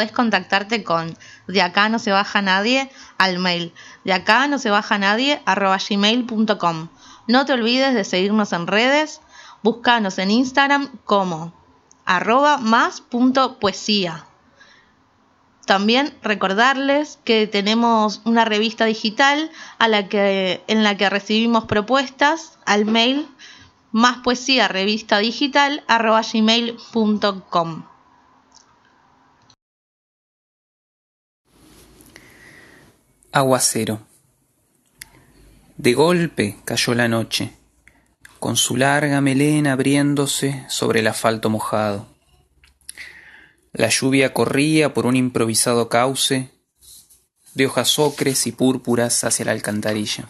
Podés 0.00 0.12
contactarte 0.12 0.82
con 0.82 1.14
de 1.46 1.60
acá 1.60 1.90
no 1.90 1.98
se 1.98 2.10
baja 2.10 2.40
nadie 2.40 2.90
al 3.18 3.38
mail 3.38 3.74
de 4.02 4.14
acá 4.14 4.46
no 4.46 4.58
se 4.58 4.70
baja 4.70 4.96
nadie 4.96 5.42
arroba 5.44 5.76
gmail.com. 5.76 6.88
No 7.26 7.44
te 7.44 7.52
olvides 7.52 7.92
de 7.92 8.04
seguirnos 8.04 8.54
en 8.54 8.66
redes, 8.66 9.20
búscanos 9.62 10.18
en 10.18 10.30
Instagram 10.30 10.88
como 11.04 11.52
arroba 12.06 12.56
más 12.56 13.02
punto 13.02 13.58
poesía. 13.58 14.24
También 15.66 16.16
recordarles 16.22 17.18
que 17.22 17.46
tenemos 17.46 18.22
una 18.24 18.46
revista 18.46 18.86
digital 18.86 19.50
a 19.78 19.86
la 19.86 20.08
que, 20.08 20.64
en 20.66 20.82
la 20.82 20.96
que 20.96 21.10
recibimos 21.10 21.66
propuestas 21.66 22.58
al 22.64 22.86
mail 22.86 23.28
más 23.92 24.18
poesía 24.18 24.66
revista 24.66 25.18
digital 25.18 25.84
arroba 25.88 26.22
gmail.com. 26.22 27.84
Aguacero. 33.32 34.00
De 35.76 35.94
golpe 35.94 36.56
cayó 36.64 36.94
la 36.94 37.06
noche, 37.06 37.52
con 38.40 38.56
su 38.56 38.76
larga 38.76 39.20
melena 39.20 39.74
abriéndose 39.74 40.66
sobre 40.68 40.98
el 40.98 41.06
asfalto 41.06 41.48
mojado. 41.48 42.08
La 43.72 43.88
lluvia 43.88 44.34
corría 44.34 44.92
por 44.94 45.06
un 45.06 45.14
improvisado 45.14 45.88
cauce 45.88 46.50
de 47.54 47.66
hojas 47.66 48.00
ocres 48.00 48.48
y 48.48 48.52
púrpuras 48.52 49.22
hacia 49.22 49.44
la 49.44 49.52
alcantarilla. 49.52 50.28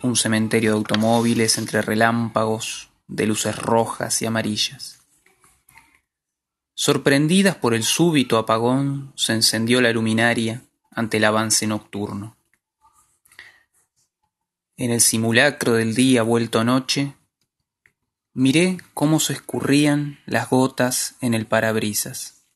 Un 0.00 0.14
cementerio 0.14 0.70
de 0.70 0.76
automóviles 0.76 1.58
entre 1.58 1.82
relámpagos 1.82 2.90
de 3.08 3.26
luces 3.26 3.56
rojas 3.56 4.22
y 4.22 4.26
amarillas. 4.26 5.00
Sorprendidas 6.74 7.56
por 7.56 7.74
el 7.74 7.82
súbito 7.82 8.38
apagón, 8.38 9.12
se 9.16 9.32
encendió 9.32 9.80
la 9.80 9.90
luminaria 9.90 10.62
ante 10.94 11.16
el 11.16 11.24
avance 11.24 11.66
nocturno. 11.66 12.36
En 14.76 14.90
el 14.90 15.00
simulacro 15.00 15.74
del 15.74 15.94
día 15.94 16.22
vuelto 16.22 16.64
noche, 16.64 17.14
miré 18.34 18.78
cómo 18.94 19.20
se 19.20 19.34
escurrían 19.34 20.18
las 20.26 20.48
gotas 20.48 21.16
en 21.20 21.34
el 21.34 21.46
parabrisas. 21.46 22.46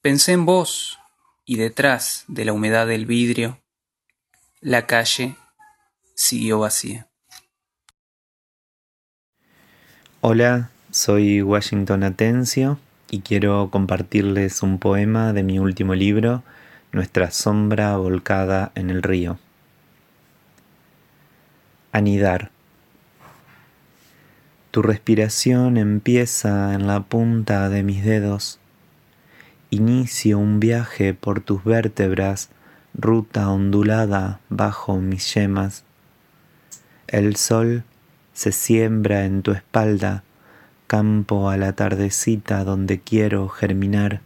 Pensé 0.00 0.32
en 0.32 0.44
vos 0.44 0.98
y 1.44 1.56
detrás 1.56 2.24
de 2.28 2.44
la 2.44 2.52
humedad 2.52 2.86
del 2.86 3.06
vidrio, 3.06 3.60
la 4.60 4.86
calle 4.86 5.36
siguió 6.14 6.58
vacía. 6.58 7.08
Hola, 10.20 10.70
soy 10.90 11.42
Washington 11.42 12.02
Atencio 12.02 12.78
y 13.10 13.20
quiero 13.20 13.68
compartirles 13.70 14.62
un 14.62 14.78
poema 14.78 15.32
de 15.32 15.42
mi 15.42 15.58
último 15.58 15.94
libro, 15.94 16.42
Nuestra 16.94 17.32
sombra 17.32 17.96
volcada 17.96 18.70
en 18.76 18.88
el 18.88 19.02
río. 19.02 19.40
Anidar. 21.90 22.52
Tu 24.70 24.80
respiración 24.80 25.76
empieza 25.76 26.72
en 26.72 26.86
la 26.86 27.00
punta 27.00 27.68
de 27.68 27.82
mis 27.82 28.04
dedos. 28.04 28.60
Inicio 29.70 30.38
un 30.38 30.60
viaje 30.60 31.14
por 31.14 31.40
tus 31.40 31.64
vértebras, 31.64 32.50
ruta 32.96 33.50
ondulada 33.50 34.38
bajo 34.48 34.98
mis 34.98 35.34
yemas. 35.34 35.82
El 37.08 37.34
sol 37.34 37.82
se 38.34 38.52
siembra 38.52 39.24
en 39.24 39.42
tu 39.42 39.50
espalda, 39.50 40.22
campo 40.86 41.50
a 41.50 41.56
la 41.56 41.72
tardecita 41.72 42.62
donde 42.62 43.00
quiero 43.00 43.48
germinar. 43.48 44.20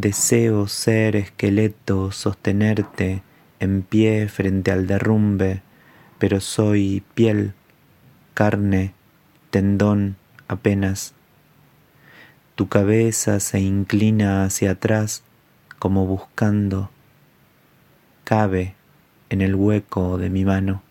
Deseo 0.00 0.66
ser 0.66 1.14
esqueleto, 1.14 2.10
sostenerte 2.10 3.22
en 3.58 3.82
pie 3.82 4.28
frente 4.28 4.70
al 4.70 4.86
derrumbe 4.86 5.62
pero 6.20 6.38
soy 6.40 7.02
piel, 7.14 7.54
carne, 8.34 8.92
tendón 9.50 10.16
apenas. 10.48 11.14
Tu 12.56 12.68
cabeza 12.68 13.40
se 13.40 13.58
inclina 13.58 14.44
hacia 14.44 14.72
atrás 14.72 15.22
como 15.78 16.06
buscando, 16.06 16.90
cabe 18.24 18.74
en 19.30 19.40
el 19.40 19.54
hueco 19.54 20.18
de 20.18 20.28
mi 20.28 20.44
mano. 20.44 20.82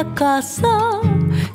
A 0.00 0.14
casa 0.14 1.00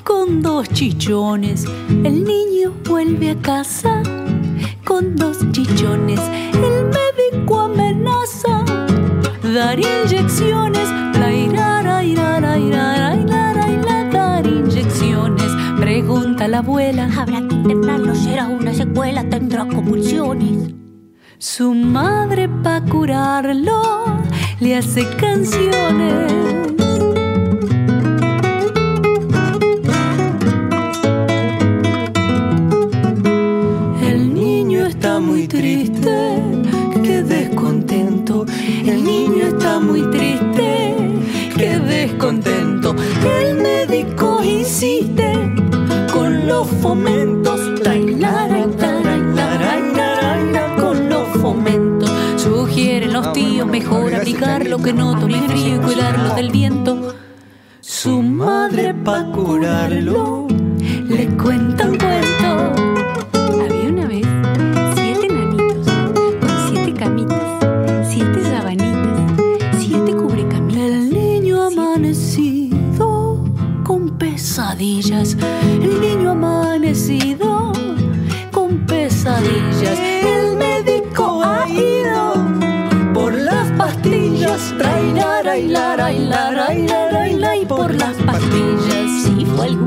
con 0.04 0.41
dos 0.43 0.70
chichones. 0.70 1.66
El 1.89 2.24
niño 2.24 2.74
vuelve 2.88 3.32
a 3.32 3.36
casa 3.41 4.04
con 4.84 5.16
dos 5.16 5.39
chichones. 5.52 6.20
El 6.54 6.91
médico 6.93 7.62
amenaza 7.62 8.64
dar 9.41 9.80
inyecciones. 9.80 10.88
La 11.20 11.34
irara, 11.34 12.04
irara, 12.04 12.60
irara, 12.60 13.16
irara, 13.16 13.68
irara, 13.68 14.10
dar 14.12 14.46
inyecciones. 14.46 15.52
Pregunta 15.80 16.48
la 16.48 16.60
abuela. 16.60 17.10
Habrá 17.18 17.48
que 17.48 17.56
internarlo, 17.56 18.14
será 18.14 18.48
una 18.48 18.76
secuela, 18.76 19.28
tendrá 19.28 19.66
convulsiones. 19.66 20.72
Su 21.39 21.74
madre 21.74 22.48
pa' 22.48 22.82
curarlo 22.82 24.06
le 24.60 24.78
hace 24.78 25.04
canciones. 25.18 26.74
El 42.46 43.56
médico 43.56 44.43
insiste 44.43 45.34
con 46.12 46.48
los 46.48 46.68
fomentos. 46.82 47.60
Trailara, 47.82 48.68
trailara, 48.78 50.76
con 50.80 51.10
los 51.10 51.28
fomentos. 51.41 52.12
Sugieren 52.38 53.14
los 53.14 53.34
tíos 53.34 53.68
mejor 53.68 54.14
abrigarlo 54.14 54.78
que 54.78 54.93
no 54.93 55.20
tome 55.20 55.41
frío 55.48 55.76
y 55.76 55.80
cuidarlo 55.80 56.36
del 56.36 56.52
viento. 56.52 57.16
Su 57.82 58.22
madre 58.22 58.93
pa' 58.93 59.26
curarlo 59.32 60.34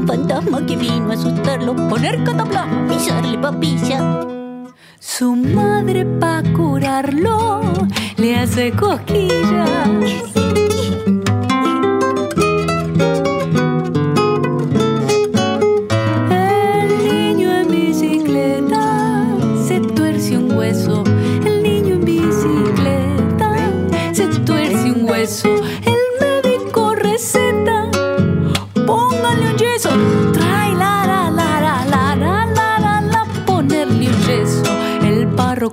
fantasma 0.09 0.65
que 0.65 0.75
vino 0.75 1.11
a 1.11 1.15
asustarlo, 1.15 1.77
Poner 1.91 2.25
cataplasma. 2.25 2.89
pisarle 2.89 3.37
papilla. 3.37 3.99
Su 4.99 5.37
madre 5.37 6.07
pa' 6.07 6.43
curarlo 6.57 7.61
le 8.17 8.37
hace 8.39 8.73
cosquillas. 8.73 10.38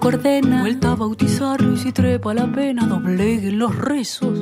cordena. 0.06 0.62
Vuelta 0.62 0.92
a 0.92 0.96
bautizarlo 0.96 1.74
y 1.74 1.78
si 1.78 1.92
trepa 1.92 2.32
la 2.36 2.46
pena, 2.46 2.86
dobleguen 2.86 3.58
los 3.58 3.76
rezos. 3.76 4.38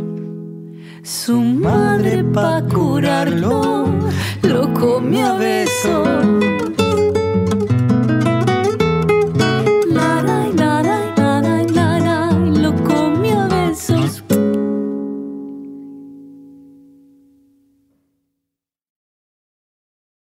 Su 1.03 1.39
madre 1.39 2.21
pa' 2.21 2.61
curarlo, 2.63 3.85
lo 4.41 4.73
comió 4.73 5.25
a 5.25 5.37
beso. 5.37 6.03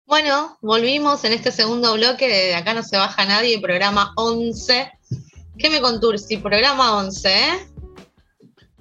Bueno, 0.06 0.58
volvimos 0.62 1.24
en 1.24 1.32
este 1.32 1.50
segundo 1.50 1.94
bloque 1.94 2.28
de 2.28 2.54
Acá 2.54 2.72
no 2.72 2.84
se 2.84 2.96
baja 2.96 3.24
nadie, 3.24 3.60
programa 3.60 4.12
11. 4.14 4.92
¿Qué 5.58 5.70
me 5.70 5.80
contursi? 5.80 6.36
Programa 6.38 6.96
11, 6.98 7.28
¿eh? 7.28 7.66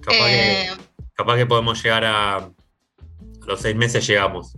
Capaz, 0.02 0.16
Eh, 0.30 0.70
que, 0.76 0.84
capaz 1.16 1.36
que 1.38 1.46
podemos 1.46 1.82
llegar 1.84 2.04
a, 2.06 2.36
a 2.38 2.50
los 3.48 3.62
seis 3.62 3.76
meses 3.76 4.06
llegamos. 4.08 4.54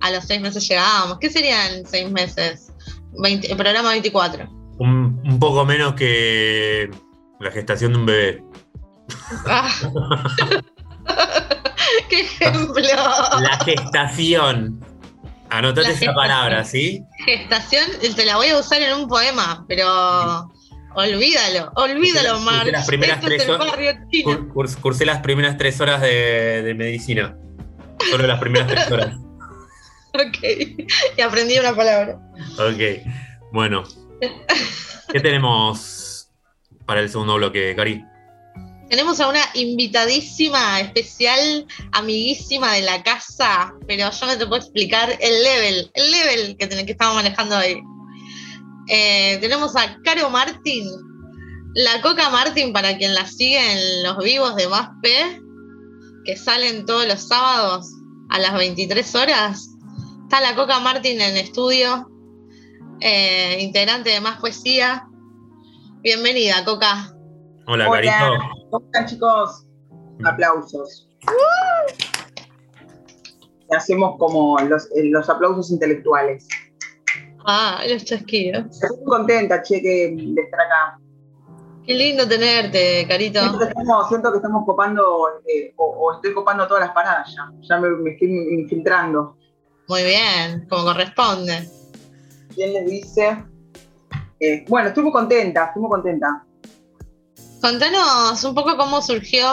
A 0.00 0.10
los 0.10 0.24
seis 0.24 0.40
meses 0.40 0.66
llegábamos. 0.68 1.18
¿Qué 1.18 1.30
serían 1.30 1.86
seis 1.86 2.10
meses? 2.10 2.72
20 3.18 3.50
el 3.50 3.56
programa 3.56 3.90
24. 3.90 4.48
Un, 4.78 5.20
un 5.24 5.38
poco 5.38 5.64
menos 5.64 5.94
que 5.94 6.90
la 7.40 7.50
gestación 7.50 7.92
de 7.92 7.98
un 7.98 8.06
bebé. 8.06 8.44
Ah. 9.46 9.70
¡Qué 12.08 12.20
ejemplo! 12.20 12.82
La 13.40 13.58
gestación. 13.64 14.84
Anotate 15.50 15.92
esa 15.92 16.12
palabra, 16.14 16.64
¿sí? 16.64 17.04
Gestación, 17.24 17.84
te 18.16 18.24
la 18.24 18.36
voy 18.36 18.48
a 18.48 18.58
usar 18.58 18.82
en 18.82 18.94
un 18.98 19.06
poema, 19.08 19.64
pero 19.68 20.50
olvídalo, 20.94 21.72
olvídalo, 21.76 22.30
Cursé 22.38 22.44
Mar. 22.44 22.66
las 22.68 22.86
primeras 22.86 23.18
es 23.18 23.24
tres 23.24 23.42
el 23.44 23.50
horas- 23.50 23.66
barrio 23.68 23.92
chino. 24.10 24.30
Cur- 24.30 24.52
curs- 24.52 24.76
cursé 24.80 25.04
las 25.06 25.20
primeras 25.20 25.56
tres 25.58 25.80
horas 25.80 26.00
de, 26.00 26.62
de 26.62 26.74
medicina. 26.74 27.36
Solo 28.10 28.26
las 28.26 28.40
primeras 28.40 28.68
tres 28.68 28.90
horas. 28.90 29.16
Ok. 30.16 30.38
Y 31.18 31.20
aprendí 31.22 31.58
una 31.58 31.74
palabra. 31.74 32.20
Ok. 32.56 33.02
Bueno. 33.52 33.82
¿Qué 35.12 35.18
tenemos 35.18 36.28
para 36.86 37.00
el 37.00 37.08
segundo 37.10 37.34
bloque, 37.34 37.74
Cari? 37.74 38.04
Tenemos 38.88 39.18
a 39.20 39.26
una 39.28 39.40
invitadísima, 39.54 40.78
especial, 40.80 41.66
amiguísima 41.90 42.72
de 42.74 42.82
la 42.82 43.02
casa, 43.02 43.72
pero 43.88 44.08
yo 44.12 44.26
no 44.26 44.38
te 44.38 44.46
puedo 44.46 44.62
explicar 44.62 45.10
el 45.20 45.42
level, 45.42 45.90
el 45.94 46.10
level 46.12 46.56
que, 46.58 46.66
ten- 46.68 46.86
que 46.86 46.92
estamos 46.92 47.16
manejando 47.16 47.56
hoy. 47.58 47.82
Eh, 48.88 49.38
tenemos 49.40 49.74
a 49.76 49.98
Caro 50.02 50.28
Martín, 50.30 50.88
la 51.74 52.02
Coca 52.02 52.28
Martín, 52.30 52.72
para 52.72 52.96
quien 52.96 53.14
la 53.14 53.26
sigue 53.26 53.58
en 53.58 54.02
los 54.02 54.18
vivos 54.18 54.54
de 54.56 54.68
Más 54.68 54.90
P, 55.02 55.10
que 56.24 56.36
salen 56.36 56.84
todos 56.86 57.06
los 57.06 57.26
sábados 57.28 57.90
a 58.30 58.38
las 58.38 58.54
23 58.54 59.14
horas. 59.14 59.70
Está 60.22 60.40
la 60.40 60.54
Coca 60.54 60.80
Martín 60.80 61.20
en 61.20 61.36
estudio, 61.36 62.10
eh, 63.00 63.58
integrante 63.60 64.10
de 64.10 64.20
Más 64.20 64.38
Poesía. 64.38 65.08
Bienvenida, 66.02 66.64
Coca. 66.64 67.14
Hola, 67.66 67.88
Hola. 67.88 68.02
Carito. 68.02 68.44
¿Cómo 68.70 68.86
están, 68.86 69.06
chicos? 69.06 69.66
Aplausos. 70.24 71.08
Hacemos 73.74 74.16
como 74.18 74.58
los, 74.58 74.84
eh, 74.94 75.04
los 75.04 75.28
aplausos 75.30 75.70
intelectuales. 75.70 76.46
Ah, 77.44 77.82
los 77.88 78.04
chasquidos. 78.04 78.66
Estoy 78.70 78.96
muy 78.98 79.06
contenta, 79.06 79.62
che, 79.62 79.80
que 79.80 80.14
de 80.16 80.42
estar 80.42 80.60
acá. 80.60 80.98
Qué 81.86 81.94
lindo 81.94 82.26
tenerte, 82.26 83.06
Carito. 83.06 83.40
Siento 83.40 83.58
que 83.58 83.64
estamos, 83.66 84.08
siento 84.08 84.30
que 84.30 84.38
estamos 84.38 84.64
copando, 84.64 85.28
eh, 85.46 85.74
o, 85.76 85.84
o 85.84 86.14
estoy 86.14 86.32
copando 86.32 86.66
todas 86.66 86.84
las 86.84 86.94
paradas 86.94 87.34
ya. 87.34 87.50
Ya 87.68 87.78
me, 87.78 87.90
me 87.90 88.12
estoy 88.12 88.28
infiltrando. 88.58 89.36
Muy 89.88 90.02
bien, 90.02 90.66
como 90.70 90.84
corresponde. 90.84 91.68
¿Quién 92.54 92.72
les 92.72 92.86
dice? 92.86 93.44
Eh, 94.40 94.64
bueno, 94.68 94.88
estoy 94.88 95.02
muy 95.02 95.12
contenta, 95.12 95.66
estoy 95.66 95.82
muy 95.82 95.90
contenta. 95.90 96.44
Contanos 97.60 98.42
un 98.44 98.54
poco 98.54 98.76
cómo 98.76 99.02
surgió, 99.02 99.46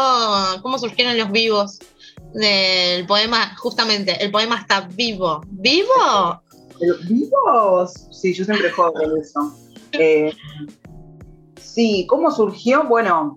cómo 0.61 0.77
surgieron 0.77 1.17
los 1.17 1.31
vivos 1.31 1.79
del 2.33 3.05
poema, 3.05 3.55
justamente, 3.57 4.23
el 4.23 4.31
poema 4.31 4.57
está 4.59 4.81
vivo. 4.81 5.41
¿Vivo? 5.47 6.41
¿Vivos? 7.07 8.07
Sí, 8.11 8.34
yo 8.34 8.45
siempre 8.45 8.71
jodo 8.71 8.93
con 8.93 9.17
eso. 9.19 9.55
Eh, 9.93 10.34
sí, 11.59 12.05
¿cómo 12.07 12.32
surgió? 12.32 12.84
Bueno, 12.86 13.36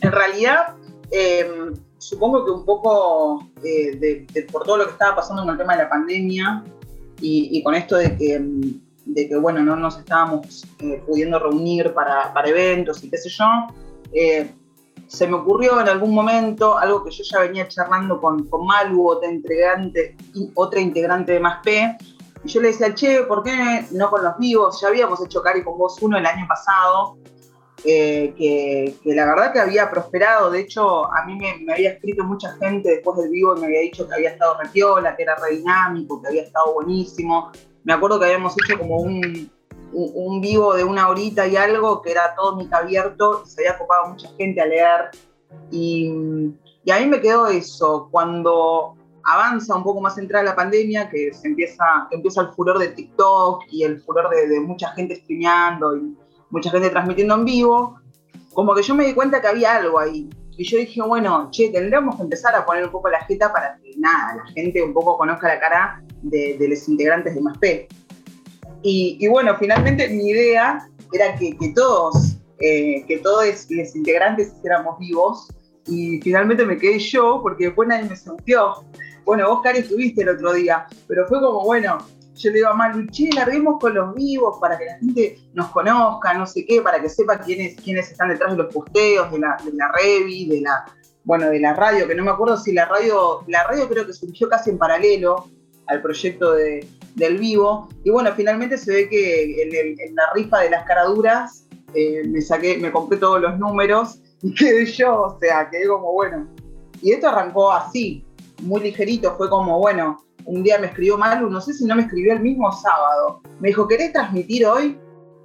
en 0.00 0.12
realidad, 0.12 0.74
eh, 1.10 1.50
supongo 1.98 2.44
que 2.44 2.50
un 2.50 2.64
poco 2.64 3.46
eh, 3.64 4.26
por 4.52 4.64
todo 4.64 4.78
lo 4.78 4.84
que 4.84 4.92
estaba 4.92 5.16
pasando 5.16 5.42
con 5.42 5.52
el 5.52 5.58
tema 5.58 5.76
de 5.76 5.84
la 5.84 5.90
pandemia 5.90 6.64
y, 7.20 7.62
con 7.62 7.74
esto 7.74 7.96
de 7.96 8.16
que, 8.16 8.40
de 9.06 9.28
que, 9.28 9.36
bueno, 9.36 9.60
no 9.60 9.76
nos 9.76 9.98
estábamos 9.98 10.66
pudiendo 11.06 11.38
reunir 11.38 11.92
para, 11.92 12.32
eventos 12.46 13.04
y 13.04 13.10
qué 13.10 13.18
sé 13.18 13.28
yo, 13.28 13.44
se 15.06 15.26
me 15.26 15.34
ocurrió 15.34 15.80
en 15.80 15.88
algún 15.88 16.14
momento 16.14 16.78
algo 16.78 17.04
que 17.04 17.10
yo 17.10 17.24
ya 17.24 17.40
venía 17.40 17.66
charlando 17.66 18.20
con, 18.20 18.46
con 18.48 18.64
Malu, 18.64 19.08
otra 19.08 19.30
integrante, 19.30 20.16
otra 20.54 20.80
integrante 20.80 21.32
de 21.32 21.40
Más 21.40 21.60
P, 21.64 21.98
y 22.42 22.48
yo 22.48 22.60
le 22.60 22.68
decía, 22.68 22.94
che, 22.94 23.22
¿por 23.24 23.42
qué 23.42 23.86
no 23.92 24.10
con 24.10 24.24
los 24.24 24.38
vivos? 24.38 24.80
Ya 24.80 24.88
habíamos 24.88 25.22
hecho 25.22 25.42
Cari 25.42 25.62
con 25.62 25.76
vos 25.76 26.00
uno 26.00 26.16
el 26.16 26.24
año 26.24 26.46
pasado, 26.48 27.18
eh, 27.84 28.34
que, 28.36 29.14
la 29.14 29.26
verdad 29.26 29.52
que 29.52 29.60
había 29.60 29.90
prosperado. 29.90 30.50
De 30.50 30.60
hecho, 30.60 31.12
a 31.12 31.24
mí 31.26 31.36
me, 31.36 31.72
había 31.72 31.92
escrito 31.92 32.24
mucha 32.24 32.52
gente 32.52 32.88
después 32.88 33.18
del 33.18 33.30
vivo 33.30 33.56
y 33.56 33.60
me 33.60 33.66
había 33.66 33.80
dicho 33.80 34.08
que 34.08 34.14
había 34.14 34.30
estado 34.30 34.56
repiola, 34.58 35.16
que 35.16 35.22
era 35.22 35.36
re 35.36 35.56
dinámico, 35.56 36.22
que 36.22 36.28
había 36.28 36.42
estado 36.42 36.72
buenísimo. 36.74 37.50
Me 37.84 37.92
acuerdo 37.92 38.18
que 38.18 38.26
habíamos 38.26 38.54
hecho 38.64 38.78
como 38.78 38.98
un, 38.98 39.50
un, 39.92 40.40
vivo 40.40 40.74
de 40.74 40.84
una 40.84 41.08
horita 41.08 41.46
y 41.46 41.56
algo, 41.56 42.00
que 42.00 42.12
era 42.12 42.34
todo 42.34 42.56
mic 42.56 42.72
abierto, 42.72 43.42
y 43.44 43.50
se 43.50 43.62
había 43.62 43.78
copado 43.78 44.08
mucha 44.08 44.28
gente 44.38 44.62
a 44.62 44.66
leer. 44.66 45.10
Y 45.70 46.10
a 46.90 46.98
mí 47.00 47.06
me 47.06 47.20
quedó 47.20 47.48
eso, 47.48 48.08
cuando 48.10 48.96
avanza 49.24 49.76
un 49.76 49.82
poco 49.82 50.00
más 50.00 50.18
entrada 50.18 50.44
la 50.44 50.56
pandemia, 50.56 51.08
que 51.08 51.32
se 51.32 51.48
empieza, 51.48 51.84
que 52.08 52.16
empieza 52.16 52.42
el 52.42 52.48
furor 52.48 52.78
de 52.78 52.88
TikTok 52.88 53.64
y 53.70 53.84
el 53.84 54.00
furor 54.00 54.30
de, 54.30 54.48
de 54.48 54.60
mucha 54.60 54.88
gente 54.92 55.16
streameando 55.16 55.96
y 55.96 56.16
mucha 56.50 56.70
gente 56.70 56.90
transmitiendo 56.90 57.34
en 57.34 57.44
vivo, 57.44 58.00
como 58.52 58.74
que 58.74 58.82
yo 58.82 58.94
me 58.94 59.06
di 59.06 59.14
cuenta 59.14 59.40
que 59.40 59.48
había 59.48 59.76
algo 59.76 59.98
ahí. 59.98 60.28
Y 60.56 60.64
yo 60.64 60.76
dije, 60.76 61.00
bueno, 61.00 61.48
che, 61.50 61.70
tendríamos 61.70 62.16
que 62.16 62.22
empezar 62.22 62.54
a 62.54 62.66
poner 62.66 62.84
un 62.84 62.90
poco 62.90 63.08
la 63.08 63.24
jeta 63.24 63.52
para 63.52 63.78
que 63.78 63.94
nada, 63.96 64.36
la 64.36 64.52
gente 64.52 64.82
un 64.82 64.92
poco 64.92 65.16
conozca 65.16 65.48
la 65.48 65.60
cara 65.60 66.02
de, 66.22 66.56
de 66.58 66.68
los 66.68 66.86
integrantes 66.88 67.34
de 67.34 67.40
MASP. 67.40 67.64
Y, 68.82 69.16
y 69.20 69.28
bueno, 69.28 69.56
finalmente 69.58 70.08
mi 70.08 70.28
idea 70.28 70.86
era 71.12 71.34
que, 71.36 71.56
que 71.56 71.68
todos, 71.70 72.36
eh, 72.58 73.04
que 73.06 73.18
todos 73.18 73.44
los 73.70 73.96
integrantes 73.96 74.52
éramos 74.64 74.98
vivos. 74.98 75.48
Y 75.86 76.20
finalmente 76.20 76.64
me 76.66 76.76
quedé 76.76 76.98
yo, 76.98 77.40
porque 77.42 77.66
después 77.66 77.88
nadie 77.88 78.08
me 78.08 78.16
sintió. 78.16 78.84
Bueno, 79.30 79.48
vos, 79.48 79.60
Cari, 79.62 79.78
estuviste 79.78 80.22
el 80.22 80.30
otro 80.30 80.52
día, 80.54 80.88
pero 81.06 81.24
fue 81.28 81.40
como, 81.40 81.64
bueno, 81.64 81.98
yo 82.34 82.50
le 82.50 82.56
digo 82.56 82.68
a 82.68 82.74
Malu, 82.74 83.06
che, 83.12 83.30
larguemos 83.32 83.78
con 83.78 83.94
los 83.94 84.12
vivos 84.12 84.58
para 84.60 84.76
que 84.76 84.86
la 84.86 84.98
gente 84.98 85.38
nos 85.54 85.68
conozca, 85.68 86.34
no 86.34 86.48
sé 86.48 86.66
qué, 86.66 86.82
para 86.82 87.00
que 87.00 87.08
sepa 87.08 87.38
quiénes, 87.38 87.80
quiénes 87.80 88.10
están 88.10 88.30
detrás 88.30 88.50
de 88.50 88.64
los 88.64 88.74
posteos, 88.74 89.30
de 89.30 89.38
la, 89.38 89.56
de 89.64 89.72
la 89.72 89.92
Revi, 89.92 90.48
de 90.48 90.62
la, 90.62 90.84
bueno, 91.22 91.48
de 91.48 91.60
la 91.60 91.74
radio, 91.74 92.08
que 92.08 92.16
no 92.16 92.24
me 92.24 92.32
acuerdo 92.32 92.56
si 92.56 92.72
la 92.72 92.86
radio, 92.86 93.44
la 93.46 93.62
radio 93.68 93.88
creo 93.88 94.04
que 94.04 94.12
surgió 94.14 94.48
casi 94.48 94.70
en 94.70 94.78
paralelo 94.78 95.48
al 95.86 96.02
proyecto 96.02 96.50
de, 96.54 96.84
del 97.14 97.38
vivo. 97.38 97.88
Y 98.02 98.10
bueno, 98.10 98.32
finalmente 98.34 98.78
se 98.78 98.92
ve 98.92 99.08
que 99.08 99.62
en, 99.62 100.16
la 100.16 100.24
rifa 100.34 100.58
de 100.58 100.70
las 100.70 100.84
caraduras 100.86 101.68
eh, 101.94 102.24
me 102.26 102.40
saqué, 102.40 102.78
me 102.78 102.90
compré 102.90 103.16
todos 103.16 103.40
los 103.40 103.56
números 103.60 104.18
y 104.42 104.52
quedé 104.56 104.86
yo, 104.86 105.22
o 105.22 105.38
sea, 105.38 105.70
quedé 105.70 105.86
como 105.86 106.14
bueno. 106.14 106.48
Y 107.00 107.12
esto 107.12 107.28
arrancó 107.28 107.72
así, 107.72 108.24
muy 108.62 108.80
ligerito, 108.82 109.34
fue 109.36 109.48
como, 109.50 109.78
bueno, 109.78 110.16
un 110.46 110.62
día 110.62 110.78
me 110.78 110.86
escribió 110.88 111.18
Malu, 111.18 111.50
no 111.50 111.60
sé 111.60 111.72
si 111.74 111.84
no 111.84 111.94
me 111.96 112.02
escribió 112.02 112.32
el 112.32 112.40
mismo 112.40 112.70
sábado. 112.72 113.40
Me 113.60 113.68
dijo, 113.68 113.86
¿querés 113.86 114.12
transmitir 114.12 114.66
hoy? 114.66 114.98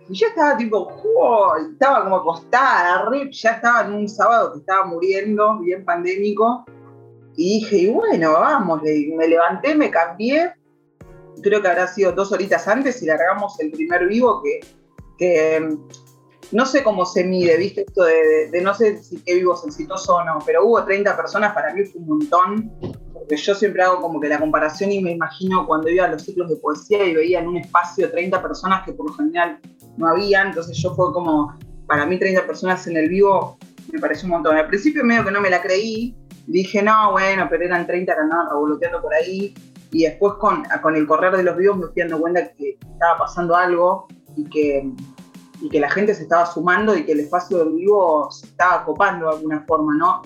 Y 0.08 0.14
yo 0.14 0.28
estaba 0.28 0.56
tipo, 0.56 0.88
"Oh", 1.18 1.54
estaba 1.72 2.04
como 2.04 2.18
acostada, 2.18 3.06
re- 3.10 3.30
ya 3.32 3.52
estaba 3.52 3.82
en 3.88 3.94
un 3.94 4.08
sábado 4.08 4.54
que 4.54 4.60
estaba 4.60 4.86
muriendo, 4.86 5.60
bien 5.60 5.84
pandémico. 5.84 6.64
Y 7.36 7.60
dije, 7.60 7.78
y 7.78 7.90
bueno, 7.90 8.34
vamos, 8.34 8.82
me 8.84 9.28
levanté, 9.28 9.76
me 9.76 9.90
cambié. 9.92 10.54
Creo 11.42 11.62
que 11.62 11.68
habrá 11.68 11.88
sido 11.88 12.12
dos 12.14 12.32
horitas 12.32 12.68
antes 12.68 13.02
y 13.04 13.08
largamos 13.08 13.60
el 13.60 13.72
primer 13.72 14.08
vivo 14.08 14.42
que, 14.42 14.60
que 15.18 15.60
mm, 15.60 16.56
no 16.56 16.66
sé 16.66 16.82
cómo 16.84 17.06
se 17.06 17.24
mide, 17.26 17.58
¿viste? 17.58 17.82
Esto 17.82 18.04
de, 18.06 18.14
de- 18.16 18.52
de 18.52 18.62
no 18.62 18.74
sé 18.74 19.04
si 19.04 19.18
qué 19.24 19.34
vivo 19.36 19.54
es 19.56 19.66
exitoso 19.66 20.16
o 20.16 20.24
no, 20.24 20.38
pero 20.46 20.66
hubo 20.66 20.84
30 20.86 21.18
personas, 21.18 21.54
para 21.54 21.74
mí 21.74 21.84
fue 21.84 22.00
un 22.02 22.08
montón, 22.08 22.72
porque 23.26 23.42
yo 23.42 23.56
siempre 23.56 23.82
hago 23.82 24.02
como 24.02 24.20
que 24.20 24.30
la 24.30 24.38
comparación 24.38 24.92
y 24.92 25.02
me 25.02 25.12
imagino 25.12 25.66
cuando 25.66 25.90
iba 25.90 26.06
a 26.06 26.10
los 26.10 26.22
ciclos 26.22 26.48
de 26.48 26.58
poesía 26.58 27.04
y 27.06 27.16
veía 27.16 27.40
en 27.40 27.48
un 27.48 27.58
espacio 27.58 28.12
30 28.12 28.40
personas 28.40 28.86
que 28.86 28.94
por 28.94 29.10
lo 29.10 29.16
general 29.16 29.58
no 29.98 30.08
había, 30.08 30.44
entonces 30.44 30.78
yo 30.78 30.94
fue 30.94 31.12
como, 31.12 31.58
para 31.88 32.06
mí 32.06 32.20
30 32.20 32.46
personas 32.46 32.86
en 32.86 32.98
el 32.98 33.10
vivo 33.10 33.58
me 33.92 34.00
pareció 34.00 34.26
un 34.28 34.34
montón. 34.34 34.56
Al 34.58 34.68
principio 34.68 35.04
medio 35.04 35.26
que 35.26 35.32
no 35.32 35.42
me 35.42 35.50
la 35.50 35.60
creí, 35.60 36.16
dije, 36.46 36.84
no, 36.84 37.14
bueno, 37.14 37.48
pero 37.50 37.66
eran 37.66 37.88
30 37.88 38.14
que 38.14 38.20
andaban 38.22 38.48
revoloteando 38.48 39.02
por 39.02 39.14
ahí, 39.16 39.56
y 39.92 40.04
después 40.04 40.34
con, 40.36 40.64
con 40.84 40.96
el 40.96 41.08
correr 41.08 41.36
de 41.36 41.42
los 41.42 41.58
vivos 41.58 41.78
me 41.78 41.88
fui 41.88 42.04
dando 42.04 42.20
cuenta 42.20 42.52
que 42.54 42.78
estaba 42.80 43.18
pasando 43.18 43.56
algo 43.56 44.08
y 44.36 44.44
que, 44.44 44.88
y 45.62 45.70
que 45.70 45.80
la 45.80 45.90
gente 45.90 46.14
se 46.14 46.24
estaba 46.24 46.46
sumando 46.46 46.96
y 46.96 47.06
que 47.06 47.14
el 47.14 47.22
espacio 47.22 47.58
del 47.58 47.74
vivo 47.74 48.30
se 48.30 48.46
estaba 48.46 48.86
copando 48.86 49.26
de 49.30 49.36
alguna 49.38 49.66
forma, 49.66 49.96
¿no? 49.98 50.22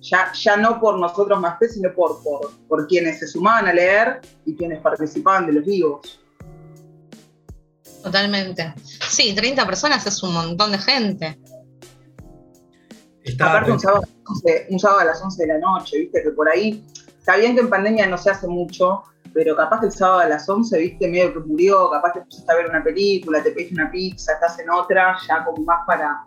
Ya, 0.00 0.32
ya 0.32 0.56
no 0.56 0.80
por 0.80 0.98
nosotros 0.98 1.40
más 1.40 1.58
P, 1.58 1.68
sino 1.68 1.92
por, 1.92 2.22
por, 2.22 2.52
por 2.68 2.86
quienes 2.86 3.18
se 3.18 3.26
sumaban 3.26 3.66
a 3.66 3.72
leer 3.72 4.20
y 4.44 4.54
quienes 4.54 4.80
participaban 4.80 5.46
de 5.46 5.54
los 5.54 5.64
vivos. 5.64 6.20
Totalmente. 8.02 8.74
Sí, 9.08 9.34
30 9.34 9.66
personas 9.66 10.06
es 10.06 10.22
un 10.22 10.32
montón 10.32 10.72
de 10.72 10.78
gente. 10.78 11.38
Aparte 13.40 13.72
un 13.72 13.80
sábado, 13.80 14.04
a 14.04 14.06
las 14.06 14.26
11 14.26 14.66
un 14.70 14.78
sábado 14.78 15.00
a 15.00 15.04
las 15.04 15.22
11 15.22 15.42
de 15.46 15.52
la 15.52 15.58
noche, 15.58 15.98
viste, 15.98 16.22
que 16.22 16.30
por 16.30 16.48
ahí, 16.48 16.84
está 17.18 17.36
bien 17.36 17.54
que 17.54 17.60
en 17.60 17.68
pandemia 17.68 18.06
no 18.06 18.16
se 18.16 18.30
hace 18.30 18.46
mucho, 18.46 19.02
pero 19.34 19.54
capaz 19.54 19.80
que 19.80 19.86
el 19.86 19.92
sábado 19.92 20.20
a 20.20 20.28
las 20.28 20.48
11, 20.48 20.78
viste, 20.78 21.08
medio 21.08 21.34
que 21.34 21.40
murió, 21.40 21.90
capaz 21.90 22.14
te 22.14 22.20
pusiste 22.22 22.50
a 22.50 22.56
ver 22.56 22.66
una 22.70 22.82
película, 22.82 23.42
te 23.42 23.50
pediste 23.50 23.74
una 23.74 23.90
pizza, 23.90 24.32
estás 24.32 24.58
en 24.58 24.70
otra, 24.70 25.16
ya 25.28 25.44
como 25.44 25.62
más 25.64 25.80
para 25.86 26.24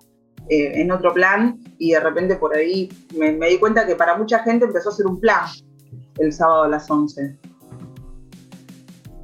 eh, 0.53 0.81
en 0.81 0.91
otro 0.91 1.13
plan 1.13 1.57
y 1.79 1.91
de 1.91 1.99
repente 2.01 2.35
por 2.35 2.53
ahí 2.53 2.89
me, 3.17 3.47
di 3.47 3.57
cuenta 3.57 3.87
que 3.87 3.95
para 3.95 4.17
mucha 4.17 4.39
gente 4.39 4.65
empezó 4.65 4.89
a 4.89 4.91
ser 4.91 5.05
un 5.05 5.17
plan 5.19 5.45
el 6.19 6.33
sábado 6.33 6.63
a 6.63 6.67
las 6.67 6.91
11. 6.91 7.37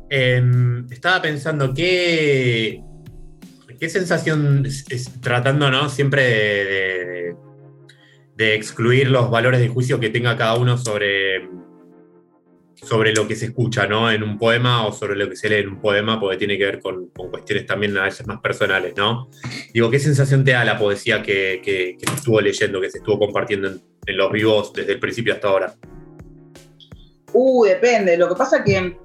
Em, 0.09 0.85
estaba 0.89 1.21
pensando 1.21 1.73
qué, 1.73 2.81
qué 3.77 3.89
sensación 3.89 4.65
es- 4.65 5.11
tratando 5.21 5.69
¿no? 5.69 5.89
siempre 5.89 6.23
de- 6.23 7.35
de 8.37 8.55
excluir 8.55 9.09
los 9.09 9.29
valores 9.29 9.59
de 9.59 9.67
juicio 9.67 9.99
que 9.99 10.09
tenga 10.09 10.37
cada 10.37 10.55
uno 10.55 10.77
sobre, 10.77 11.49
sobre 12.83 13.13
lo 13.13 13.27
que 13.27 13.35
se 13.35 13.45
escucha 13.45 13.87
¿no? 13.87 14.11
en 14.11 14.23
un 14.23 14.37
poema 14.37 14.85
o 14.85 14.91
sobre 14.91 15.15
lo 15.15 15.27
que 15.29 15.35
se 15.35 15.49
lee 15.49 15.55
en 15.57 15.69
un 15.69 15.81
poema, 15.81 16.19
porque 16.19 16.37
tiene 16.37 16.57
que 16.57 16.65
ver 16.65 16.79
con, 16.79 17.07
con 17.09 17.29
cuestiones 17.31 17.65
también 17.65 17.97
a 17.97 18.03
veces 18.03 18.25
más 18.27 18.39
personales, 18.39 18.93
¿no? 18.95 19.29
Digo, 19.73 19.89
¿qué 19.89 19.99
sensación 19.99 20.43
te 20.43 20.51
da 20.51 20.63
la 20.63 20.77
poesía 20.77 21.21
que, 21.23 21.61
que- 21.63 21.97
se 21.99 22.13
estuvo 22.15 22.39
leyendo, 22.39 22.79
que 22.79 22.89
se 22.89 22.99
estuvo 22.99 23.19
compartiendo 23.19 23.67
en, 23.69 23.81
en 24.05 24.17
los 24.17 24.31
vivos 24.31 24.71
desde 24.73 24.93
el 24.93 24.99
principio 24.99 25.33
hasta 25.33 25.47
ahora? 25.47 25.73
Uh, 27.33 27.65
depende. 27.65 28.17
Lo 28.17 28.29
que 28.29 28.35
pasa 28.35 28.63
que 28.63 28.97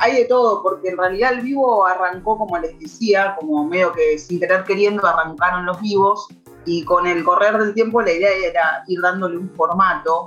hay 0.00 0.14
de 0.16 0.24
todo, 0.24 0.62
porque 0.62 0.88
en 0.88 0.98
realidad 0.98 1.34
el 1.34 1.40
vivo 1.42 1.86
arrancó, 1.86 2.36
como 2.36 2.58
les 2.58 2.78
decía, 2.78 3.36
como 3.38 3.64
medio 3.66 3.92
que 3.92 4.18
sin 4.18 4.40
querer 4.40 4.64
queriendo 4.64 5.06
arrancaron 5.06 5.64
los 5.66 5.80
vivos 5.80 6.26
y 6.66 6.82
con 6.84 7.06
el 7.06 7.22
correr 7.24 7.56
del 7.58 7.74
tiempo 7.74 8.02
la 8.02 8.12
idea 8.12 8.30
era 8.44 8.82
ir 8.88 9.00
dándole 9.00 9.38
un 9.38 9.50
formato 9.54 10.26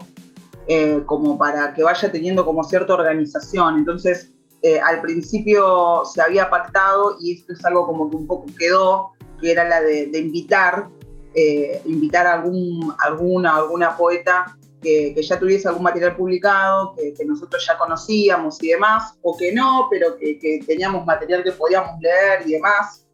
eh, 0.67 1.01
como 1.05 1.37
para 1.37 1.73
que 1.73 1.83
vaya 1.83 2.11
teniendo 2.11 2.45
como 2.45 2.63
cierta 2.63 2.93
organización. 2.93 3.77
Entonces, 3.77 4.31
eh, 4.61 4.79
al 4.79 5.01
principio 5.01 6.03
se 6.05 6.21
había 6.21 6.49
pactado 6.49 7.17
y 7.19 7.33
esto 7.33 7.53
es 7.53 7.65
algo 7.65 7.85
como 7.87 8.09
que 8.09 8.15
un 8.15 8.27
poco 8.27 8.45
quedó, 8.57 9.11
que 9.39 9.51
era 9.51 9.67
la 9.67 9.81
de, 9.81 10.17
invitar, 10.19 10.87
eh, 11.33 11.81
invitar 11.85 12.27
a 12.27 12.33
algún, 12.33 12.93
alguna, 12.99 13.55
alguna 13.55 13.97
poeta 13.97 14.55
que, 14.81 15.19
ya 15.19 15.39
tuviese 15.39 15.67
algún 15.67 15.83
material 15.83 16.15
publicado, 16.15 16.95
que, 16.95 17.25
nosotros 17.25 17.65
ya 17.67 17.77
conocíamos 17.77 18.61
y 18.61 18.69
demás, 18.69 19.17
o 19.23 19.35
que 19.35 19.51
no, 19.51 19.87
pero 19.89 20.15
que, 20.17 20.37
que 20.37 20.59
teníamos 20.65 21.05
material 21.05 21.43
que 21.43 21.51
podíamos 21.53 21.99
leer 21.99 22.47
y 22.47 22.51
demás. 22.53 23.07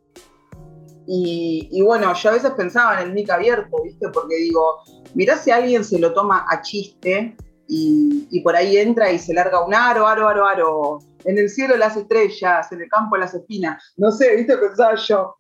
Y, 1.10 1.70
y 1.72 1.82
bueno, 1.82 2.14
yo 2.14 2.30
a 2.30 2.34
veces 2.34 2.52
pensaba 2.52 3.00
en 3.00 3.08
el 3.08 3.14
mic 3.14 3.30
abierto, 3.30 3.78
¿viste? 3.82 4.10
Porque 4.10 4.36
digo, 4.36 4.82
mirá 5.18 5.36
si 5.36 5.50
alguien 5.50 5.84
se 5.84 5.98
lo 5.98 6.14
toma 6.14 6.46
a 6.48 6.62
chiste 6.62 7.36
y, 7.68 8.40
por 8.44 8.56
ahí 8.56 8.78
entra 8.78 9.12
y 9.12 9.18
se 9.18 9.34
larga 9.34 9.66
un 9.66 9.74
aro, 9.74 10.08
aro, 10.08 10.30
aro, 10.30 10.46
aro. 10.46 11.00
En 11.26 11.38
el 11.40 11.50
cielo 11.50 11.76
las 11.76 11.98
estrellas, 11.98 12.72
en 12.72 12.82
el 12.82 12.88
campo 12.88 13.18
las 13.18 13.34
espinas. 13.34 13.94
No 13.98 14.12
sé, 14.12 14.36
¿viste? 14.38 14.56
Pensaba 14.58 14.96
yo. 14.96 15.36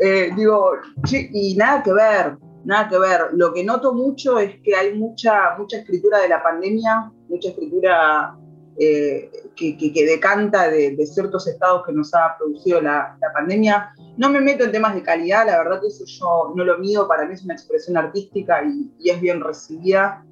Eh, 0.00 0.30
digo, 0.36 0.72
y 1.10 1.54
nada 1.56 1.82
que 1.82 1.92
ver, 1.92 2.36
nada 2.64 2.88
que 2.88 2.98
ver. 2.98 3.20
Lo 3.32 3.54
que 3.54 3.62
noto 3.62 3.94
mucho 3.94 4.38
es 4.40 4.56
que 4.64 4.74
hay 4.74 4.98
mucha, 4.98 5.56
mucha 5.56 5.78
escritura 5.78 6.18
de 6.18 6.28
la 6.28 6.42
pandemia, 6.42 7.12
mucha 7.28 7.50
escritura 7.50 8.36
eh, 8.82 9.30
que, 9.54 9.76
que- 9.76 9.92
que 9.92 10.06
decanta 10.06 10.68
de, 10.70 10.96
de 10.96 11.06
ciertos 11.06 11.46
estados 11.46 11.84
que 11.86 11.92
nos 11.92 12.14
ha 12.14 12.36
producido 12.38 12.80
la, 12.80 13.16
la 13.20 13.32
pandemia. 13.32 13.90
No 14.16 14.30
me 14.30 14.40
meto 14.40 14.64
en 14.64 14.72
temas 14.72 14.94
de 14.94 15.02
calidad, 15.02 15.46
la 15.46 15.58
verdad 15.58 15.80
que 15.80 15.88
eso 15.88 16.04
yo 16.06 16.52
no 16.56 16.64
lo 16.64 16.78
mido, 16.78 17.06
para 17.06 17.26
mí 17.26 17.34
es 17.34 17.44
una 17.44 17.54
expresión 17.54 17.96
artística 17.98 18.62
y, 18.64 18.90
y 18.98 19.10
es 19.10 19.20
bien 19.20 19.40
recibida. 19.40 20.24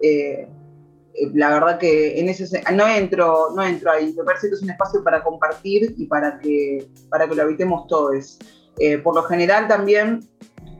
Eh, 0.00 0.46
eh, 1.14 1.30
la 1.34 1.50
verdad 1.50 1.78
que 1.78 2.20
en 2.20 2.28
ese 2.28 2.62
no 2.74 2.86
entro, 2.86 3.48
no 3.56 3.62
entro 3.64 3.90
ahí. 3.90 4.14
Me 4.16 4.22
parece 4.24 4.48
que 4.48 4.54
es 4.54 4.62
un 4.62 4.70
espacio 4.70 5.02
para 5.02 5.22
compartir 5.24 5.94
y 5.98 6.06
para 6.06 6.38
que, 6.38 6.86
para 7.10 7.26
que 7.28 7.34
lo 7.34 7.42
habitemos 7.42 7.86
todos. 7.88 8.38
Eh, 8.78 8.98
por 8.98 9.14
lo 9.14 9.22
general 9.24 9.66
también, 9.68 10.20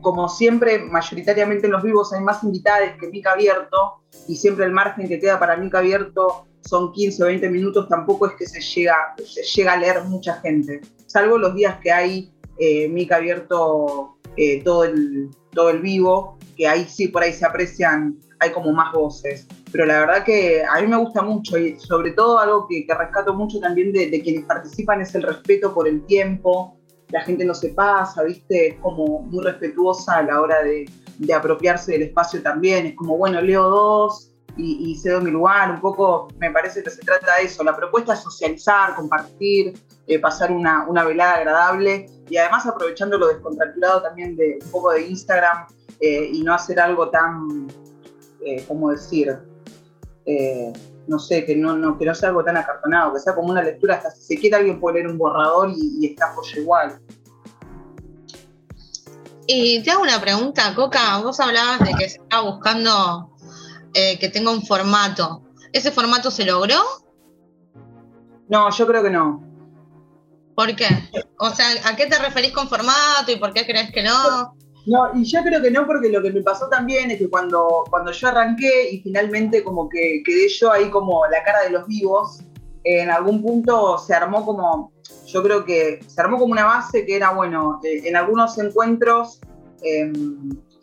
como 0.01 0.29
siempre, 0.29 0.79
mayoritariamente 0.79 1.65
en 1.65 1.73
los 1.73 1.83
vivos 1.83 2.13
hay 2.13 2.21
más 2.21 2.43
invitados 2.43 2.89
que 2.99 3.07
mic 3.09 3.25
abierto 3.27 4.03
y 4.27 4.35
siempre 4.37 4.65
el 4.65 4.71
margen 4.71 5.07
que 5.09 5.19
queda 5.19 5.39
para 5.39 5.57
mic 5.57 5.73
abierto 5.75 6.46
son 6.61 6.91
15 6.91 7.23
o 7.23 7.25
20 7.27 7.49
minutos, 7.49 7.87
tampoco 7.87 8.27
es 8.27 8.33
que 8.33 8.45
se 8.45 8.61
llega, 8.61 9.15
se 9.25 9.43
llega 9.43 9.73
a 9.73 9.77
leer 9.77 10.03
mucha 10.03 10.35
gente, 10.41 10.81
salvo 11.05 11.37
los 11.37 11.55
días 11.55 11.79
que 11.81 11.91
hay 11.91 12.31
eh, 12.59 12.87
mic 12.89 13.11
abierto 13.11 14.17
eh, 14.35 14.63
todo, 14.63 14.83
el, 14.83 15.29
todo 15.51 15.69
el 15.69 15.79
vivo, 15.79 16.37
que 16.55 16.67
ahí 16.67 16.85
sí 16.85 17.07
por 17.07 17.23
ahí 17.23 17.33
se 17.33 17.45
aprecian, 17.45 18.17
hay 18.39 18.51
como 18.51 18.71
más 18.71 18.93
voces. 18.93 19.47
Pero 19.71 19.85
la 19.85 19.99
verdad 19.99 20.23
que 20.23 20.63
a 20.63 20.81
mí 20.81 20.87
me 20.87 20.97
gusta 20.97 21.21
mucho 21.21 21.57
y 21.57 21.79
sobre 21.79 22.11
todo 22.11 22.39
algo 22.39 22.67
que, 22.67 22.85
que 22.85 22.93
rescato 22.93 23.33
mucho 23.33 23.59
también 23.59 23.91
de, 23.91 24.09
de 24.09 24.21
quienes 24.21 24.45
participan 24.45 25.01
es 25.01 25.13
el 25.15 25.23
respeto 25.23 25.73
por 25.73 25.87
el 25.87 26.05
tiempo, 26.05 26.77
la 27.09 27.21
gente 27.21 27.45
no 27.45 27.53
se 27.53 27.69
pasa, 27.69 28.23
¿viste? 28.23 28.69
Es 28.69 28.75
como 28.79 29.19
muy 29.21 29.43
respetuosa 29.43 30.17
a 30.17 30.23
la 30.23 30.41
hora 30.41 30.63
de, 30.63 30.89
de 31.17 31.33
apropiarse 31.33 31.93
del 31.93 32.03
espacio 32.03 32.41
también. 32.41 32.85
Es 32.85 32.95
como, 32.95 33.17
bueno, 33.17 33.41
leo 33.41 33.69
dos 33.69 34.33
y, 34.57 34.95
cedo 34.95 35.21
mi 35.21 35.31
lugar. 35.31 35.71
Un 35.71 35.81
poco 35.81 36.27
me 36.39 36.51
parece 36.51 36.83
que 36.83 36.89
se 36.89 37.01
trata 37.01 37.35
de 37.37 37.45
eso. 37.45 37.63
La 37.63 37.75
propuesta 37.75 38.13
es 38.13 38.19
socializar, 38.19 38.95
compartir, 38.95 39.73
eh, 40.07 40.19
pasar 40.19 40.51
una, 40.51 40.85
una 40.87 41.03
velada 41.03 41.35
agradable 41.35 42.09
y 42.29 42.37
además 42.37 42.65
aprovechando 42.65 43.17
lo 43.17 43.27
descontracturado 43.27 44.01
también 44.01 44.35
de 44.35 44.59
un 44.63 44.71
poco 44.71 44.91
de 44.91 45.07
Instagram 45.07 45.67
eh, 45.99 46.29
y 46.31 46.43
no 46.43 46.53
hacer 46.53 46.79
algo 46.79 47.09
tan, 47.09 47.67
eh, 48.45 48.63
¿cómo 48.67 48.91
decir? 48.91 49.35
Eh, 50.25 50.73
no 51.07 51.17
sé, 51.19 51.45
que 51.45 51.55
no, 51.55 51.75
no, 51.75 51.97
que 51.97 52.05
no 52.05 52.13
sea 52.13 52.29
algo 52.29 52.43
tan 52.43 52.57
acartonado, 52.57 53.13
que 53.13 53.19
sea 53.19 53.33
como 53.33 53.49
una 53.49 53.63
lectura, 53.63 53.95
hasta 53.95 54.11
si 54.11 54.21
se 54.21 54.37
quiere 54.37 54.57
alguien 54.57 54.79
puede 54.79 54.95
leer 54.95 55.07
un 55.07 55.17
borrador 55.17 55.71
y, 55.75 56.05
está 56.05 56.31
apoyo 56.31 56.61
igual. 56.61 56.99
Y 59.47 59.81
te 59.83 59.91
hago 59.91 60.01
una 60.01 60.19
pregunta, 60.19 60.75
Coca. 60.75 61.19
Vos 61.19 61.39
hablabas 61.39 61.79
de 61.79 61.93
que 61.93 62.09
se 62.09 62.17
estaba 62.17 62.51
buscando 62.51 63.36
eh, 63.99 64.19
que 64.19 64.29
tenga 64.29 64.51
un 64.51 64.63
formato. 64.63 65.41
¿Ese 65.73 65.91
formato 65.91 66.29
se 66.29 66.45
logró? 66.45 66.79
No, 68.47 68.69
yo 68.69 68.85
creo 68.85 69.01
que 69.01 69.09
no. 69.09 69.43
¿Por 70.55 70.75
qué? 70.75 70.85
O 71.39 71.49
sea, 71.49 71.65
¿a 71.83 71.95
qué 71.95 72.05
te 72.05 72.19
referís 72.19 72.51
con 72.51 72.69
formato 72.69 73.31
y 73.31 73.37
por 73.37 73.53
qué 73.53 73.65
crees 73.65 73.91
que 73.91 74.03
no? 74.03 74.53
No, 74.85 75.09
y 75.15 75.23
yo 75.23 75.41
creo 75.41 75.63
que 75.63 75.71
no, 75.71 75.87
porque 75.87 76.09
lo 76.09 76.21
que 76.21 76.31
me 76.31 76.43
pasó 76.43 76.69
también 76.69 77.09
es 77.09 77.17
que 77.17 77.27
cuando, 77.27 77.85
cuando 77.89 78.11
yo 78.11 78.27
arranqué 78.27 78.91
y 78.91 79.01
finalmente 79.01 79.63
como 79.63 79.89
que 79.89 80.21
quedé 80.23 80.47
yo 80.47 80.71
ahí 80.71 80.91
como 80.91 81.25
la 81.25 81.43
cara 81.43 81.63
de 81.63 81.71
los 81.71 81.87
vivos, 81.87 82.43
en 82.83 83.09
algún 83.09 83.41
punto 83.41 83.97
se 83.97 84.13
armó 84.13 84.45
como, 84.45 84.91
yo 85.25 85.41
creo 85.41 85.65
que 85.65 86.01
se 86.05 86.21
armó 86.21 86.37
como 86.37 86.51
una 86.51 86.65
base 86.65 87.03
que 87.03 87.15
era, 87.15 87.31
bueno, 87.31 87.79
eh, 87.83 88.03
en 88.05 88.15
algunos 88.15 88.59
encuentros 88.59 89.41
eh, 89.81 90.13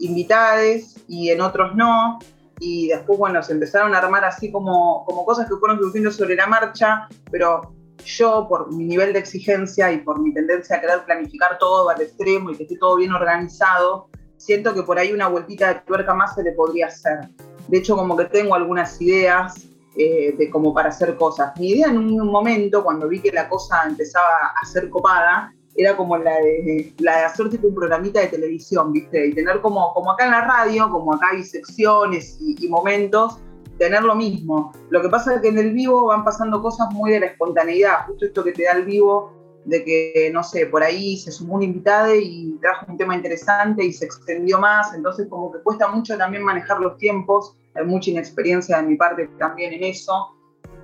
invitades 0.01 0.97
y 1.07 1.31
en 1.31 1.41
otros 1.41 1.77
no, 1.77 2.19
y 2.61 2.88
después, 2.88 3.18
bueno, 3.18 3.42
se 3.42 3.52
empezaron 3.52 3.94
a 3.94 3.98
armar 3.98 4.24
así 4.24 4.50
como, 4.50 5.05
como 5.05 5.24
cosas 5.24 5.48
que 5.48 5.57
fueron 5.57 5.78
surgiendo 5.78 6.11
sobre 6.11 6.36
la 6.36 6.46
marcha, 6.46 7.09
pero 7.30 7.74
yo, 8.05 8.46
por 8.48 8.72
mi 8.72 8.84
nivel 8.84 9.12
de 9.12 9.18
exigencia 9.18 9.90
y 9.92 9.98
por 9.98 10.20
mi 10.20 10.32
tendencia 10.32 10.76
a 10.76 10.80
querer 10.80 11.05
planificar 11.05 11.59
todo 11.59 11.88
al 11.88 12.00
extremo 12.00 12.50
y 12.50 12.57
que 12.57 12.64
esté 12.64 12.76
todo 12.76 12.96
bien 12.96 13.12
organizado, 13.12 14.09
siento 14.36 14.74
que 14.74 14.82
por 14.82 14.98
ahí 14.98 15.12
una 15.12 15.28
vueltita 15.28 15.72
de 15.72 15.80
tuerca 15.80 16.14
más 16.14 16.34
se 16.34 16.42
le 16.42 16.52
podría 16.52 16.86
hacer. 16.86 17.28
De 17.68 17.78
hecho, 17.78 17.96
como 17.96 18.16
que 18.16 18.26
tengo 18.26 18.55
algunas 18.55 19.00
ideas 19.00 19.66
eh, 19.96 20.34
de 20.36 20.50
como 20.50 20.74
para 20.74 20.90
hacer 20.90 21.16
cosas. 21.16 21.59
Mi 21.59 21.70
idea 21.70 21.88
en 21.88 21.98
un 21.98 22.26
momento, 22.28 22.84
cuando 22.84 23.09
vi 23.09 23.20
que 23.20 23.32
la 23.32 23.48
cosa 23.48 23.84
empezaba 23.86 24.52
a 24.61 24.66
ser 24.66 24.90
copada, 24.90 25.55
era 25.77 25.97
como 25.97 26.16
la 26.16 26.37
de, 26.37 26.95
la 26.99 27.18
de 27.18 27.25
hacer 27.25 27.49
tipo 27.51 27.68
un 27.68 27.75
programita 27.75 28.20
de 28.20 28.29
televisión, 28.29 28.93
¿viste? 28.93 29.27
Y 29.27 29.35
tener 29.35 29.61
como, 29.61 29.93
como 29.95 30.12
acá 30.12 30.27
en 30.27 30.31
la 30.33 30.43
radio, 30.43 30.89
como 30.91 31.14
acá 31.14 31.29
hay 31.33 31.43
secciones 31.43 32.39
y, 32.41 32.64
y 32.64 32.68
momentos, 32.68 33.39
tener 33.79 34.03
lo 34.03 34.14
mismo. 34.14 34.72
Lo 34.91 35.03
que 35.03 35.09
pasa 35.09 35.35
es 35.35 35.41
que 35.41 35.49
en 35.49 35.59
el 35.59 35.72
vivo 35.72 36.07
van 36.07 36.25
pasando 36.25 36.62
cosas 36.62 36.93
muy 36.93 37.11
de 37.11 37.20
la 37.20 37.27
espontaneidad, 37.27 38.07
justo 38.07 38.27
esto 38.27 38.45
que 38.45 38.53
te 38.53 38.64
da 38.64 38.72
el 38.72 38.85
vivo, 38.85 39.33
de 39.64 39.85
que, 39.85 40.31
no 40.33 40.43
sé, 40.43 40.66
por 40.66 40.83
ahí 40.83 41.16
se 41.16 41.33
sumó 41.33 41.55
un 41.55 41.62
invitado 41.62 42.14
y 42.14 42.57
trajo 42.61 42.87
un 42.89 42.99
tema 42.99 43.16
interesante 43.16 43.85
y 43.85 43.93
se 43.93 44.05
extendió 44.05 44.59
más, 44.59 44.95
entonces 44.95 45.27
como 45.29 45.53
que 45.53 45.61
cuesta 45.61 45.89
mucho 45.89 46.16
también 46.18 46.43
manejar 46.43 46.81
los 46.81 46.99
tiempos, 46.99 47.57
hay 47.75 47.85
mucha 47.85 48.11
inexperiencia 48.11 48.77
de 48.77 48.83
mi 48.85 48.97
parte 48.97 49.29
también 49.39 49.72
en 49.72 49.85
eso, 49.85 50.37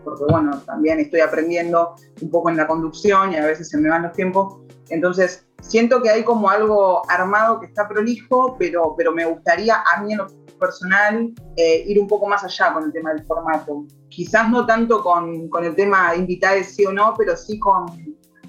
porque 0.02 0.24
bueno, 0.30 0.58
también 0.64 0.98
estoy 0.98 1.20
aprendiendo 1.20 1.94
un 2.22 2.30
poco 2.30 2.48
en 2.48 2.56
la 2.56 2.66
conducción 2.66 3.32
y 3.32 3.36
a 3.36 3.46
veces 3.46 3.68
se 3.68 3.78
me 3.78 3.90
van 3.90 4.02
los 4.02 4.12
tiempos, 4.12 4.56
entonces 4.90 5.46
siento 5.62 6.02
que 6.02 6.10
hay 6.10 6.24
como 6.24 6.50
algo 6.50 7.02
armado 7.08 7.60
que 7.60 7.66
está 7.66 7.88
prolijo, 7.88 8.56
pero, 8.58 8.94
pero 8.96 9.12
me 9.12 9.24
gustaría 9.24 9.82
a 9.92 10.02
mí 10.02 10.12
en 10.12 10.18
lo 10.18 10.26
personal 10.58 11.32
eh, 11.56 11.84
ir 11.86 11.98
un 11.98 12.06
poco 12.06 12.28
más 12.28 12.44
allá 12.44 12.72
con 12.72 12.84
el 12.84 12.92
tema 12.92 13.14
del 13.14 13.24
formato. 13.24 13.86
Quizás 14.08 14.50
no 14.50 14.66
tanto 14.66 15.02
con, 15.02 15.48
con 15.48 15.64
el 15.64 15.74
tema 15.74 16.14
invitados 16.14 16.66
sí 16.66 16.84
o 16.84 16.92
no, 16.92 17.14
pero 17.16 17.36
sí 17.36 17.58
con, 17.58 17.86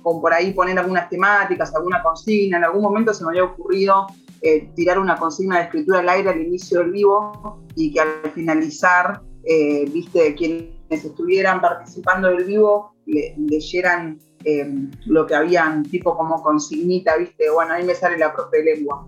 con 0.04 0.22
por 0.22 0.34
ahí 0.34 0.54
poner 0.54 0.78
algunas 0.78 1.10
temáticas, 1.10 1.74
alguna 1.74 2.04
consigna. 2.04 2.58
En 2.58 2.66
algún 2.66 2.82
momento 2.82 3.14
se 3.14 3.24
me 3.24 3.30
había 3.32 3.46
ocurrido 3.46 4.08
eh, 4.42 4.70
tirar 4.76 5.00
una 5.00 5.16
consigna 5.16 5.58
de 5.58 5.64
escritura 5.66 6.00
al 6.00 6.10
aire 6.10 6.30
al 6.30 6.42
inicio 6.42 6.80
del 6.80 6.92
vivo 6.92 7.64
y 7.76 7.94
que 7.94 8.02
al 8.02 8.32
finalizar, 8.34 9.22
eh, 9.44 9.86
viste, 9.92 10.36
quienes 10.36 10.81
estuvieran 10.96 11.62
participando 11.62 12.30
del 12.30 12.46
vivo 12.46 12.96
le, 13.06 13.36
leyeran 13.38 14.20
eh, 14.44 14.68
lo 15.06 15.26
que 15.26 15.36
habían, 15.36 15.84
tipo 15.84 16.18
como 16.18 16.42
consignita, 16.42 17.18
viste, 17.18 17.50
bueno, 17.50 17.74
ahí 17.74 17.84
me 17.84 17.96
sale 17.96 18.18
la 18.18 18.34
propia 18.34 18.62
lengua. 18.64 19.08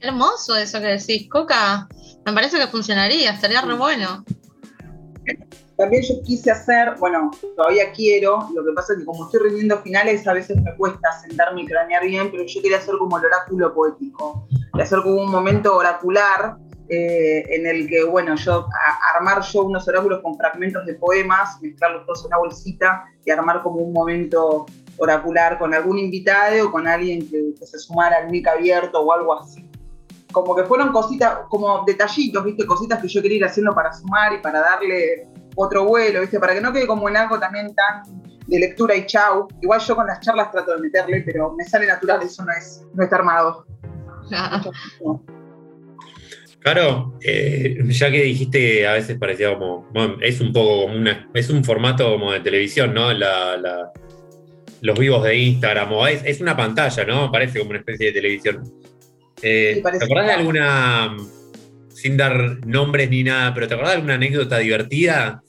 Hermoso 0.00 0.56
eso 0.56 0.80
que 0.80 0.86
decís, 0.86 1.28
Coca. 1.28 1.88
Me 2.26 2.32
parece 2.32 2.58
que 2.58 2.66
funcionaría, 2.66 3.32
estaría 3.32 3.60
re 3.62 3.74
bueno. 3.74 4.24
También 5.76 6.02
yo 6.02 6.22
quise 6.22 6.50
hacer, 6.50 6.94
bueno, 6.98 7.30
todavía 7.56 7.92
quiero, 7.92 8.48
lo 8.54 8.64
que 8.64 8.72
pasa 8.72 8.92
es 8.92 9.00
que 9.00 9.04
como 9.04 9.24
estoy 9.24 9.48
rindiendo 9.48 9.78
finales, 9.78 10.26
a 10.26 10.32
veces 10.32 10.56
me 10.62 10.74
cuesta 10.76 11.12
sentarme 11.20 11.62
y 11.62 11.66
cranear 11.66 12.04
bien, 12.04 12.30
pero 12.30 12.44
yo 12.44 12.62
quería 12.62 12.78
hacer 12.78 12.96
como 12.98 13.18
el 13.18 13.24
oráculo 13.24 13.72
poético, 13.74 14.46
hacer 14.74 15.00
como 15.02 15.22
un 15.22 15.30
momento 15.30 15.74
oracular 15.76 16.56
eh, 16.94 17.44
en 17.56 17.66
el 17.66 17.88
que, 17.88 18.04
bueno, 18.04 18.34
yo 18.36 18.66
a- 18.70 19.16
armar 19.16 19.40
yo 19.42 19.62
unos 19.62 19.88
oráculos 19.88 20.20
con 20.20 20.36
fragmentos 20.36 20.84
de 20.84 20.94
poemas, 20.94 21.58
mezclarlos 21.62 22.04
todos 22.04 22.20
en 22.20 22.26
una 22.26 22.36
bolsita 22.38 23.04
y 23.24 23.30
armar 23.30 23.62
como 23.62 23.76
un 23.76 23.92
momento 23.94 24.66
oracular 24.98 25.58
con 25.58 25.72
algún 25.72 25.98
invitado 25.98 26.66
o 26.66 26.70
con 26.70 26.86
alguien 26.86 27.26
que, 27.30 27.54
que 27.58 27.66
se 27.66 27.78
sumara 27.78 28.18
al 28.18 28.30
mic 28.30 28.46
abierto 28.46 29.00
o 29.00 29.10
algo 29.12 29.38
así. 29.38 29.66
Como 30.32 30.54
que 30.54 30.64
fueron 30.64 30.92
cositas, 30.92 31.38
como 31.48 31.82
detallitos, 31.86 32.44
¿viste? 32.44 32.66
Cositas 32.66 33.00
que 33.00 33.08
yo 33.08 33.22
quería 33.22 33.38
ir 33.38 33.44
haciendo 33.46 33.74
para 33.74 33.90
sumar 33.92 34.34
y 34.34 34.38
para 34.38 34.60
darle 34.60 35.28
otro 35.56 35.84
vuelo, 35.86 36.20
¿viste? 36.20 36.38
Para 36.38 36.52
que 36.54 36.60
no 36.60 36.72
quede 36.72 36.86
como 36.86 37.08
en 37.08 37.16
algo 37.16 37.38
también 37.38 37.74
tan 37.74 38.02
de 38.46 38.58
lectura 38.58 38.94
y 38.94 39.06
chau. 39.06 39.48
Igual 39.62 39.80
yo 39.80 39.96
con 39.96 40.06
las 40.06 40.20
charlas 40.20 40.50
trato 40.50 40.72
de 40.72 40.78
meterle, 40.80 41.22
pero 41.22 41.52
me 41.52 41.64
sale 41.64 41.86
natural, 41.86 42.22
eso 42.22 42.44
no 42.44 42.52
es, 42.52 42.84
no 42.92 43.02
está 43.02 43.16
armado. 43.16 43.64
Claro, 46.62 47.18
eh, 47.22 47.76
ya 47.88 48.10
que 48.10 48.22
dijiste 48.22 48.58
que 48.60 48.86
a 48.86 48.92
veces 48.92 49.18
parecía 49.18 49.52
como, 49.58 49.88
bueno, 49.92 50.16
es 50.20 50.40
un 50.40 50.52
poco 50.52 50.82
como 50.82 50.94
una, 50.94 51.28
es 51.34 51.50
un 51.50 51.64
formato 51.64 52.08
como 52.12 52.30
de 52.32 52.40
televisión, 52.40 52.94
¿no? 52.94 53.12
La, 53.12 53.56
la- 53.56 53.90
los 54.80 54.98
vivos 54.98 55.22
de 55.24 55.36
Instagram, 55.36 55.92
o 55.92 56.06
es, 56.08 56.22
es 56.24 56.40
una 56.40 56.56
pantalla, 56.56 57.04
¿no? 57.04 57.30
Parece 57.32 57.58
como 57.60 57.70
una 57.70 57.78
especie 57.80 58.06
de 58.06 58.12
televisión. 58.12 58.62
Eh, 59.42 59.74
Sí, 59.76 59.82
¿Te 59.98 60.04
acordás 60.04 60.26
de 60.26 60.32
alguna, 60.32 61.16
sin 61.88 62.16
dar 62.16 62.64
nombres 62.66 63.08
ni 63.10 63.22
nada, 63.24 63.52
pero 63.54 63.66
¿te 63.68 63.74
acordás 63.74 63.92
de 63.92 63.96
alguna 63.96 64.14
anécdota 64.14 64.58
divertida? 64.58 65.42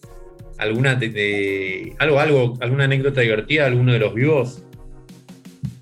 ¿Alguna 0.60 0.96
de, 0.96 1.10
de- 1.10 1.96
algo, 2.00 2.20
algo, 2.20 2.58
alguna 2.62 2.84
anécdota 2.86 3.22
divertida 3.22 3.64
de 3.64 3.68
alguno 3.70 3.94
de 3.94 4.00
los 4.00 4.14
vivos? 4.16 4.64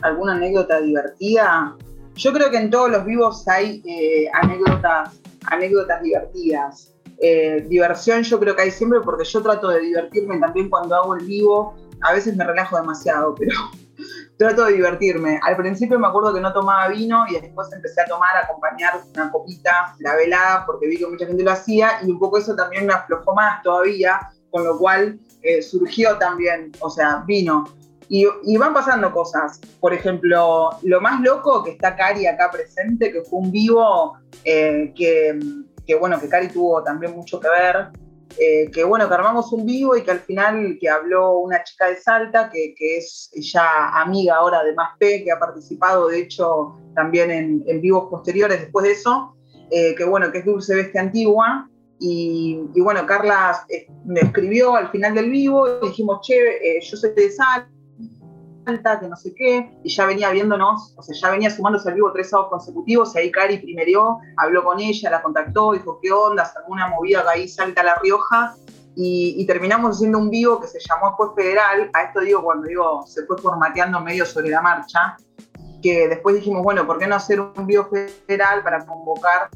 alguna 0.01 0.33
anécdota 0.33 0.81
divertida. 0.81 1.75
Yo 2.15 2.33
creo 2.33 2.49
que 2.49 2.57
en 2.57 2.69
todos 2.71 2.89
los 2.89 3.05
vivos 3.05 3.47
hay 3.47 3.81
eh, 3.87 4.25
anécdotas, 4.33 5.20
anécdotas 5.47 6.01
divertidas. 6.01 6.93
Eh, 7.23 7.65
diversión 7.69 8.23
yo 8.23 8.39
creo 8.39 8.55
que 8.55 8.63
hay 8.63 8.71
siempre 8.71 8.99
porque 9.01 9.23
yo 9.25 9.43
trato 9.43 9.69
de 9.69 9.79
divertirme 9.79 10.39
también 10.39 10.69
cuando 10.69 10.95
hago 10.95 11.15
el 11.15 11.25
vivo. 11.25 11.75
A 12.01 12.13
veces 12.13 12.35
me 12.35 12.43
relajo 12.43 12.77
demasiado, 12.77 13.35
pero 13.35 13.55
trato 14.37 14.65
de 14.65 14.73
divertirme. 14.73 15.39
Al 15.43 15.55
principio 15.55 15.99
me 15.99 16.07
acuerdo 16.07 16.33
que 16.33 16.41
no 16.41 16.51
tomaba 16.51 16.87
vino 16.87 17.25
y 17.29 17.39
después 17.39 17.71
empecé 17.73 18.01
a 18.01 18.05
tomar, 18.05 18.35
a 18.35 18.39
acompañar 18.41 19.01
una 19.13 19.31
copita, 19.31 19.95
la 19.99 20.15
velada, 20.15 20.65
porque 20.65 20.87
vi 20.87 20.97
que 20.97 21.07
mucha 21.07 21.27
gente 21.27 21.43
lo 21.43 21.51
hacía 21.51 21.99
y 22.03 22.09
un 22.09 22.19
poco 22.19 22.39
eso 22.39 22.55
también 22.55 22.87
me 22.87 22.93
aflojó 22.93 23.35
más 23.35 23.61
todavía, 23.61 24.19
con 24.49 24.63
lo 24.63 24.77
cual 24.77 25.19
eh, 25.43 25.61
surgió 25.61 26.17
también, 26.17 26.71
o 26.79 26.89
sea, 26.89 27.23
vino. 27.27 27.65
Y, 28.13 28.27
y 28.43 28.57
van 28.57 28.73
pasando 28.73 29.09
cosas. 29.13 29.61
Por 29.79 29.93
ejemplo, 29.93 30.69
lo 30.83 30.99
más 30.99 31.21
loco 31.21 31.63
que 31.63 31.71
está 31.71 31.95
Cari 31.95 32.27
acá 32.27 32.51
presente, 32.51 33.09
que 33.09 33.21
fue 33.21 33.39
un 33.39 33.51
vivo 33.51 34.17
eh, 34.43 34.91
que, 34.97 35.39
que, 35.87 35.95
bueno, 35.95 36.19
que 36.19 36.27
Cari 36.27 36.49
tuvo 36.49 36.83
también 36.83 37.13
mucho 37.15 37.39
que 37.39 37.47
ver. 37.47 37.87
eh, 38.37 38.69
que 38.71 38.83
bueno, 38.83 39.07
que 39.07 39.13
armamos 39.13 39.51
un 39.53 39.65
vivo 39.65 39.95
y 39.95 40.03
que 40.03 40.11
al 40.11 40.19
final 40.19 40.77
que 40.79 40.89
habló 40.89 41.39
una 41.39 41.63
chica 41.63 41.87
de 41.87 41.97
Salta, 41.97 42.49
que, 42.49 42.73
que 42.77 42.97
es 42.97 43.29
ya 43.35 43.89
amiga 44.01 44.35
ahora 44.35 44.63
de 44.63 44.73
Más 44.73 44.97
P, 44.97 45.23
que 45.23 45.31
ha 45.31 45.39
participado 45.39 46.07
de 46.07 46.19
hecho 46.19 46.75
también 46.95 47.31
en, 47.31 47.63
en 47.67 47.81
vivos 47.81 48.09
posteriores 48.09 48.61
después 48.61 48.85
de 48.85 48.91
eso, 48.93 49.35
eh, 49.69 49.95
que 49.95 50.03
bueno, 50.03 50.31
que 50.31 50.39
es 50.39 50.45
Dulce 50.45 50.75
Bestia 50.75 51.01
Antigua. 51.01 51.67
Y, 52.03 52.59
y 52.73 52.81
bueno, 52.81 53.05
Carla 53.05 53.63
eh, 53.69 53.85
me 54.05 54.21
escribió 54.21 54.75
al 54.75 54.89
final 54.89 55.13
del 55.13 55.29
vivo 55.29 55.67
y 55.83 55.89
dijimos, 55.89 56.21
che, 56.25 56.33
eh, 56.33 56.81
yo 56.81 56.97
soy 56.97 57.11
de 57.13 57.29
Salta 57.29 57.53
alta, 57.53 57.70
que 58.63 59.07
no 59.07 59.15
sé 59.15 59.33
qué, 59.35 59.77
y 59.83 59.89
ya 59.89 60.05
venía 60.05 60.29
viéndonos, 60.31 60.93
o 60.95 61.01
sea, 61.01 61.15
ya 61.15 61.31
venía 61.31 61.49
sumándose 61.49 61.89
al 61.89 61.95
vivo 61.95 62.11
tres 62.11 62.29
sábados 62.29 62.51
consecutivos, 62.51 63.15
y 63.15 63.19
ahí 63.19 63.31
Cari 63.31 63.57
primerió, 63.57 64.19
habló 64.37 64.63
con 64.63 64.79
ella, 64.79 65.09
la 65.09 65.21
contactó, 65.21 65.73
dijo, 65.73 65.99
¿qué 66.01 66.11
onda? 66.11 66.45
Sacó 66.45 66.71
una 66.71 66.87
movida 66.87 67.23
que 67.23 67.29
ahí 67.29 67.47
salta 67.47 67.81
a 67.81 67.85
La 67.85 67.95
Rioja, 67.95 68.55
y, 68.95 69.45
terminamos 69.47 69.95
haciendo 69.95 70.19
un 70.19 70.29
vivo 70.29 70.59
que 70.59 70.67
se 70.67 70.77
llamó 70.79 71.07
después 71.07 71.31
Federal, 71.35 71.89
a 71.93 72.03
esto 72.03 72.19
digo 72.19 72.43
cuando 72.43 72.67
digo, 72.67 73.05
se 73.07 73.25
fue 73.25 73.37
formateando 73.37 73.99
medio 74.01 74.25
sobre 74.25 74.49
la 74.49 74.61
marcha, 74.61 75.15
que 75.81 76.09
después 76.09 76.35
dijimos, 76.35 76.61
bueno, 76.61 76.85
¿por 76.85 76.99
qué 76.99 77.07
no 77.07 77.15
hacer 77.15 77.39
un 77.39 77.65
vivo 77.65 77.87
federal 77.89 78.63
para 78.63 78.85
convocar 78.85 79.49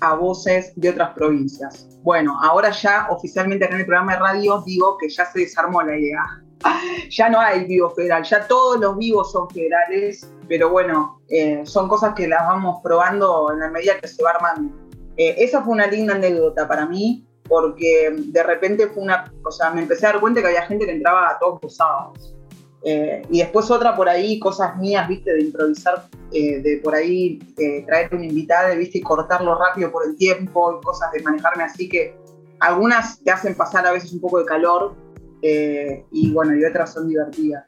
a 0.00 0.14
voces 0.14 0.72
de 0.76 0.90
otras 0.90 1.10
provincias? 1.10 1.86
Bueno, 2.02 2.38
ahora 2.42 2.70
ya 2.70 3.06
oficialmente 3.10 3.66
acá 3.66 3.74
en 3.74 3.80
el 3.80 3.86
programa 3.86 4.14
de 4.14 4.18
radio 4.18 4.62
digo 4.64 4.96
que 4.98 5.08
ya 5.08 5.26
se 5.26 5.40
desarmó 5.40 5.82
la 5.82 5.96
idea 5.96 6.42
ya 7.10 7.28
no 7.28 7.40
hay 7.40 7.64
vivo 7.64 7.90
federal, 7.90 8.22
ya 8.24 8.46
todos 8.46 8.80
los 8.80 8.96
vivos 8.96 9.32
son 9.32 9.48
federales, 9.50 10.30
pero 10.48 10.70
bueno, 10.70 11.20
eh, 11.28 11.62
son 11.64 11.88
cosas 11.88 12.14
que 12.14 12.28
las 12.28 12.46
vamos 12.46 12.80
probando 12.82 13.52
en 13.52 13.60
la 13.60 13.70
medida 13.70 13.98
que 14.00 14.08
se 14.08 14.22
va 14.22 14.30
armando. 14.30 14.74
Eh, 15.16 15.34
esa 15.38 15.62
fue 15.62 15.74
una 15.74 15.86
linda 15.86 16.14
anécdota 16.14 16.66
para 16.66 16.86
mí, 16.86 17.26
porque 17.48 18.14
de 18.16 18.42
repente 18.42 18.86
fue 18.88 19.02
una, 19.02 19.32
o 19.44 19.50
sea, 19.50 19.70
me 19.70 19.82
empecé 19.82 20.06
a 20.06 20.12
dar 20.12 20.20
cuenta 20.20 20.40
que 20.40 20.48
había 20.48 20.62
gente 20.62 20.86
que 20.86 20.92
entraba 20.92 21.30
a 21.30 21.38
todos 21.38 21.60
los 21.62 21.76
sábados. 21.76 22.34
Eh, 22.82 23.22
y 23.30 23.38
después 23.40 23.70
otra 23.70 23.96
por 23.96 24.08
ahí, 24.08 24.38
cosas 24.38 24.76
mías, 24.76 25.08
viste, 25.08 25.32
de 25.32 25.42
improvisar, 25.42 26.06
eh, 26.32 26.60
de 26.60 26.80
por 26.82 26.94
ahí 26.94 27.40
eh, 27.56 27.84
traer 27.86 28.14
un 28.14 28.22
invitado, 28.22 28.76
viste, 28.76 28.98
y 28.98 29.00
cortarlo 29.00 29.58
rápido 29.58 29.90
por 29.90 30.06
el 30.06 30.16
tiempo, 30.16 30.78
y 30.78 30.84
cosas 30.84 31.10
de 31.12 31.22
manejarme 31.22 31.64
así 31.64 31.88
que 31.88 32.16
algunas 32.60 33.20
te 33.22 33.30
hacen 33.30 33.54
pasar 33.54 33.86
a 33.86 33.92
veces 33.92 34.12
un 34.12 34.20
poco 34.20 34.38
de 34.38 34.44
calor, 34.44 34.94
eh, 35.42 36.04
y 36.12 36.32
bueno, 36.32 36.56
y 36.56 36.64
otras 36.64 36.92
son 36.92 37.08
divertidas. 37.08 37.64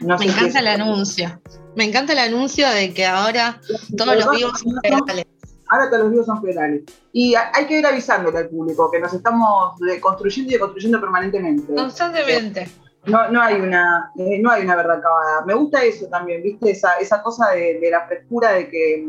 No 0.00 0.18
Me 0.18 0.26
encanta 0.26 0.60
el 0.60 0.66
anuncio. 0.68 1.40
Me 1.74 1.84
encanta 1.84 2.12
el 2.12 2.18
anuncio 2.18 2.68
de 2.70 2.92
que 2.94 3.06
ahora 3.06 3.60
todos 3.96 4.16
los 4.16 4.30
vivos 4.36 4.60
son 4.60 4.74
federales. 4.82 5.24
Ahora 5.68 5.90
todos 5.90 6.02
los 6.04 6.10
vivos 6.12 6.26
son 6.26 6.40
federales. 6.42 6.82
Y 7.12 7.34
ha- 7.34 7.50
hay 7.54 7.66
que 7.66 7.78
ir 7.80 7.86
avisándole 7.86 8.38
al 8.38 8.48
público 8.48 8.90
que 8.90 9.00
nos 9.00 9.12
estamos 9.12 9.78
construyendo 10.00 10.50
y 10.50 10.54
deconstruyendo 10.54 11.00
permanentemente. 11.00 11.74
Constantemente. 11.74 12.68
No, 13.06 13.30
no 13.30 13.40
hay 13.40 13.60
una, 13.60 14.10
eh, 14.18 14.38
no 14.40 14.50
hay 14.50 14.64
una 14.64 14.76
verdad 14.76 14.98
acabada. 14.98 15.44
Me 15.46 15.54
gusta 15.54 15.82
eso 15.84 16.06
también, 16.06 16.42
¿viste? 16.42 16.70
Esa, 16.70 16.92
esa 17.00 17.22
cosa 17.22 17.50
de, 17.50 17.78
de 17.80 17.90
la 17.90 18.06
frescura 18.06 18.52
de 18.52 18.68
que, 18.68 19.06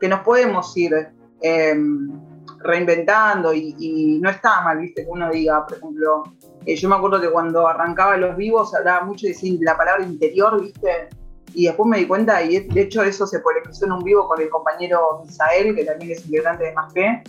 que 0.00 0.08
nos 0.08 0.20
podemos 0.20 0.76
ir 0.76 0.92
eh, 1.42 1.74
reinventando 2.64 3.52
y, 3.52 3.76
y 3.78 4.18
no 4.20 4.30
está 4.30 4.62
mal, 4.62 4.78
¿viste? 4.78 5.04
Que 5.04 5.10
uno 5.10 5.30
diga, 5.30 5.64
por 5.66 5.76
ejemplo, 5.76 6.22
eh, 6.66 6.74
yo 6.74 6.88
me 6.88 6.96
acuerdo 6.96 7.20
que 7.20 7.30
cuando 7.30 7.68
arrancaba 7.68 8.16
los 8.16 8.36
vivos 8.36 8.74
hablaba 8.74 9.04
mucho 9.04 9.26
de 9.26 9.58
la 9.60 9.76
palabra 9.76 10.02
interior, 10.04 10.60
¿viste? 10.60 11.08
Y 11.52 11.66
después 11.66 11.88
me 11.88 11.98
di 11.98 12.06
cuenta, 12.06 12.42
y 12.42 12.58
de 12.58 12.80
hecho 12.80 13.04
eso 13.04 13.26
se 13.26 13.38
polemizó 13.38 13.84
en 13.84 13.92
un 13.92 14.02
vivo 14.02 14.26
con 14.26 14.40
el 14.40 14.48
compañero 14.48 15.22
Misael, 15.24 15.74
que 15.76 15.84
también 15.84 16.10
es 16.12 16.24
integrante 16.24 16.64
de 16.64 16.72
Más 16.72 16.92
Fe, 16.92 17.22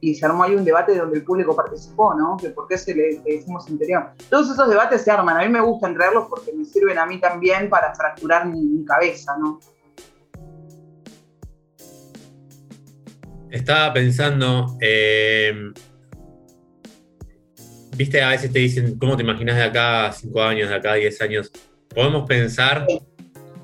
y 0.00 0.14
se 0.14 0.26
armó 0.26 0.44
ahí 0.44 0.54
un 0.54 0.64
debate 0.64 0.96
donde 0.96 1.18
el 1.18 1.24
público 1.24 1.54
participó, 1.54 2.14
¿no? 2.14 2.36
Que 2.38 2.50
por 2.50 2.66
qué 2.66 2.78
se 2.78 2.94
le, 2.94 3.20
le 3.24 3.36
decimos 3.36 3.68
interior. 3.68 4.10
Todos 4.30 4.50
esos 4.50 4.68
debates 4.68 5.02
se 5.02 5.10
arman, 5.10 5.36
a 5.36 5.40
mí 5.40 5.48
me 5.48 5.60
gusta 5.60 5.92
traerlos 5.92 6.26
porque 6.28 6.52
me 6.52 6.64
sirven 6.64 6.98
a 6.98 7.06
mí 7.06 7.20
también 7.20 7.68
para 7.68 7.94
fracturar 7.94 8.46
mi, 8.46 8.60
mi 8.64 8.84
cabeza, 8.84 9.36
¿no? 9.38 9.60
Estaba 13.50 13.94
pensando, 13.94 14.76
eh, 14.80 15.72
viste, 17.96 18.20
a 18.20 18.30
veces 18.30 18.52
te 18.52 18.58
dicen, 18.58 18.98
¿cómo 18.98 19.16
te 19.16 19.22
imaginas 19.22 19.56
de 19.56 19.62
acá 19.62 20.06
a 20.06 20.12
cinco 20.12 20.42
años, 20.42 20.68
de 20.68 20.74
acá 20.74 20.92
a 20.92 20.96
10 20.96 21.22
años? 21.22 21.50
¿Podemos 21.88 22.28
pensar 22.28 22.86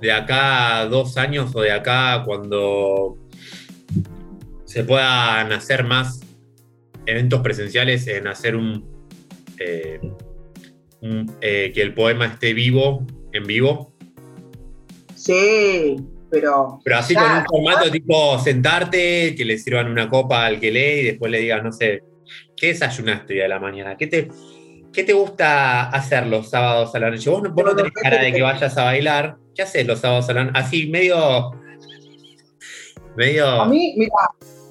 de 0.00 0.12
acá 0.12 0.80
a 0.80 0.86
dos 0.86 1.16
años 1.18 1.54
o 1.54 1.60
de 1.60 1.70
acá 1.70 2.22
cuando 2.24 3.18
se 4.64 4.84
puedan 4.84 5.52
hacer 5.52 5.84
más 5.84 6.20
eventos 7.06 7.40
presenciales 7.42 8.06
en 8.06 8.26
hacer 8.26 8.56
un, 8.56 8.90
eh, 9.58 10.00
un, 11.02 11.30
eh, 11.42 11.72
que 11.74 11.82
el 11.82 11.92
poema 11.92 12.26
esté 12.26 12.54
vivo, 12.54 13.06
en 13.32 13.44
vivo? 13.44 13.94
Sí, 15.14 15.96
pero. 16.34 16.80
Pero 16.84 16.96
así 16.98 17.14
con 17.14 17.24
un 17.24 17.44
formato 17.44 17.90
tipo 17.90 18.38
sentarte, 18.38 19.34
que 19.34 19.44
le 19.44 19.58
sirvan 19.58 19.90
una 19.90 20.08
copa 20.08 20.44
al 20.46 20.60
que 20.60 20.70
lee 20.70 21.00
y 21.00 21.04
después 21.04 21.30
le 21.32 21.38
digas, 21.40 21.62
no 21.62 21.72
sé, 21.72 22.02
¿qué 22.56 22.68
desayunaste 22.68 23.34
hoy 23.34 23.40
de 23.40 23.48
la 23.48 23.58
mañana? 23.60 23.96
¿Qué 23.96 24.06
te, 24.06 24.28
qué 24.92 25.04
te 25.04 25.12
gusta 25.12 25.88
hacer 25.90 26.26
los 26.26 26.50
sábados 26.50 26.94
a 26.94 26.98
la 26.98 27.10
noche? 27.10 27.30
Vos 27.30 27.42
no, 27.42 27.50
vos 27.52 27.64
no 27.64 27.74
tenés 27.76 27.92
cara 27.92 28.22
de 28.22 28.32
que 28.32 28.42
vayas 28.42 28.76
a 28.76 28.84
bailar. 28.84 29.36
¿Qué 29.54 29.62
haces 29.62 29.86
los 29.86 30.00
sábados 30.00 30.28
a 30.28 30.32
la 30.34 30.44
noche? 30.44 30.58
Así, 30.58 30.86
medio. 30.90 31.52
medio. 33.16 33.46
A 33.62 33.66
mí, 33.66 33.94
mira, 33.96 34.12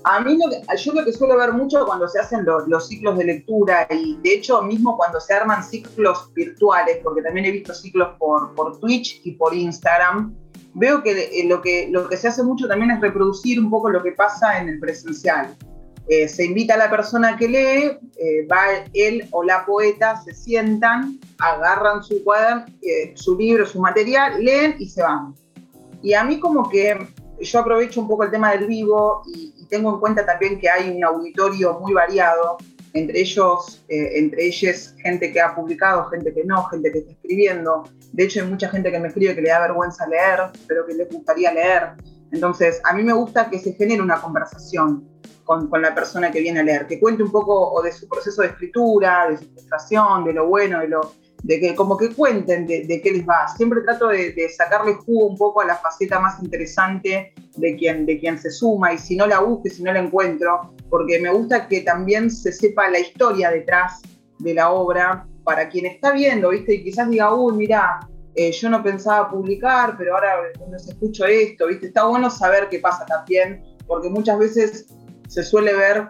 A 0.06 0.20
mí 0.20 0.38
lo 0.38 0.50
que- 0.50 0.78
yo 0.84 0.92
lo 0.92 1.06
que 1.06 1.14
suelo 1.14 1.38
ver 1.38 1.54
mucho 1.54 1.86
cuando 1.86 2.10
se 2.10 2.20
hacen 2.20 2.44
lo- 2.44 2.68
los 2.68 2.90
ciclos 2.90 3.18
de 3.18 3.24
lectura 3.24 3.88
y 3.90 4.18
de 4.22 4.34
hecho 4.34 4.62
mismo 4.62 4.98
cuando 4.98 5.22
se 5.22 5.34
arman 5.34 5.64
ciclos 5.64 6.30
virtuales, 6.34 6.98
porque 7.02 7.22
también 7.22 7.46
he 7.46 7.52
visto 7.52 7.74
ciclos 7.74 8.10
por, 8.20 8.54
por 8.54 8.78
Twitch 8.82 9.22
y 9.24 9.32
por 9.32 9.54
Instagram, 9.56 10.36
veo 10.74 11.04
que 11.04 11.12
eh, 11.12 11.46
lo, 11.46 11.62
que 11.62 11.88
lo 11.90 12.10
que 12.10 12.18
se 12.18 12.28
hace 12.28 12.44
mucho 12.44 12.68
también 12.68 12.92
es 12.92 13.02
reproducir 13.02 13.60
un 13.60 13.70
poco 13.70 13.90
lo 13.90 14.02
que 14.02 14.12
pasa 14.12 14.60
en 14.60 14.70
el 14.70 14.80
presencial. 14.80 15.56
Eh, 16.10 16.28
se 16.28 16.46
invita 16.46 16.74
a 16.74 16.78
la 16.78 16.90
persona 16.90 17.38
que 17.38 17.48
lee, 17.48 17.98
eh, 18.18 18.46
va 18.52 18.86
él 18.94 19.26
o 19.32 19.42
la 19.42 19.66
poeta, 19.66 20.22
se 20.22 20.34
sientan, 20.34 21.18
agarran 21.40 22.04
su 22.04 22.22
cuaderno, 22.24 22.66
eh, 22.82 23.14
su 23.16 23.38
libro, 23.38 23.66
su 23.66 23.80
material, 23.80 24.44
leen 24.44 24.76
y 24.80 24.90
se 24.90 25.02
van. 25.02 25.34
Y 26.02 26.14
a 26.14 26.26
mí 26.26 26.40
como 26.42 26.70
que 26.70 26.98
yo 27.40 27.60
aprovecho 27.60 28.02
un 28.02 28.10
poco 28.10 28.26
el 28.26 28.32
tema 28.32 28.52
del 28.52 28.68
vivo 28.68 29.22
y, 29.26 29.54
y 29.58 29.66
tengo 29.68 29.94
en 29.94 30.00
cuenta 30.02 30.26
también 30.26 30.60
que 30.60 30.70
hay 30.70 30.90
un 30.90 31.04
auditorio 31.06 31.80
muy 31.80 31.94
variado, 31.94 32.58
entre 32.94 33.22
ellos, 33.22 33.84
eh, 33.90 34.20
entre 34.20 34.46
ellos 34.46 34.94
gente 35.02 35.32
que 35.32 35.42
ha 35.42 35.56
publicado, 35.56 36.06
gente 36.10 36.34
que 36.34 36.44
no, 36.44 36.64
gente 36.66 36.92
que 36.92 37.00
está 37.00 37.12
escribiendo. 37.12 37.84
De 38.14 38.24
hecho 38.24 38.42
hay 38.42 38.48
mucha 38.48 38.70
gente 38.70 38.92
que 38.92 39.00
me 39.00 39.08
escribe 39.08 39.36
que 39.36 39.42
le 39.42 39.50
da 39.50 39.60
vergüenza 39.60 40.08
leer, 40.08 40.52
pero 40.68 40.86
que 40.86 40.94
les 40.94 41.10
gustaría 41.10 41.52
leer. 41.52 41.94
Entonces 42.32 42.80
a 42.86 42.94
mí 42.94 43.04
me 43.04 43.14
gusta 43.14 43.50
que 43.50 43.60
se 43.60 43.74
genere 43.74 44.02
una 44.02 44.22
conversación 44.22 45.10
con, 45.44 45.68
con 45.68 45.82
la 45.82 45.94
persona 45.94 46.32
que 46.32 46.40
viene 46.40 46.60
a 46.60 46.64
leer, 46.64 46.88
que 46.88 47.00
cuente 47.00 47.24
un 47.24 47.32
poco 47.32 47.74
o 47.74 47.82
de 47.82 47.92
su 47.92 48.08
proceso 48.08 48.44
de 48.44 48.50
escritura, 48.50 49.28
de 49.30 49.38
su 49.38 49.46
frustración, 49.46 50.24
de 50.26 50.34
lo 50.34 50.48
bueno, 50.48 50.80
de 50.80 50.88
lo, 50.88 51.12
de 51.42 51.60
que 51.60 51.76
como 51.76 51.98
que 51.98 52.14
cuenten 52.14 52.68
de, 52.68 52.86
de 52.86 53.02
qué 53.02 53.12
les 53.12 53.28
va. 53.28 53.48
Siempre 53.48 53.82
trato 53.82 54.08
de, 54.08 54.32
de 54.34 54.48
sacarle 54.50 54.94
jugo 54.94 55.28
un 55.28 55.38
poco 55.38 55.62
a 55.62 55.66
la 55.66 55.76
faceta 55.76 56.20
más 56.20 56.42
interesante 56.42 57.34
de 57.58 57.76
quien, 57.76 58.06
de 58.06 58.20
quien 58.20 58.38
se 58.38 58.52
suma 58.52 58.94
y 58.94 58.98
si 58.98 59.16
no 59.16 59.26
la 59.26 59.40
busque, 59.40 59.70
si 59.70 59.84
no 59.84 59.92
la 59.92 60.00
encuentro, 60.00 60.74
porque 60.90 61.20
me 61.20 61.32
gusta 61.32 61.68
que 61.68 61.82
también 61.82 62.30
se 62.30 62.52
sepa 62.52 62.90
la 62.90 63.00
historia 63.00 63.50
detrás 63.50 64.02
de 64.40 64.54
la 64.54 64.72
obra 64.72 65.28
para 65.44 65.70
quien 65.70 65.86
está 65.86 66.12
viendo, 66.12 66.50
¿viste? 66.50 66.76
Y 66.76 66.84
quizás 66.84 67.10
diga, 67.10 67.34
uy, 67.34 67.54
mira, 67.56 68.00
eh, 68.36 68.52
yo 68.52 68.70
no 68.70 68.82
pensaba 68.82 69.30
publicar, 69.30 69.96
pero 69.98 70.16
ahora 70.16 70.36
no 70.70 70.80
se 70.80 70.92
escucho 70.92 71.26
esto, 71.26 71.68
¿viste? 71.68 71.88
Está 71.88 72.06
bueno 72.06 72.30
saber 72.30 72.68
qué 72.70 72.80
pasa 72.80 73.06
también, 73.06 73.64
porque 73.86 74.10
muchas 74.10 74.40
veces 74.40 74.88
se 75.28 75.44
suele 75.44 75.74
ver 75.74 76.10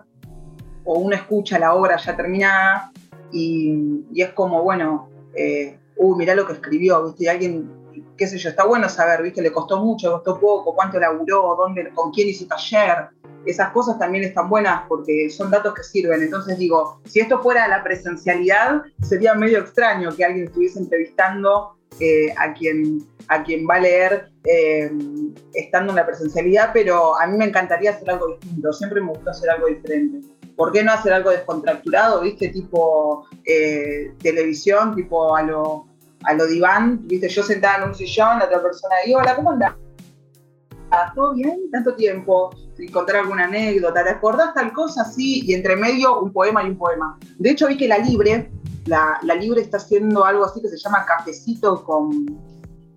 o 0.85 0.99
uno 0.99 1.15
escucha 1.15 1.59
la 1.59 1.73
obra 1.73 1.97
ya 1.97 2.15
terminada 2.15 2.91
y, 3.31 4.05
es 4.15 4.29
como, 4.29 4.61
bueno, 4.63 5.09
eh, 5.35 5.77
uh, 5.97 6.15
mirá 6.15 6.35
lo 6.35 6.45
que 6.45 6.53
escribió, 6.53 7.03
¿viste? 7.05 7.25
Y 7.25 7.27
alguien, 7.27 7.71
qué 8.17 8.27
sé 8.27 8.37
yo, 8.37 8.49
está 8.49 8.65
bueno 8.65 8.87
saber, 8.87 9.21
¿viste? 9.21 9.41
Le 9.41 9.51
costó 9.51 9.83
mucho, 9.83 10.07
le 10.07 10.13
costó 10.13 10.39
poco, 10.39 10.75
cuánto 10.75 10.99
laburó, 10.99 11.55
dónde, 11.57 11.89
con 11.93 12.11
quién 12.11 12.29
hizo 12.29 12.45
taller. 12.45 13.09
Esas 13.45 13.71
cosas 13.71 13.99
también 13.99 14.23
están 14.23 14.49
buenas 14.49 14.83
porque 14.87 15.29
son 15.29 15.51
datos 15.51 15.73
que 15.73 15.83
sirven. 15.83 16.21
Entonces 16.21 16.57
digo, 16.57 17.01
si 17.05 17.19
esto 17.19 17.41
fuera 17.41 17.67
la 17.67 17.83
presencialidad, 17.83 18.83
sería 19.01 19.33
medio 19.35 19.59
extraño 19.59 20.15
que 20.15 20.23
alguien 20.23 20.45
estuviese 20.45 20.79
entrevistando 20.79 21.75
eh, 21.99 22.33
a, 22.37 22.53
quien, 22.53 23.05
a 23.27 23.43
quien 23.43 23.67
va 23.69 23.75
a 23.75 23.79
leer 23.79 24.29
eh, 24.45 24.91
estando 25.53 25.91
en 25.91 25.97
la 25.97 26.05
presencialidad, 26.05 26.71
pero 26.73 27.19
a 27.19 27.27
mí 27.27 27.37
me 27.37 27.45
encantaría 27.45 27.91
hacer 27.91 28.09
algo 28.09 28.37
distinto. 28.37 28.73
Siempre 28.73 29.01
me 29.01 29.09
gustó 29.09 29.29
hacer 29.29 29.49
algo 29.49 29.67
diferente. 29.67 30.27
¿Por 30.55 30.71
qué 30.71 30.83
no 30.83 30.91
hacer 30.91 31.13
algo 31.13 31.31
descontracturado, 31.31 32.21
viste? 32.21 32.49
Tipo 32.49 33.27
eh, 33.45 34.13
televisión, 34.21 34.95
tipo 34.95 35.35
a 35.35 35.43
lo, 35.43 35.87
a 36.23 36.33
lo 36.33 36.45
diván, 36.47 37.07
viste? 37.07 37.27
Yo 37.29 37.43
sentada 37.43 37.83
en 37.83 37.89
un 37.89 37.95
sillón, 37.95 38.39
la 38.39 38.45
otra 38.45 38.61
persona 38.61 38.95
ahí, 39.03 39.13
hola, 39.13 39.35
¿cómo 39.35 39.51
andás? 39.51 39.73
Ah, 40.91 41.11
¿Todo 41.15 41.33
bien? 41.33 41.71
Tanto 41.71 41.95
tiempo. 41.95 42.51
Y 42.77 42.89
contar 42.89 43.17
alguna 43.17 43.45
anécdota, 43.45 44.03
¿te 44.03 44.09
acordás 44.09 44.53
tal 44.53 44.73
cosa? 44.73 45.05
Sí, 45.05 45.43
y 45.45 45.53
entre 45.53 45.75
medio 45.75 46.19
un 46.21 46.33
poema 46.33 46.63
y 46.63 46.69
un 46.69 46.77
poema. 46.77 47.17
De 47.37 47.51
hecho, 47.51 47.67
vi 47.67 47.77
que 47.77 47.87
la 47.87 47.99
Libre, 47.99 48.51
la, 48.85 49.19
la 49.23 49.35
Libre 49.35 49.61
está 49.61 49.77
haciendo 49.77 50.25
algo 50.25 50.45
así 50.45 50.61
que 50.61 50.69
se 50.69 50.77
llama 50.77 51.05
Cafecito 51.05 51.83
con, 51.83 52.25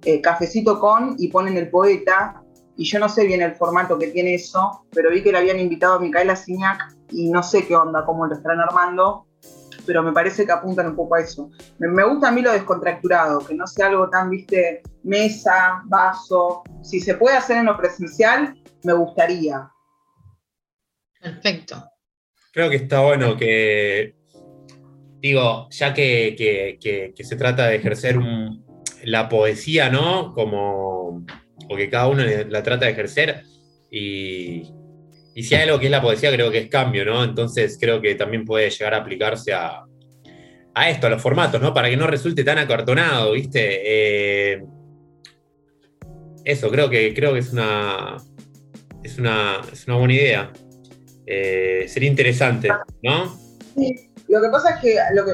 eh, 0.04 0.20
Cafecito 0.20 0.80
con, 0.80 1.16
y 1.18 1.28
ponen 1.28 1.56
el 1.56 1.68
poeta, 1.68 2.42
y 2.76 2.84
yo 2.84 2.98
no 2.98 3.08
sé 3.08 3.24
bien 3.24 3.42
el 3.42 3.54
formato 3.54 3.98
que 3.98 4.08
tiene 4.08 4.34
eso, 4.34 4.84
pero 4.92 5.10
vi 5.10 5.22
que 5.22 5.32
le 5.32 5.38
habían 5.38 5.58
invitado 5.58 5.94
a 5.94 5.98
Micaela 5.98 6.36
Signac 6.36 6.94
y 7.10 7.30
no 7.30 7.42
sé 7.42 7.66
qué 7.66 7.74
onda, 7.74 8.04
cómo 8.04 8.26
lo 8.26 8.34
estarán 8.34 8.60
armando, 8.60 9.26
pero 9.86 10.02
me 10.02 10.12
parece 10.12 10.44
que 10.44 10.52
apuntan 10.52 10.88
un 10.88 10.96
poco 10.96 11.14
a 11.14 11.20
eso. 11.20 11.50
Me, 11.78 11.88
me 11.88 12.04
gusta 12.04 12.28
a 12.28 12.32
mí 12.32 12.42
lo 12.42 12.52
descontracturado, 12.52 13.38
que 13.40 13.54
no 13.54 13.66
sea 13.66 13.86
algo 13.86 14.10
tan, 14.10 14.30
viste, 14.30 14.82
mesa, 15.04 15.82
vaso. 15.86 16.62
Si 16.82 17.00
se 17.00 17.14
puede 17.14 17.36
hacer 17.36 17.58
en 17.58 17.66
lo 17.66 17.76
presencial, 17.76 18.54
me 18.86 18.94
gustaría. 18.94 19.68
Perfecto. 21.20 21.84
Creo 22.52 22.70
que 22.70 22.76
está 22.76 23.00
bueno 23.00 23.36
que, 23.36 24.14
digo, 25.20 25.68
ya 25.70 25.92
que, 25.92 26.34
que- 26.38 26.78
que- 26.80 27.12
que 27.14 27.24
se 27.24 27.36
trata 27.36 27.66
de 27.66 27.76
ejercer 27.76 28.16
un- 28.16 28.64
la 29.04 29.28
poesía, 29.28 29.90
¿no? 29.90 30.32
Como, 30.32 31.24
o 31.68 31.76
que 31.76 31.90
cada 31.90 32.06
uno 32.08 32.22
la 32.48 32.62
trata 32.62 32.86
de 32.86 32.92
ejercer, 32.92 33.42
y, 33.90 34.62
y 35.34 35.42
si 35.42 35.54
hay 35.54 35.62
algo 35.64 35.78
que 35.78 35.86
es 35.86 35.90
la 35.90 36.00
poesía, 36.02 36.32
creo 36.32 36.50
que 36.50 36.58
es 36.58 36.68
cambio, 36.68 37.04
¿no? 37.04 37.22
Entonces 37.24 37.76
creo 37.80 38.00
que 38.00 38.14
también 38.14 38.44
puede 38.44 38.70
llegar 38.70 38.94
a 38.94 38.98
aplicarse 38.98 39.52
a, 39.52 39.84
a 40.74 40.90
esto, 40.90 41.06
a 41.06 41.10
los 41.10 41.22
formatos, 41.22 41.60
¿no? 41.60 41.74
Para 41.74 41.88
que 41.90 41.96
no 41.96 42.06
resulte 42.06 42.42
tan 42.44 42.58
acartonado, 42.58 43.32
¿viste? 43.32 43.80
Eh, 44.54 44.62
eso, 46.44 46.70
creo 46.70 46.88
que, 46.88 47.12
creo 47.14 47.32
que 47.32 47.40
es 47.40 47.52
una, 47.52 48.16
es 49.06 49.18
una, 49.18 49.62
es 49.72 49.86
una 49.86 49.96
buena 49.96 50.14
idea. 50.14 50.52
Eh, 51.26 51.86
sería 51.88 52.10
interesante, 52.10 52.68
¿no? 53.02 53.36
Sí, 53.74 54.10
lo 54.28 54.40
que 54.40 54.48
pasa 54.48 54.74
es 54.74 54.80
que, 54.80 54.96
lo 55.14 55.24
que 55.24 55.32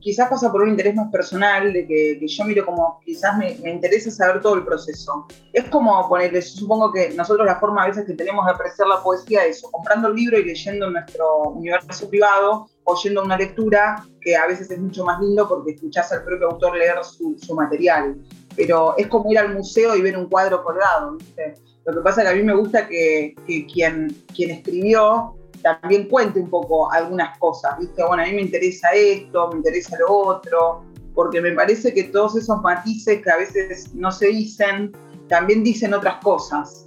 quizás 0.00 0.28
pasa 0.28 0.52
por 0.52 0.62
un 0.62 0.70
interés 0.70 0.94
más 0.94 1.10
personal, 1.10 1.72
de 1.72 1.86
que, 1.86 2.18
que 2.20 2.28
yo 2.28 2.44
miro 2.44 2.64
como, 2.64 3.00
quizás 3.04 3.36
me, 3.36 3.56
me 3.62 3.72
interesa 3.72 4.10
saber 4.10 4.40
todo 4.40 4.54
el 4.54 4.64
proceso. 4.64 5.26
Es 5.52 5.64
como 5.64 6.08
ponerle, 6.08 6.40
yo 6.40 6.48
supongo 6.48 6.92
que 6.92 7.10
nosotros 7.10 7.46
la 7.46 7.58
forma 7.58 7.82
a 7.82 7.88
veces 7.88 8.06
que 8.06 8.14
tenemos 8.14 8.46
de 8.46 8.52
apreciar 8.52 8.88
la 8.88 9.02
poesía 9.02 9.44
es 9.44 9.64
o 9.64 9.70
comprando 9.70 10.08
el 10.08 10.14
libro 10.14 10.38
y 10.38 10.44
leyendo 10.44 10.86
en 10.86 10.92
nuestro 10.92 11.42
universo 11.48 12.08
privado, 12.08 12.68
o 12.84 12.96
yendo 13.02 13.20
a 13.20 13.24
una 13.24 13.36
lectura, 13.36 14.06
que 14.20 14.36
a 14.36 14.46
veces 14.46 14.70
es 14.70 14.78
mucho 14.78 15.04
más 15.04 15.20
lindo 15.20 15.48
porque 15.48 15.72
escuchás 15.72 16.12
al 16.12 16.22
propio 16.24 16.50
autor 16.50 16.76
leer 16.76 17.02
su, 17.02 17.36
su 17.38 17.54
material. 17.54 18.16
Pero 18.54 18.96
es 18.96 19.08
como 19.08 19.30
ir 19.30 19.38
al 19.38 19.54
museo 19.54 19.96
y 19.96 20.02
ver 20.02 20.16
un 20.16 20.28
cuadro 20.28 20.62
colgado, 20.62 21.16
¿viste? 21.16 21.54
Lo 21.86 21.92
que 21.92 22.00
pasa 22.00 22.22
es 22.22 22.28
que 22.28 22.34
a 22.34 22.36
mí 22.36 22.42
me 22.42 22.54
gusta 22.54 22.88
que, 22.88 23.34
que 23.46 23.66
quien, 23.66 24.14
quien 24.34 24.50
escribió 24.50 25.36
también 25.62 26.08
cuente 26.08 26.40
un 26.40 26.50
poco 26.50 26.90
algunas 26.92 27.38
cosas, 27.38 27.78
¿viste? 27.78 28.04
Bueno, 28.04 28.22
a 28.22 28.26
mí 28.26 28.32
me 28.32 28.42
interesa 28.42 28.88
esto, 28.92 29.50
me 29.50 29.56
interesa 29.56 29.96
lo 29.98 30.12
otro, 30.12 30.84
porque 31.14 31.40
me 31.40 31.52
parece 31.52 31.92
que 31.92 32.04
todos 32.04 32.36
esos 32.36 32.60
matices 32.60 33.22
que 33.22 33.30
a 33.30 33.36
veces 33.36 33.94
no 33.94 34.12
se 34.12 34.28
dicen, 34.28 34.92
también 35.28 35.64
dicen 35.64 35.94
otras 35.94 36.22
cosas. 36.22 36.86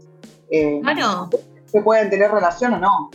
Eh, 0.51 0.79
Claro. 0.81 1.29
Que 1.71 1.81
pueden 1.81 2.09
tener 2.09 2.31
relación 2.31 2.73
o 2.73 2.79
no. 2.79 3.11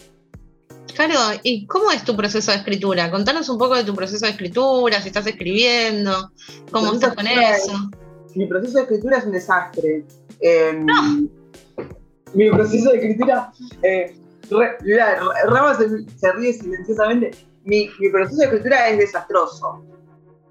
Claro, 0.95 1.39
¿y 1.43 1.67
cómo 1.67 1.91
es 1.91 2.05
tu 2.05 2.17
proceso 2.17 2.53
de 2.53 2.59
escritura? 2.59 3.11
Contanos 3.11 3.49
un 3.49 3.59
poco 3.59 3.75
de 3.75 3.85
tu 3.85 3.95
proceso 3.95 4.27
de 4.27 4.33
escritura, 4.33 5.01
si 5.01 5.09
estás 5.09 5.27
escribiendo, 5.27 6.31
cómo 6.71 6.93
estás 6.93 7.15
con 7.15 7.27
eso. 7.27 7.73
Mi 8.35 8.47
proceso 8.47 8.79
de 8.79 8.83
escritura 8.85 9.19
es 9.19 9.25
un 9.25 9.33
desastre. 9.33 10.05
Eh, 10.41 10.85
Mi 12.35 12.51
proceso 12.51 12.91
de 12.91 12.97
escritura. 12.99 13.53
Eh, 13.83 14.17
Rama 15.47 15.75
se, 15.75 16.33
ríe 16.33 16.53
silenciosamente. 16.53 17.31
Mi, 17.65 17.89
proceso 18.13 18.39
de 18.41 18.45
escritura 18.47 18.89
es 18.89 18.99
desastroso. 18.99 19.83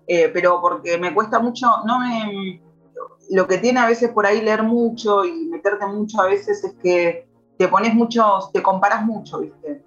Eh, 0.07 0.29
pero 0.33 0.59
porque 0.61 0.97
me 0.97 1.13
cuesta 1.13 1.39
mucho. 1.39 1.67
No 1.85 1.99
me. 1.99 2.61
Lo 3.29 3.47
que 3.47 3.57
tiene 3.57 3.79
a 3.79 3.87
veces 3.87 4.09
por 4.11 4.25
ahí 4.25 4.41
leer 4.41 4.63
mucho 4.63 5.23
y 5.25 5.45
meterte 5.45 5.85
mucho 5.85 6.21
a 6.21 6.25
veces 6.27 6.63
es 6.63 6.73
que 6.81 7.27
te 7.57 7.67
pones 7.67 7.93
mucho. 7.93 8.49
Te 8.53 8.61
comparas 8.61 9.05
mucho, 9.05 9.39
¿viste? 9.39 9.81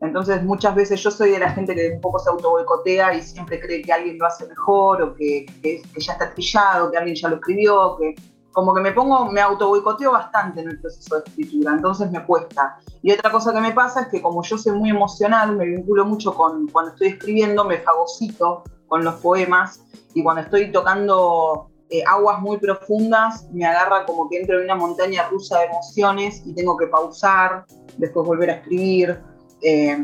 Entonces 0.00 0.42
muchas 0.42 0.74
veces 0.74 1.02
yo 1.02 1.10
soy 1.10 1.30
de 1.32 1.38
la 1.38 1.50
gente 1.50 1.74
que 1.74 1.90
un 1.94 2.00
poco 2.00 2.18
se 2.18 2.30
auto 2.30 2.50
boicotea 2.50 3.14
y 3.14 3.22
siempre 3.22 3.60
cree 3.60 3.82
que 3.82 3.92
alguien 3.92 4.16
lo 4.18 4.24
hace 4.26 4.46
mejor 4.46 5.02
o 5.02 5.14
que, 5.14 5.44
que- 5.62 5.82
que 5.94 6.00
ya 6.00 6.14
está 6.14 6.32
trillado, 6.32 6.90
que 6.90 6.96
alguien 6.96 7.14
ya 7.14 7.28
lo 7.28 7.36
escribió, 7.36 7.96
que 7.98 8.14
como 8.52 8.74
que 8.74 8.80
me 8.80 8.92
pongo, 8.92 9.30
me 9.30 9.40
auto 9.40 9.68
boicoteo 9.68 10.12
bastante 10.12 10.60
en 10.60 10.70
el 10.70 10.80
proceso 10.80 11.16
de 11.16 11.22
escritura, 11.26 11.72
entonces 11.72 12.10
me 12.10 12.24
cuesta. 12.24 12.78
Y 13.02 13.12
otra 13.12 13.30
cosa 13.30 13.52
que 13.52 13.60
me 13.60 13.72
pasa 13.72 14.02
es 14.02 14.08
que 14.08 14.20
como 14.20 14.42
yo 14.42 14.58
soy 14.58 14.72
muy 14.72 14.90
emocional, 14.90 15.56
me 15.56 15.66
vinculo 15.66 16.04
mucho 16.04 16.34
con 16.34 16.66
cuando 16.68 16.92
estoy 16.92 17.08
escribiendo, 17.08 17.64
me 17.64 17.78
fagocito 17.78 18.64
con 18.88 19.04
los 19.04 19.14
poemas 19.16 19.84
y 20.14 20.22
cuando 20.22 20.42
estoy 20.42 20.72
tocando 20.72 21.70
eh, 21.90 22.02
aguas 22.06 22.40
muy 22.40 22.58
profundas, 22.58 23.48
me 23.52 23.64
agarra 23.64 24.04
como 24.04 24.28
que 24.28 24.40
entro 24.40 24.58
en 24.58 24.64
una 24.64 24.74
montaña 24.74 25.28
rusa 25.28 25.60
de 25.60 25.66
emociones 25.66 26.42
y 26.44 26.54
tengo 26.54 26.76
que 26.76 26.86
pausar, 26.86 27.64
después 27.98 28.26
volver 28.26 28.50
a 28.50 28.54
escribir. 28.54 29.20
Eh, 29.62 29.98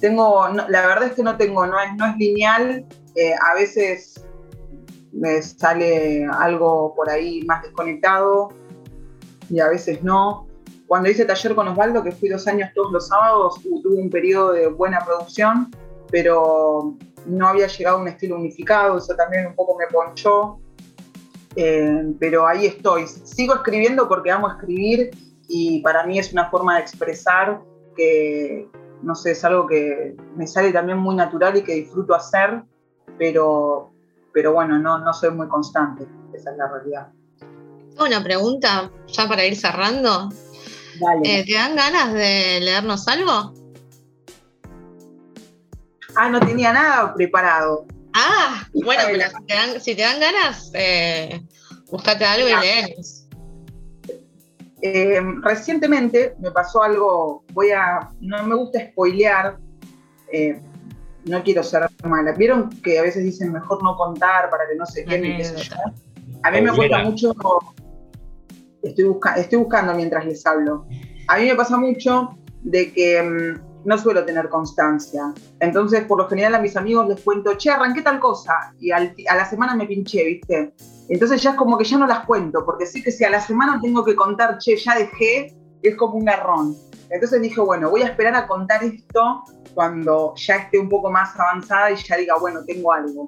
tengo, 0.00 0.48
la 0.48 0.86
verdad 0.86 1.04
es 1.04 1.12
que 1.14 1.22
no 1.22 1.36
tengo, 1.36 1.66
no 1.66 1.78
es, 1.80 1.94
no 1.96 2.06
es 2.06 2.16
lineal, 2.16 2.86
eh, 3.16 3.34
a 3.34 3.54
veces 3.54 4.24
me 5.14 5.40
sale 5.42 6.26
algo 6.26 6.94
por 6.94 7.08
ahí 7.08 7.42
más 7.44 7.62
desconectado 7.62 8.50
y 9.48 9.60
a 9.60 9.68
veces 9.68 10.02
no. 10.02 10.46
cuando 10.86 11.08
hice 11.08 11.24
taller 11.24 11.54
con 11.54 11.68
Osvaldo, 11.68 12.02
que 12.02 12.12
fui 12.12 12.28
dos 12.28 12.46
años 12.46 12.70
todos 12.74 12.92
los 12.92 13.08
sábados, 13.08 13.60
tuve 13.62 14.00
un 14.00 14.10
periodo 14.10 14.52
de 14.52 14.66
buena 14.68 15.00
producción, 15.04 15.70
pero 16.10 16.94
no 17.26 17.48
había 17.48 17.66
llegado 17.66 17.98
a 17.98 18.00
un 18.00 18.08
estilo 18.08 18.36
unificado, 18.36 18.98
eso 18.98 19.14
también 19.14 19.46
un 19.46 19.54
poco 19.54 19.76
me 19.78 19.86
ponchó. 19.86 20.58
Eh, 21.56 22.12
pero 22.18 22.46
ahí 22.46 22.66
estoy. 22.66 23.06
Sigo 23.06 23.54
escribiendo 23.54 24.08
porque 24.08 24.30
amo 24.30 24.48
escribir 24.48 25.10
y 25.48 25.80
para 25.82 26.04
mí 26.04 26.18
es 26.18 26.32
una 26.32 26.50
forma 26.50 26.76
de 26.76 26.80
expresar 26.80 27.60
que, 27.96 28.68
no 29.02 29.14
sé, 29.14 29.32
es 29.32 29.44
algo 29.44 29.66
que 29.66 30.16
me 30.36 30.46
sale 30.46 30.72
también 30.72 30.98
muy 30.98 31.14
natural 31.14 31.56
y 31.56 31.62
que 31.62 31.74
disfruto 31.74 32.14
hacer, 32.14 32.62
pero, 33.18 33.92
pero 34.34 34.52
bueno, 34.52 34.78
no, 34.78 34.98
no 34.98 35.14
soy 35.14 35.30
muy 35.30 35.48
constante, 35.48 36.04
esa 36.34 36.50
es 36.50 36.56
la 36.58 36.68
realidad. 36.68 37.08
Una 37.98 38.22
pregunta, 38.22 38.90
ya 39.06 39.28
para 39.28 39.46
ir 39.46 39.56
cerrando. 39.56 40.28
Eh, 41.22 41.44
¿Te 41.46 41.54
dan 41.54 41.76
ganas 41.76 42.12
de 42.12 42.58
leernos 42.60 43.06
algo? 43.06 43.54
Ah, 46.16 46.28
no 46.28 46.40
tenía 46.40 46.72
nada 46.72 47.14
preparado. 47.14 47.86
Ah, 48.12 48.66
bueno, 48.72 49.02
pero 49.08 49.80
si 49.80 49.94
te 49.94 50.02
dan, 50.02 50.20
ganas, 50.20 50.70
eh, 50.74 51.40
búscate 51.90 52.24
algo 52.24 52.48
y 52.48 52.54
lees. 52.60 53.28
Eh, 54.82 55.20
recientemente 55.42 56.34
me 56.40 56.50
pasó 56.50 56.82
algo, 56.82 57.44
voy 57.52 57.70
a, 57.70 58.10
no 58.20 58.44
me 58.44 58.54
gusta 58.54 58.80
spoilear, 58.90 59.56
eh, 60.32 60.60
no 61.26 61.42
quiero 61.42 61.62
ser 61.62 61.88
mala. 62.04 62.32
Vieron 62.32 62.70
que 62.82 62.98
a 62.98 63.02
veces 63.02 63.24
dicen 63.24 63.52
mejor 63.52 63.82
no 63.82 63.96
contar 63.96 64.50
para 64.50 64.68
que 64.68 64.76
no 64.76 64.86
se 64.86 65.04
queme, 65.04 65.42
A 66.42 66.50
mí 66.50 66.60
me 66.60 66.72
cuesta 66.72 67.04
mucho, 67.04 67.34
estoy, 68.82 69.16
estoy 69.36 69.58
buscando 69.58 69.94
mientras 69.94 70.24
les 70.26 70.44
hablo. 70.46 70.86
A 71.28 71.38
mí 71.38 71.46
me 71.46 71.54
pasa 71.54 71.76
mucho 71.76 72.36
de 72.62 72.92
que 72.92 73.22
mm, 73.22 73.74
no 73.84 73.98
suelo 73.98 74.24
tener 74.24 74.48
constancia. 74.48 75.32
Entonces, 75.60 76.04
por 76.04 76.18
lo 76.18 76.28
general 76.28 76.54
a 76.54 76.58
mis 76.60 76.76
amigos 76.76 77.08
les 77.08 77.20
cuento, 77.20 77.54
che, 77.56 77.70
arranqué 77.70 78.02
tal 78.02 78.18
cosa, 78.20 78.74
y 78.80 78.90
a 78.90 79.34
la 79.34 79.44
semana 79.44 79.74
me 79.74 79.86
pinché, 79.86 80.24
¿viste? 80.24 80.74
Entonces 81.08 81.42
ya 81.42 81.50
es 81.50 81.56
como 81.56 81.76
que 81.76 81.84
ya 81.84 81.98
no 81.98 82.06
las 82.06 82.26
cuento, 82.26 82.64
porque 82.64 82.86
sé 82.86 83.02
que 83.02 83.12
si 83.12 83.24
a 83.24 83.30
la 83.30 83.40
semana 83.40 83.78
tengo 83.82 84.04
que 84.04 84.14
contar, 84.14 84.58
che, 84.58 84.76
ya 84.76 84.96
dejé, 84.96 85.54
es 85.82 85.96
como 85.96 86.14
un 86.14 86.24
garrón. 86.24 86.74
Entonces 87.14 87.40
dije, 87.40 87.60
bueno, 87.60 87.90
voy 87.90 88.02
a 88.02 88.06
esperar 88.06 88.34
a 88.34 88.44
contar 88.44 88.82
esto 88.82 89.44
cuando 89.72 90.34
ya 90.34 90.56
esté 90.56 90.80
un 90.80 90.88
poco 90.88 91.12
más 91.12 91.38
avanzada 91.38 91.92
y 91.92 91.96
ya 91.96 92.16
diga, 92.16 92.34
bueno, 92.40 92.64
tengo 92.66 92.92
algo. 92.92 93.26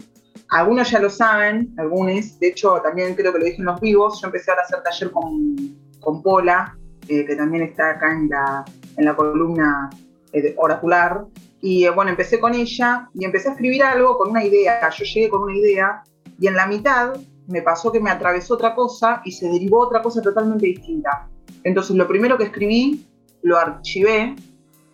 Algunos 0.49 0.91
ya 0.91 0.99
lo 0.99 1.09
saben, 1.09 1.73
algunos, 1.79 2.39
de 2.41 2.49
hecho 2.49 2.81
también 2.83 3.15
creo 3.15 3.33
que 3.33 3.39
lo 3.39 3.45
dije 3.45 3.59
en 3.59 3.67
los 3.67 3.81
vivos, 3.81 4.21
yo 4.21 4.27
empecé 4.27 4.51
ahora 4.51 4.63
a 4.63 4.65
hacer 4.65 4.83
taller 4.83 5.13
con, 5.13 5.57
con 6.01 6.21
Pola, 6.21 6.77
eh, 7.07 7.25
que 7.25 7.37
también 7.37 7.63
está 7.63 7.91
acá 7.91 8.13
en 8.13 8.29
la, 8.29 8.65
en 8.97 9.05
la 9.05 9.15
columna 9.15 9.89
eh, 10.33 10.53
oracular. 10.59 11.25
Y 11.61 11.85
eh, 11.85 11.91
bueno, 11.91 12.11
empecé 12.11 12.41
con 12.41 12.55
ella 12.55 13.09
y 13.15 13.25
empecé 13.25 13.51
a 13.51 13.53
escribir 13.53 13.85
algo 13.85 14.19
con 14.19 14.31
una 14.31 14.45
idea. 14.45 14.91
Yo 14.91 15.05
llegué 15.05 15.29
con 15.29 15.43
una 15.43 15.57
idea 15.57 16.03
y 16.41 16.49
en 16.49 16.57
la 16.57 16.67
mitad 16.67 17.15
me 17.47 17.63
pasó 17.63 17.93
que 17.93 18.01
me 18.01 18.11
atravesó 18.11 18.55
otra 18.55 18.75
cosa 18.75 19.23
y 19.25 19.31
se 19.31 19.49
derivó 19.49 19.79
otra 19.79 20.03
cosa 20.03 20.21
totalmente 20.23 20.67
distinta. 20.67 21.29
Entonces 21.63 21.95
lo 21.95 22.09
primero 22.09 22.37
que 22.37 22.45
escribí 22.45 23.07
lo 23.47 23.59
archivé 23.59 24.35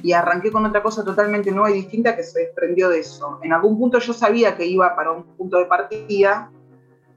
y 0.02 0.12
arranqué 0.12 0.52
con 0.52 0.66
otra 0.66 0.82
cosa 0.82 1.02
totalmente 1.02 1.50
nueva 1.50 1.70
y 1.70 1.80
distinta 1.80 2.14
que 2.14 2.22
se 2.22 2.40
desprendió 2.40 2.90
de 2.90 3.00
eso. 3.00 3.38
En 3.42 3.52
algún 3.52 3.78
punto 3.78 3.98
yo 3.98 4.12
sabía 4.12 4.56
que 4.56 4.66
iba 4.66 4.94
para 4.94 5.12
un 5.12 5.24
punto 5.24 5.56
de 5.56 5.64
partida, 5.64 6.50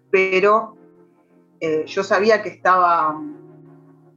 pero 0.10 0.78
eh, 1.60 1.84
yo 1.86 2.04
sabía 2.04 2.42
que 2.42 2.50
estaba 2.50 3.20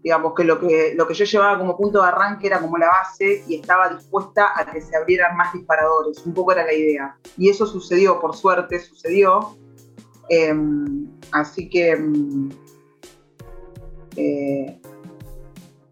digamos 0.00 0.32
que 0.36 0.44
lo, 0.44 0.60
que 0.60 0.94
lo 0.94 1.08
que 1.08 1.14
yo 1.14 1.24
llevaba 1.24 1.58
como 1.58 1.76
punto 1.76 2.00
de 2.00 2.08
arranque 2.08 2.46
era 2.46 2.60
como 2.60 2.78
la 2.78 2.86
base 2.86 3.42
y 3.48 3.56
estaba 3.56 3.88
dispuesta 3.88 4.52
a 4.54 4.70
que 4.70 4.80
se 4.80 4.96
abrieran 4.96 5.36
más 5.36 5.52
disparadores, 5.52 6.24
un 6.24 6.34
poco 6.34 6.52
era 6.52 6.64
la 6.64 6.72
idea. 6.72 7.16
Y 7.36 7.48
eso 7.48 7.66
sucedió, 7.66 8.20
por 8.20 8.36
suerte 8.36 8.78
sucedió. 8.78 9.56
Em, 10.28 11.08
así 11.32 11.68
que... 11.68 11.90
Em, 11.90 12.48
eh, 14.16 14.77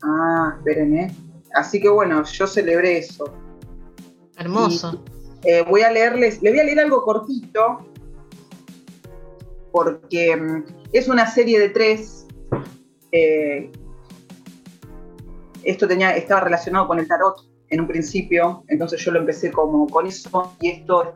ah, 0.06 0.54
esperen, 0.58 0.96
¿eh? 0.96 1.16
Así 1.54 1.80
que 1.80 1.88
bueno, 1.88 2.22
yo 2.24 2.46
celebré 2.46 2.98
eso. 2.98 3.24
Hermoso. 4.38 5.02
Eh, 5.44 5.64
voy 5.68 5.82
a 5.82 5.90
leerles, 5.90 6.42
les 6.42 6.52
voy 6.52 6.60
a 6.60 6.64
leer 6.64 6.80
algo 6.80 7.02
cortito, 7.02 7.86
porque 9.72 10.32
em, 10.32 10.64
es 10.92 11.08
una 11.08 11.26
serie 11.26 11.58
de 11.60 11.68
tres 11.70 12.26
eh, 13.12 13.70
esto 15.62 15.88
tenía, 15.88 16.16
estaba 16.16 16.42
relacionado 16.42 16.86
con 16.86 16.98
el 16.98 17.08
tarot 17.08 17.36
en 17.68 17.80
un 17.80 17.88
principio, 17.88 18.62
entonces 18.68 19.04
yo 19.04 19.10
lo 19.10 19.18
empecé 19.18 19.50
como 19.50 19.88
con 19.88 20.06
eso 20.06 20.54
y 20.60 20.70
esto 20.70 21.14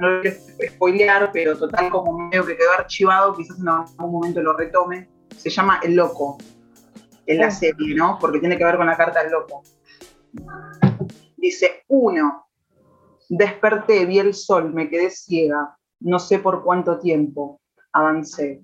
no 0.00 0.08
lo 0.08 0.20
quiero 0.20 0.36
spoilear, 0.68 1.30
pero 1.32 1.56
total 1.56 1.90
como 1.90 2.18
medio 2.18 2.44
que 2.44 2.56
quedó 2.56 2.72
archivado, 2.72 3.34
quizás 3.36 3.60
en 3.60 3.68
algún 3.68 4.10
momento 4.10 4.42
lo 4.42 4.54
retome, 4.54 5.08
se 5.36 5.50
llama 5.50 5.80
El 5.84 5.94
Loco, 5.94 6.38
en 7.26 7.38
la 7.38 7.50
serie, 7.50 7.94
¿no? 7.94 8.18
Porque 8.20 8.38
tiene 8.38 8.56
que 8.56 8.64
ver 8.64 8.76
con 8.76 8.86
la 8.86 8.96
carta 8.96 9.22
del 9.22 9.32
Loco. 9.32 9.62
Dice, 11.36 11.84
uno, 11.88 12.46
desperté, 13.28 14.06
vi 14.06 14.18
el 14.18 14.34
sol, 14.34 14.72
me 14.72 14.88
quedé 14.88 15.10
ciega, 15.10 15.76
no 16.00 16.18
sé 16.18 16.38
por 16.38 16.62
cuánto 16.62 16.98
tiempo, 16.98 17.60
avancé. 17.92 18.62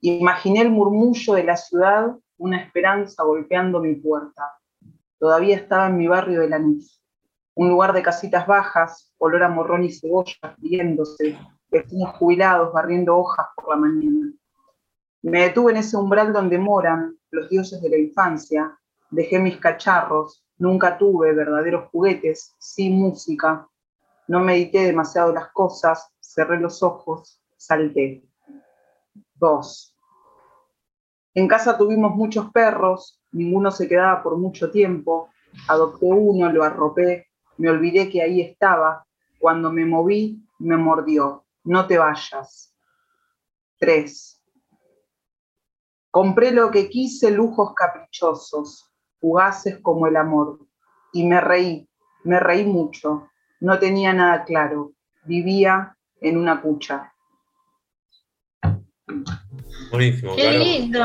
Imaginé 0.00 0.62
el 0.62 0.70
murmullo 0.70 1.34
de 1.34 1.44
la 1.44 1.56
ciudad 1.56 2.16
una 2.40 2.62
esperanza 2.62 3.22
golpeando 3.22 3.80
mi 3.80 3.94
puerta. 3.94 4.54
Todavía 5.18 5.56
estaba 5.56 5.88
en 5.88 5.98
mi 5.98 6.08
barrio 6.08 6.40
de 6.40 6.48
Lanús, 6.48 7.02
un 7.54 7.68
lugar 7.68 7.92
de 7.92 8.02
casitas 8.02 8.46
bajas, 8.46 9.12
olor 9.18 9.42
a 9.42 9.48
morrón 9.48 9.84
y 9.84 9.92
cebolla, 9.92 10.56
riéndose, 10.58 11.38
vecinos 11.70 12.16
jubilados 12.16 12.72
barriendo 12.72 13.16
hojas 13.18 13.46
por 13.54 13.68
la 13.68 13.76
mañana. 13.76 14.32
Me 15.22 15.42
detuve 15.42 15.72
en 15.72 15.78
ese 15.78 15.98
umbral 15.98 16.32
donde 16.32 16.58
moran 16.58 17.19
los 17.30 17.48
dioses 17.48 17.80
de 17.80 17.88
la 17.88 17.98
infancia, 17.98 18.78
dejé 19.10 19.38
mis 19.38 19.58
cacharros, 19.58 20.44
nunca 20.58 20.98
tuve 20.98 21.32
verdaderos 21.32 21.88
juguetes, 21.90 22.54
sí 22.58 22.90
música. 22.90 23.68
No 24.28 24.40
medité 24.40 24.84
demasiado 24.84 25.32
las 25.32 25.50
cosas, 25.52 26.12
cerré 26.20 26.60
los 26.60 26.82
ojos, 26.82 27.40
salté. 27.56 28.22
Dos. 29.34 29.96
En 31.34 31.48
casa 31.48 31.78
tuvimos 31.78 32.14
muchos 32.14 32.50
perros, 32.50 33.20
ninguno 33.32 33.70
se 33.70 33.88
quedaba 33.88 34.22
por 34.22 34.36
mucho 34.36 34.70
tiempo. 34.70 35.30
Adopté 35.68 36.06
uno, 36.06 36.50
lo 36.52 36.64
arropé, 36.64 37.28
me 37.56 37.70
olvidé 37.70 38.08
que 38.08 38.22
ahí 38.22 38.40
estaba. 38.40 39.04
Cuando 39.38 39.72
me 39.72 39.84
moví, 39.84 40.42
me 40.58 40.76
mordió. 40.76 41.44
No 41.64 41.86
te 41.86 41.98
vayas. 41.98 42.74
Tres. 43.78 44.39
Compré 46.10 46.50
lo 46.50 46.72
que 46.72 46.88
quise, 46.88 47.30
lujos 47.30 47.72
caprichosos, 47.74 48.90
fugaces 49.20 49.78
como 49.78 50.08
el 50.08 50.16
amor. 50.16 50.58
Y 51.12 51.24
me 51.24 51.40
reí, 51.40 51.88
me 52.24 52.40
reí 52.40 52.64
mucho. 52.64 53.28
No 53.60 53.78
tenía 53.78 54.12
nada 54.12 54.44
claro. 54.44 54.92
Vivía 55.24 55.96
en 56.20 56.36
una 56.36 56.60
cucha. 56.60 57.12
Buenísimo. 59.92 60.34
¡Qué 60.34 60.50
lindo! 60.52 61.00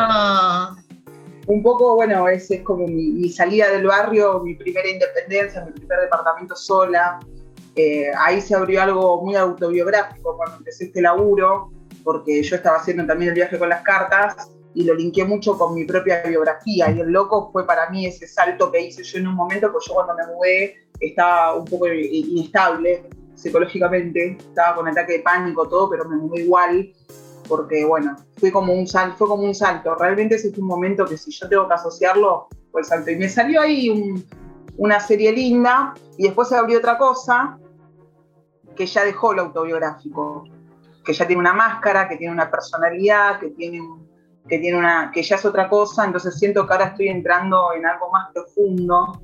Un 1.47 1.61
poco, 1.61 1.93
bueno, 1.95 2.27
ese 2.27 2.55
es 2.55 2.61
como 2.63 2.87
mi, 2.87 3.29
salida 3.29 3.69
del 3.69 3.85
barrio, 3.85 4.41
mi 4.41 4.55
primera 4.55 4.89
independencia, 4.89 5.63
mi 5.63 5.71
primer 5.71 5.99
departamento 5.99 6.55
sola. 6.55 7.19
Eh, 7.75 8.09
ahí 8.17 8.41
se 8.41 8.55
abrió 8.55 8.81
algo 8.81 9.21
muy 9.21 9.35
autobiográfico 9.35 10.35
cuando 10.35 10.57
empecé 10.57 10.85
este 10.85 11.01
laburo, 11.01 11.69
porque 12.03 12.41
yo 12.41 12.55
estaba 12.55 12.77
haciendo 12.77 13.05
también 13.05 13.29
el 13.29 13.35
viaje 13.35 13.59
con 13.59 13.69
las 13.69 13.83
cartas 13.83 14.54
y 14.75 14.83
lo 14.83 14.93
linké 14.93 15.25
mucho 15.25 15.57
con 15.57 15.73
mi 15.73 15.85
propia 15.85 16.21
biografía. 16.23 16.91
Y 16.91 16.99
el 16.99 17.09
loco 17.09 17.49
fue 17.51 17.65
para 17.65 17.89
mí 17.89 18.05
ese 18.05 18.27
salto 18.27 18.71
que 18.71 18.81
hice 18.81 19.03
yo 19.03 19.17
en 19.17 19.27
un 19.27 19.35
momento, 19.35 19.71
porque 19.71 19.87
yo 19.87 19.95
cuando 19.95 20.13
me 20.15 20.27
mudé 20.27 20.75
estaba 20.99 21.55
un 21.55 21.65
poco 21.65 21.87
inestable 21.87 23.09
psicológicamente, 23.35 24.37
estaba 24.39 24.75
con 24.75 24.87
ataque 24.87 25.13
de 25.13 25.19
pánico, 25.19 25.67
todo, 25.67 25.89
pero 25.89 26.07
me 26.07 26.15
mudé 26.15 26.43
igual 26.43 26.93
porque 27.47 27.85
bueno, 27.85 28.15
fue 28.37 28.51
como 28.51 28.73
un 28.73 28.87
salto, 28.87 29.17
fue 29.17 29.27
como 29.27 29.43
un 29.43 29.55
salto. 29.55 29.95
Realmente 29.95 30.35
ese 30.35 30.51
fue 30.51 30.61
un 30.61 30.67
momento 30.67 31.05
que 31.05 31.17
si 31.17 31.31
yo 31.31 31.47
tengo 31.47 31.67
que 31.67 31.73
asociarlo, 31.73 32.47
fue 32.71 32.81
el 32.81 32.87
salto. 32.87 33.11
Y 33.11 33.15
me 33.15 33.29
salió 33.29 33.61
ahí 33.61 34.23
una 34.77 34.99
serie 34.99 35.31
linda 35.31 35.93
y 36.17 36.23
después 36.23 36.49
se 36.49 36.55
abrió 36.55 36.79
otra 36.79 36.97
cosa 36.97 37.57
que 38.75 38.85
ya 38.85 39.05
dejó 39.05 39.33
lo 39.33 39.43
autobiográfico, 39.43 40.43
que 41.03 41.13
ya 41.13 41.25
tiene 41.25 41.39
una 41.39 41.53
máscara, 41.53 42.09
que 42.09 42.17
tiene 42.17 42.33
una 42.33 42.49
personalidad, 42.49 43.39
que 43.39 43.51
tiene, 43.51 43.79
que 44.47 44.59
tiene 44.59 44.77
una, 44.77 45.11
que 45.13 45.23
ya 45.23 45.35
es 45.35 45.45
otra 45.45 45.69
cosa. 45.69 46.05
Entonces 46.05 46.37
siento 46.37 46.65
que 46.65 46.73
ahora 46.73 46.85
estoy 46.85 47.09
entrando 47.09 47.73
en 47.73 47.85
algo 47.85 48.09
más 48.11 48.31
profundo. 48.33 49.21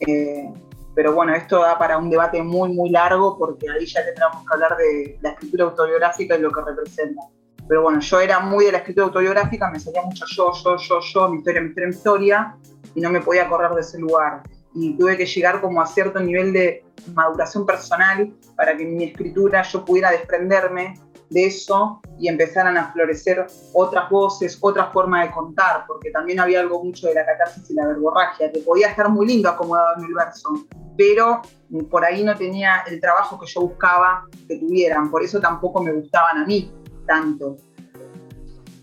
Eh, 0.00 0.50
pero 0.94 1.14
bueno, 1.14 1.34
esto 1.34 1.60
da 1.60 1.78
para 1.78 1.96
un 1.96 2.10
debate 2.10 2.42
muy, 2.42 2.72
muy 2.72 2.90
largo 2.90 3.38
porque 3.38 3.70
ahí 3.70 3.86
ya 3.86 4.04
tendremos 4.04 4.44
que 4.44 4.54
hablar 4.54 4.76
de 4.76 5.18
la 5.20 5.30
escritura 5.30 5.64
autobiográfica 5.64 6.36
y 6.36 6.40
lo 6.40 6.50
que 6.50 6.60
representa. 6.60 7.22
Pero 7.68 7.82
bueno, 7.82 8.00
yo 8.00 8.20
era 8.20 8.40
muy 8.40 8.64
de 8.64 8.72
la 8.72 8.78
escritura 8.78 9.06
autobiográfica, 9.06 9.70
me 9.70 9.78
salía 9.78 10.02
mucho 10.02 10.24
yo, 10.28 10.52
yo, 10.52 10.76
yo, 10.76 11.00
yo, 11.00 11.28
mi 11.28 11.38
historia, 11.38 11.60
mi 11.60 11.68
historia, 11.68 11.86
mi 11.86 11.94
historia. 11.94 12.56
y 12.94 13.00
no 13.00 13.10
me 13.10 13.20
podía 13.20 13.48
correr 13.48 13.70
de 13.72 13.82
ese 13.82 13.98
lugar. 13.98 14.42
Y 14.74 14.96
tuve 14.96 15.16
que 15.16 15.26
llegar 15.26 15.60
como 15.60 15.80
a 15.80 15.86
cierto 15.86 16.18
nivel 16.18 16.52
de 16.52 16.84
maduración 17.14 17.64
personal 17.64 18.32
para 18.56 18.76
que 18.76 18.84
mi 18.84 19.04
escritura 19.04 19.62
yo 19.62 19.84
pudiera 19.84 20.10
desprenderme 20.10 20.94
de 21.30 21.46
eso 21.46 22.00
y 22.18 22.28
empezaran 22.28 22.76
a 22.76 22.92
florecer 22.92 23.46
otras 23.72 24.10
voces, 24.10 24.58
otra 24.60 24.90
forma 24.90 25.24
de 25.24 25.30
contar, 25.30 25.84
porque 25.86 26.10
también 26.10 26.40
había 26.40 26.60
algo 26.60 26.82
mucho 26.82 27.06
de 27.08 27.14
la 27.14 27.26
catarsis 27.26 27.70
y 27.70 27.74
la 27.74 27.86
verborragia, 27.86 28.50
que 28.50 28.60
podía 28.60 28.88
estar 28.88 29.08
muy 29.08 29.26
lindo 29.26 29.48
acomodado 29.48 29.98
en 29.98 30.04
el 30.04 30.14
verso, 30.14 30.66
pero 30.96 31.42
por 31.90 32.04
ahí 32.04 32.24
no 32.24 32.36
tenía 32.36 32.84
el 32.86 33.00
trabajo 33.00 33.38
que 33.38 33.46
yo 33.46 33.60
buscaba 33.60 34.24
que 34.48 34.56
tuvieran, 34.56 35.10
por 35.10 35.22
eso 35.22 35.40
tampoco 35.40 35.82
me 35.82 35.92
gustaban 35.92 36.38
a 36.38 36.46
mí 36.46 36.72
tanto. 37.06 37.56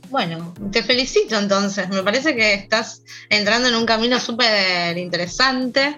Bueno, 0.09 0.53
te 0.71 0.83
felicito 0.83 1.37
entonces. 1.37 1.89
Me 1.89 2.03
parece 2.03 2.35
que 2.35 2.53
estás 2.53 3.03
entrando 3.29 3.67
en 3.67 3.75
un 3.75 3.85
camino 3.85 4.19
súper 4.19 4.97
interesante 4.97 5.95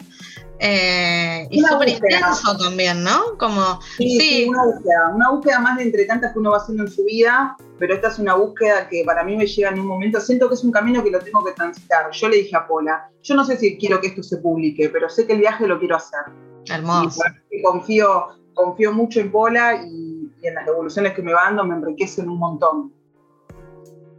eh, 0.60 1.48
y 1.52 1.62
súper 1.62 1.90
intenso 1.90 2.58
también, 2.58 3.04
¿no? 3.04 3.38
Como, 3.38 3.80
sí, 3.98 4.20
sí. 4.20 4.46
una 4.50 4.64
búsqueda. 4.66 5.12
Una 5.14 5.30
búsqueda 5.32 5.60
más 5.60 5.78
de 5.78 5.84
entre 5.84 6.06
tantas 6.06 6.34
que 6.34 6.40
uno 6.40 6.52
va 6.52 6.58
haciendo 6.58 6.84
en 6.84 6.92
su 6.92 7.04
vida, 7.04 7.56
pero 7.78 7.94
esta 7.94 8.08
es 8.08 8.20
una 8.20 8.36
búsqueda 8.36 8.88
que 8.90 9.04
para 9.06 9.24
mí 9.24 9.36
me 9.36 9.46
llega 9.46 9.70
en 9.70 9.80
un 9.80 9.88
momento. 9.88 10.20
Siento 10.20 10.48
que 10.48 10.56
es 10.56 10.64
un 10.64 10.72
camino 10.72 11.04
que 11.04 11.12
lo 11.12 11.20
tengo 11.20 11.44
que 11.44 11.52
transitar. 11.52 12.10
Yo 12.12 12.30
le 12.30 12.38
dije 12.38 12.56
a 12.56 12.68
Pola, 12.68 13.10
yo 13.22 13.36
no 13.36 13.46
sé 13.46 13.58
si 13.58 13.78
quiero 13.78 14.02
que 14.02 14.08
esto 14.08 14.24
se 14.24 14.38
publique, 14.38 14.90
pero 14.90 15.10
sé 15.10 15.28
que 15.28 15.34
el 15.34 15.40
viaje 15.40 15.68
lo 15.68 15.80
quiero 15.80 15.96
hacer. 15.96 16.22
Hermoso. 16.70 17.22
Y 17.52 17.62
confío, 17.62 18.28
confío 18.54 18.92
mucho 18.94 19.20
en 19.20 19.32
Pola 19.32 19.76
y, 19.86 20.32
y 20.42 20.48
en 20.48 20.56
las 20.56 20.68
evoluciones 20.68 21.14
que 21.14 21.22
me 21.22 21.34
va 21.34 21.44
dando 21.46 21.64
me 21.66 21.76
enriquecen 21.76 22.30
un 22.30 22.40
montón. 22.40 22.94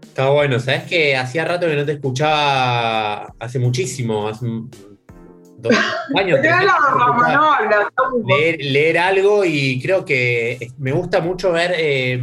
Está 0.03 0.31
bueno, 0.31 0.59
sabes 0.59 0.85
que 0.85 1.17
hacía 1.17 1.45
rato 1.45 1.67
que 1.67 1.77
no 1.77 1.85
te 1.85 1.93
escuchaba, 1.93 3.35
hace 3.39 3.61
muchísimo, 3.61 4.27
hace 4.27 4.47
dos 5.59 5.75
años. 6.17 6.39
tres 6.41 6.53
años 6.53 6.73
que 6.73 6.99
no 6.99 7.05
te 7.07 7.11
escuchaba 7.11 7.59
leer, 8.27 8.57
leer 8.61 8.99
algo 8.99 9.45
y 9.45 9.81
creo 9.83 10.05
que 10.05 10.69
me 10.79 10.93
gusta 10.93 11.21
mucho 11.21 11.53
ver 11.53 11.73
eh, 11.77 12.21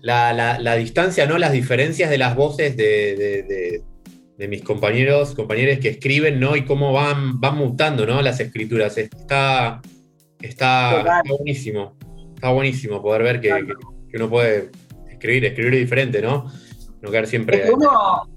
la, 0.00 0.32
la- 0.32 0.58
la 0.58 0.76
distancia, 0.76 1.26
¿no? 1.26 1.38
Las 1.38 1.52
diferencias 1.52 2.10
de 2.10 2.18
las 2.18 2.34
voces 2.36 2.76
de, 2.76 3.16
de- 3.16 3.42
de- 3.42 3.82
de 4.38 4.48
mis 4.48 4.60
compañeros, 4.62 5.34
compañeros 5.34 5.78
que 5.78 5.88
escriben, 5.88 6.38
¿no? 6.38 6.56
Y 6.56 6.64
cómo 6.66 6.92
van, 6.92 7.40
van 7.40 7.56
mutando, 7.56 8.04
¿no? 8.06 8.20
Las 8.20 8.38
escrituras. 8.38 8.98
Está, 8.98 9.80
está, 10.40 11.22
buenísimo. 11.38 11.96
Está 12.34 12.50
buenísimo 12.50 13.00
poder 13.00 13.22
ver 13.22 13.40
que, 13.40 13.48
que- 13.48 13.72
que 14.10 14.16
uno 14.16 14.28
puede 14.28 14.70
escribir, 15.10 15.46
escribir 15.46 15.76
diferente, 15.76 16.20
¿no? 16.20 16.52
Siempre. 17.24 17.58
Es 17.60 17.66
que, 17.66 17.72
uno, 17.74 17.90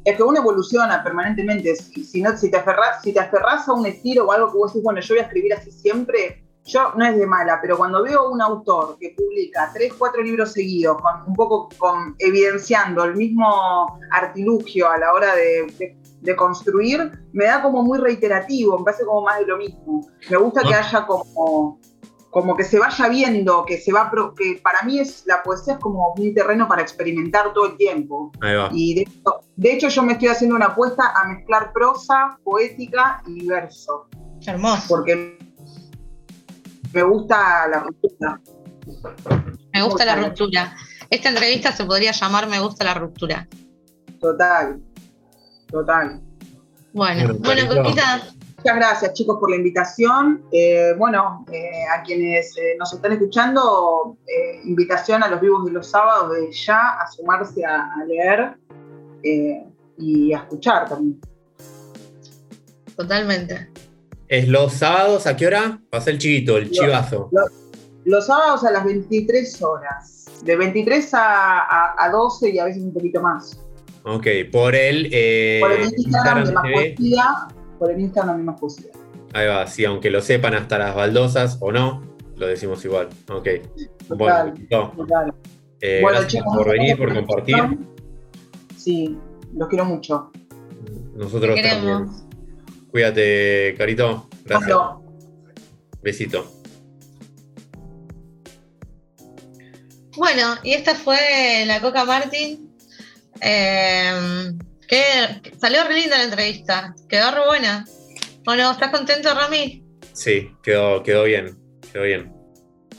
es 0.05 0.15
que 0.17 0.23
uno 0.23 0.37
evoluciona 0.39 1.03
permanentemente. 1.03 1.75
Si, 1.75 2.03
si 2.03 2.21
no, 2.21 2.37
si, 2.37 2.51
te 2.51 2.57
aferras, 2.57 3.01
si 3.01 3.13
te 3.13 3.19
aferras 3.19 3.67
a 3.67 3.73
un 3.73 3.85
estilo 3.85 4.25
o 4.25 4.31
algo 4.31 4.51
que 4.51 4.57
vos 4.57 4.71
decís, 4.73 4.83
bueno, 4.83 4.99
yo 5.01 5.15
voy 5.15 5.19
a 5.19 5.25
escribir 5.25 5.53
así 5.53 5.71
siempre, 5.71 6.43
yo 6.65 6.91
no 6.95 7.05
es 7.05 7.17
de 7.17 7.25
mala, 7.25 7.57
pero 7.61 7.77
cuando 7.77 8.03
veo 8.03 8.29
un 8.29 8.41
autor 8.41 8.97
que 8.99 9.15
publica 9.17 9.71
tres, 9.73 9.93
cuatro 9.97 10.21
libros 10.21 10.51
seguidos, 10.51 11.01
con, 11.01 11.27
un 11.27 11.33
poco 11.35 11.69
con, 11.79 12.15
evidenciando 12.19 13.03
el 13.05 13.15
mismo 13.15 13.99
artilugio 14.11 14.89
a 14.89 14.97
la 14.97 15.13
hora 15.13 15.35
de, 15.35 15.65
de- 15.79 15.97
de 16.21 16.35
construir, 16.35 17.11
me 17.31 17.45
da 17.45 17.61
como 17.61 17.81
muy 17.81 17.97
reiterativo, 17.97 18.77
me 18.77 18.83
parece 18.83 19.05
como 19.05 19.21
más 19.21 19.39
de 19.39 19.45
lo 19.45 19.57
mismo. 19.57 20.05
Me 20.29 20.35
gusta 20.35 20.61
que 20.67 20.73
Ah. 20.75 20.79
haya 20.79 21.05
como, 21.07 21.79
como 22.31 22.55
que 22.55 22.63
se 22.63 22.77
vaya 22.77 23.07
viendo, 23.09 23.65
que 23.65 23.77
se 23.79 23.91
va, 23.91 24.09
pro- 24.11 24.33
que 24.35 24.59
para 24.63 24.83
mí 24.83 24.99
es 24.99 25.23
la 25.25 25.41
poesía 25.41 25.73
es 25.73 25.79
como 25.79 26.13
un 26.15 26.33
terreno 26.33 26.67
para 26.67 26.81
experimentar 26.81 27.53
todo 27.53 27.67
el 27.71 27.77
tiempo. 27.77 28.31
Ahí 28.41 28.55
va. 28.55 28.69
Y 28.71 28.93
de 28.95 29.01
hecho, 29.01 29.39
de 29.55 29.73
hecho 29.73 29.87
yo 29.89 30.03
me 30.03 30.13
estoy 30.13 30.27
haciendo 30.27 30.55
una 30.55 30.67
apuesta 30.67 31.11
a 31.15 31.27
mezclar 31.27 31.71
prosa, 31.73 32.37
poética 32.43 33.23
y 33.25 33.47
verso. 33.47 34.07
Hermoso. 34.45 34.83
Porque 34.87 35.37
me 36.93 37.03
gusta 37.03 37.67
la 37.67 37.79
ruptura. 37.79 38.39
Me 39.73 39.81
gusta 39.83 40.05
la 40.05 40.15
Total. 40.15 40.29
ruptura. 40.29 40.75
Esta 41.09 41.29
entrevista 41.29 41.71
se 41.71 41.85
podría 41.85 42.11
llamar 42.11 42.47
Me 42.47 42.59
gusta 42.59 42.83
la 42.85 42.93
ruptura. 42.93 43.47
Total. 44.19 44.79
Total. 45.71 46.21
Bueno, 46.93 47.33
Bueno. 47.39 47.67
Coquita, 47.83 48.21
Muchas 48.61 48.75
gracias 48.75 49.13
chicos 49.13 49.37
por 49.39 49.49
la 49.49 49.55
invitación. 49.55 50.43
Eh, 50.51 50.93
bueno, 50.97 51.45
eh, 51.51 51.69
a 51.97 52.03
quienes 52.03 52.57
eh, 52.57 52.75
nos 52.77 52.93
están 52.93 53.13
escuchando, 53.13 54.17
eh, 54.27 54.59
invitación 54.65 55.23
a 55.23 55.29
los 55.29 55.39
vivos 55.39 55.65
de 55.65 55.71
los 55.71 55.89
sábados 55.89 56.31
de 56.33 56.51
ya 56.51 56.89
a 56.99 57.07
sumarse 57.09 57.63
a, 57.65 57.85
a 57.93 58.03
leer 58.05 58.57
eh, 59.23 59.63
y 59.97 60.33
a 60.33 60.39
escuchar 60.39 60.89
también. 60.89 61.19
totalmente. 62.97 63.69
¿Es 64.27 64.47
los 64.47 64.73
sábados 64.73 65.25
a 65.25 65.35
qué 65.37 65.47
hora? 65.47 65.79
Pasa 65.89 66.09
el 66.11 66.17
chivito, 66.19 66.57
el 66.57 66.69
chivazo. 66.69 67.29
Los, 67.31 67.49
los 68.05 68.25
sábados 68.27 68.63
a 68.65 68.71
las 68.71 68.83
23 68.83 69.61
horas. 69.63 70.25
De 70.43 70.55
23 70.55 71.13
a, 71.13 71.59
a- 71.59 71.95
a 71.97 72.09
12 72.09 72.49
y 72.49 72.59
a 72.59 72.65
veces 72.65 72.83
un 72.83 72.93
poquito 72.93 73.21
más. 73.21 73.59
Ok, 74.03 74.27
por 74.51 74.75
el, 74.75 75.09
eh, 75.11 75.59
Por 75.61 75.71
el 75.71 75.93
Instagram 75.97 76.45
de 76.45 76.51
Más 76.51 76.63
TV. 76.63 76.73
Poesía. 76.95 77.47
Por 77.79 77.91
el 77.91 77.99
Instagram 78.01 78.43
Más 78.43 78.59
Poesía. 78.59 78.91
Ahí 79.33 79.47
va, 79.47 79.65
sí, 79.67 79.85
aunque 79.85 80.09
lo 80.09 80.21
sepan 80.21 80.53
hasta 80.53 80.77
las 80.77 80.95
baldosas 80.95 81.57
o 81.61 81.71
no, 81.71 82.03
lo 82.35 82.47
decimos 82.47 82.83
igual. 82.85 83.09
Ok. 83.31 83.47
Total, 84.07 84.53
Bueno, 84.53 84.93
total. 84.95 85.33
Eh, 85.81 85.99
Bueno, 86.01 86.19
gracias 86.19 86.41
chicos, 86.41 86.57
por 86.57 86.69
venir, 86.69 86.97
por 86.97 87.13
compartir. 87.13 87.55
Sí, 88.75 89.17
los 89.55 89.67
quiero 89.69 89.85
mucho. 89.85 90.31
Nosotros 91.15 91.55
Te 91.55 91.61
también. 91.63 92.07
Cuídate, 92.91 93.75
Carito. 93.77 94.27
Gracias. 94.45 94.75
Bueno, 94.75 95.03
Besito. 96.01 96.51
Bueno, 100.17 100.55
y 100.63 100.73
esta 100.73 100.95
fue 100.95 101.63
la 101.65 101.79
Coca 101.81 102.03
Martin. 102.03 102.73
Eh, 103.41 104.51
que 104.89 105.51
salió 105.59 105.83
re 105.85 105.93
linda 105.95 106.17
la 106.17 106.23
entrevista. 106.25 106.95
Quedó 107.07 107.31
re 107.31 107.45
buena. 107.47 107.85
Bueno, 108.43 108.71
¿estás 108.71 108.89
contento, 108.91 109.33
Rami? 109.33 109.83
Sí, 110.13 110.51
quedó, 110.63 111.03
quedó 111.03 111.23
bien. 111.23 111.57
Quedó 111.91 112.03
bien. 112.03 112.33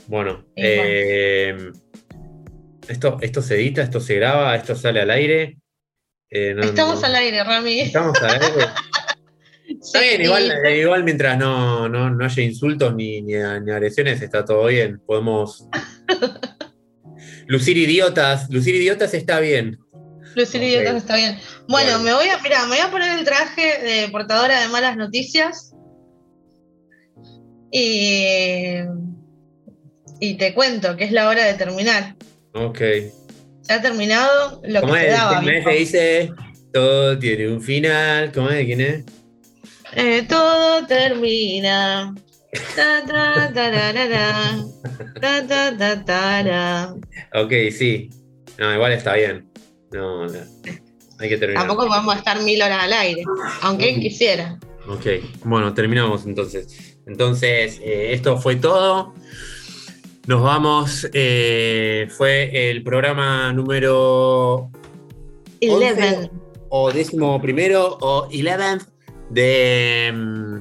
Bueno, 0.07 0.45
eh, 0.55 1.55
esto, 2.87 3.17
esto 3.21 3.41
se 3.41 3.55
edita, 3.55 3.81
esto 3.81 3.99
se 3.99 4.15
graba, 4.15 4.55
esto 4.55 4.75
sale 4.75 5.01
al 5.01 5.09
aire. 5.11 5.57
Eh, 6.29 6.53
no- 6.55 6.63
Estamos 6.63 7.01
no- 7.01 7.07
al 7.07 7.15
aire, 7.15 7.43
Rami. 7.43 7.81
Estamos 7.81 8.17
al 8.21 8.41
aire. 8.41 8.65
Está 9.81 10.01
bien, 10.01 10.21
igual, 10.21 10.51
igual 10.75 11.03
mientras 11.03 11.37
no, 11.37 11.87
no, 11.89 12.09
no 12.09 12.25
haya 12.25 12.43
insultos 12.43 12.93
ni, 12.93 13.21
ni, 13.21 13.33
ni 13.33 13.71
agresiones, 13.71 14.21
está 14.21 14.43
todo 14.45 14.65
bien. 14.67 14.99
Podemos. 15.05 15.65
lucir 17.47 17.77
idiotas. 17.77 18.49
Lucir 18.49 18.75
idiotas 18.75 19.13
está 19.13 19.39
bien. 19.39 19.79
Lucir 20.35 20.63
idiotas 20.63 20.95
está 20.97 21.15
bien. 21.15 21.37
Bueno, 21.67 21.99
Bueno. 21.99 21.99
me 22.03 22.13
voy 22.13 22.27
a, 22.29 22.37
mira, 22.39 22.61
me 22.63 22.69
voy 22.75 22.79
a 22.79 22.91
poner 22.91 23.17
el 23.19 23.25
traje 23.25 23.79
de 23.81 24.09
portadora 24.09 24.61
de 24.61 24.67
malas 24.69 24.95
noticias. 24.97 25.73
Y, 27.71 28.75
y 30.19 30.33
te 30.35 30.53
cuento 30.53 30.95
que 30.97 31.05
es 31.05 31.11
la 31.11 31.27
hora 31.29 31.45
de 31.45 31.53
terminar. 31.53 32.15
Ok. 32.53 32.79
Se 33.61 33.73
ha 33.73 33.81
terminado 33.81 34.61
lo 34.65 34.81
¿Cómo 34.81 34.93
que 34.93 35.07
es? 35.07 35.13
daba. 35.13 35.35
¿Cómo 35.37 35.49
es? 35.49 35.79
dice. 35.79 36.31
Todo 36.73 37.17
tiene 37.19 37.49
un 37.49 37.61
final. 37.61 38.31
¿Cómo 38.33 38.49
es? 38.49 38.65
¿Quién 38.65 38.81
es? 38.81 39.03
Eh, 39.95 40.25
todo 40.27 40.85
termina. 40.87 42.13
Ta, 42.75 43.03
ta, 43.05 43.51
tararara. 43.53 44.57
Ta, 45.21 45.47
ta, 45.47 45.77
ta, 45.77 46.05
tara. 46.05 46.93
Ok, 47.33 47.51
sí. 47.77 48.09
No, 48.57 48.73
igual 48.73 48.93
está 48.93 49.15
bien. 49.15 49.50
No, 49.91 50.25
no. 50.25 50.39
Hay 51.19 51.29
que 51.29 51.37
terminar. 51.37 51.67
Tampoco 51.67 51.93
a 51.93 52.15
estar 52.15 52.41
mil 52.41 52.61
horas 52.61 52.83
al 52.83 52.93
aire, 52.93 53.23
aunque 53.61 53.99
quisiera. 53.99 54.59
Ok, 54.87 55.05
bueno, 55.43 55.73
terminamos 55.73 56.25
entonces. 56.25 56.97
Entonces, 57.05 57.79
eh, 57.83 58.13
esto 58.13 58.37
fue 58.37 58.55
todo. 58.55 59.13
Nos 60.27 60.41
vamos. 60.41 61.07
eh, 61.13 62.07
fue 62.09 62.69
el 62.71 62.83
programa 62.83 63.53
número 63.53 64.69
Eleven. 65.59 66.15
11 66.15 66.31
o 66.69 66.91
décimo 66.91 67.41
primero 67.41 67.97
o 68.01 68.27
11 68.27 68.85
de, 69.29 70.11
mm, 70.13 70.55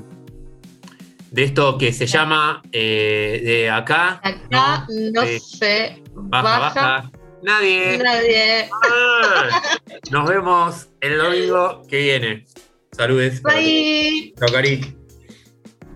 de 1.30 1.42
esto 1.44 1.78
que 1.78 1.92
se 1.92 2.06
llama 2.06 2.62
eh, 2.72 3.40
de 3.44 3.70
acá. 3.70 4.20
Acá 4.22 4.86
no 5.12 5.22
se 5.24 6.02
Baja, 6.14 6.58
baja, 6.58 6.82
baja. 6.82 7.10
Nadie. 7.42 7.98
nadie. 7.98 8.68
Ah, 8.84 9.78
Nos 10.10 10.28
vemos 10.28 10.88
el 11.00 11.18
domingo 11.18 11.82
que 11.88 11.98
viene. 11.98 12.44
Saludes. 12.92 13.42
Bye. 13.42 14.34
Chao, 14.38 14.52
Cari. 14.52 14.96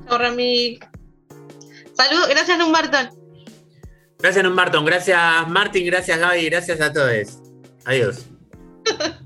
Chao, 0.09 0.19
Rami. 0.19 0.79
Saludos, 1.95 2.29
gracias, 2.29 2.59
Lumbarton. 2.59 3.11
Gracias, 4.19 4.45
Marton. 4.51 4.85
Gracias, 4.85 5.49
Martín. 5.49 5.87
Gracias, 5.87 6.19
Gaby. 6.19 6.47
Gracias 6.47 6.81
a 6.81 6.93
todos. 6.93 7.39
Adiós. 7.85 8.27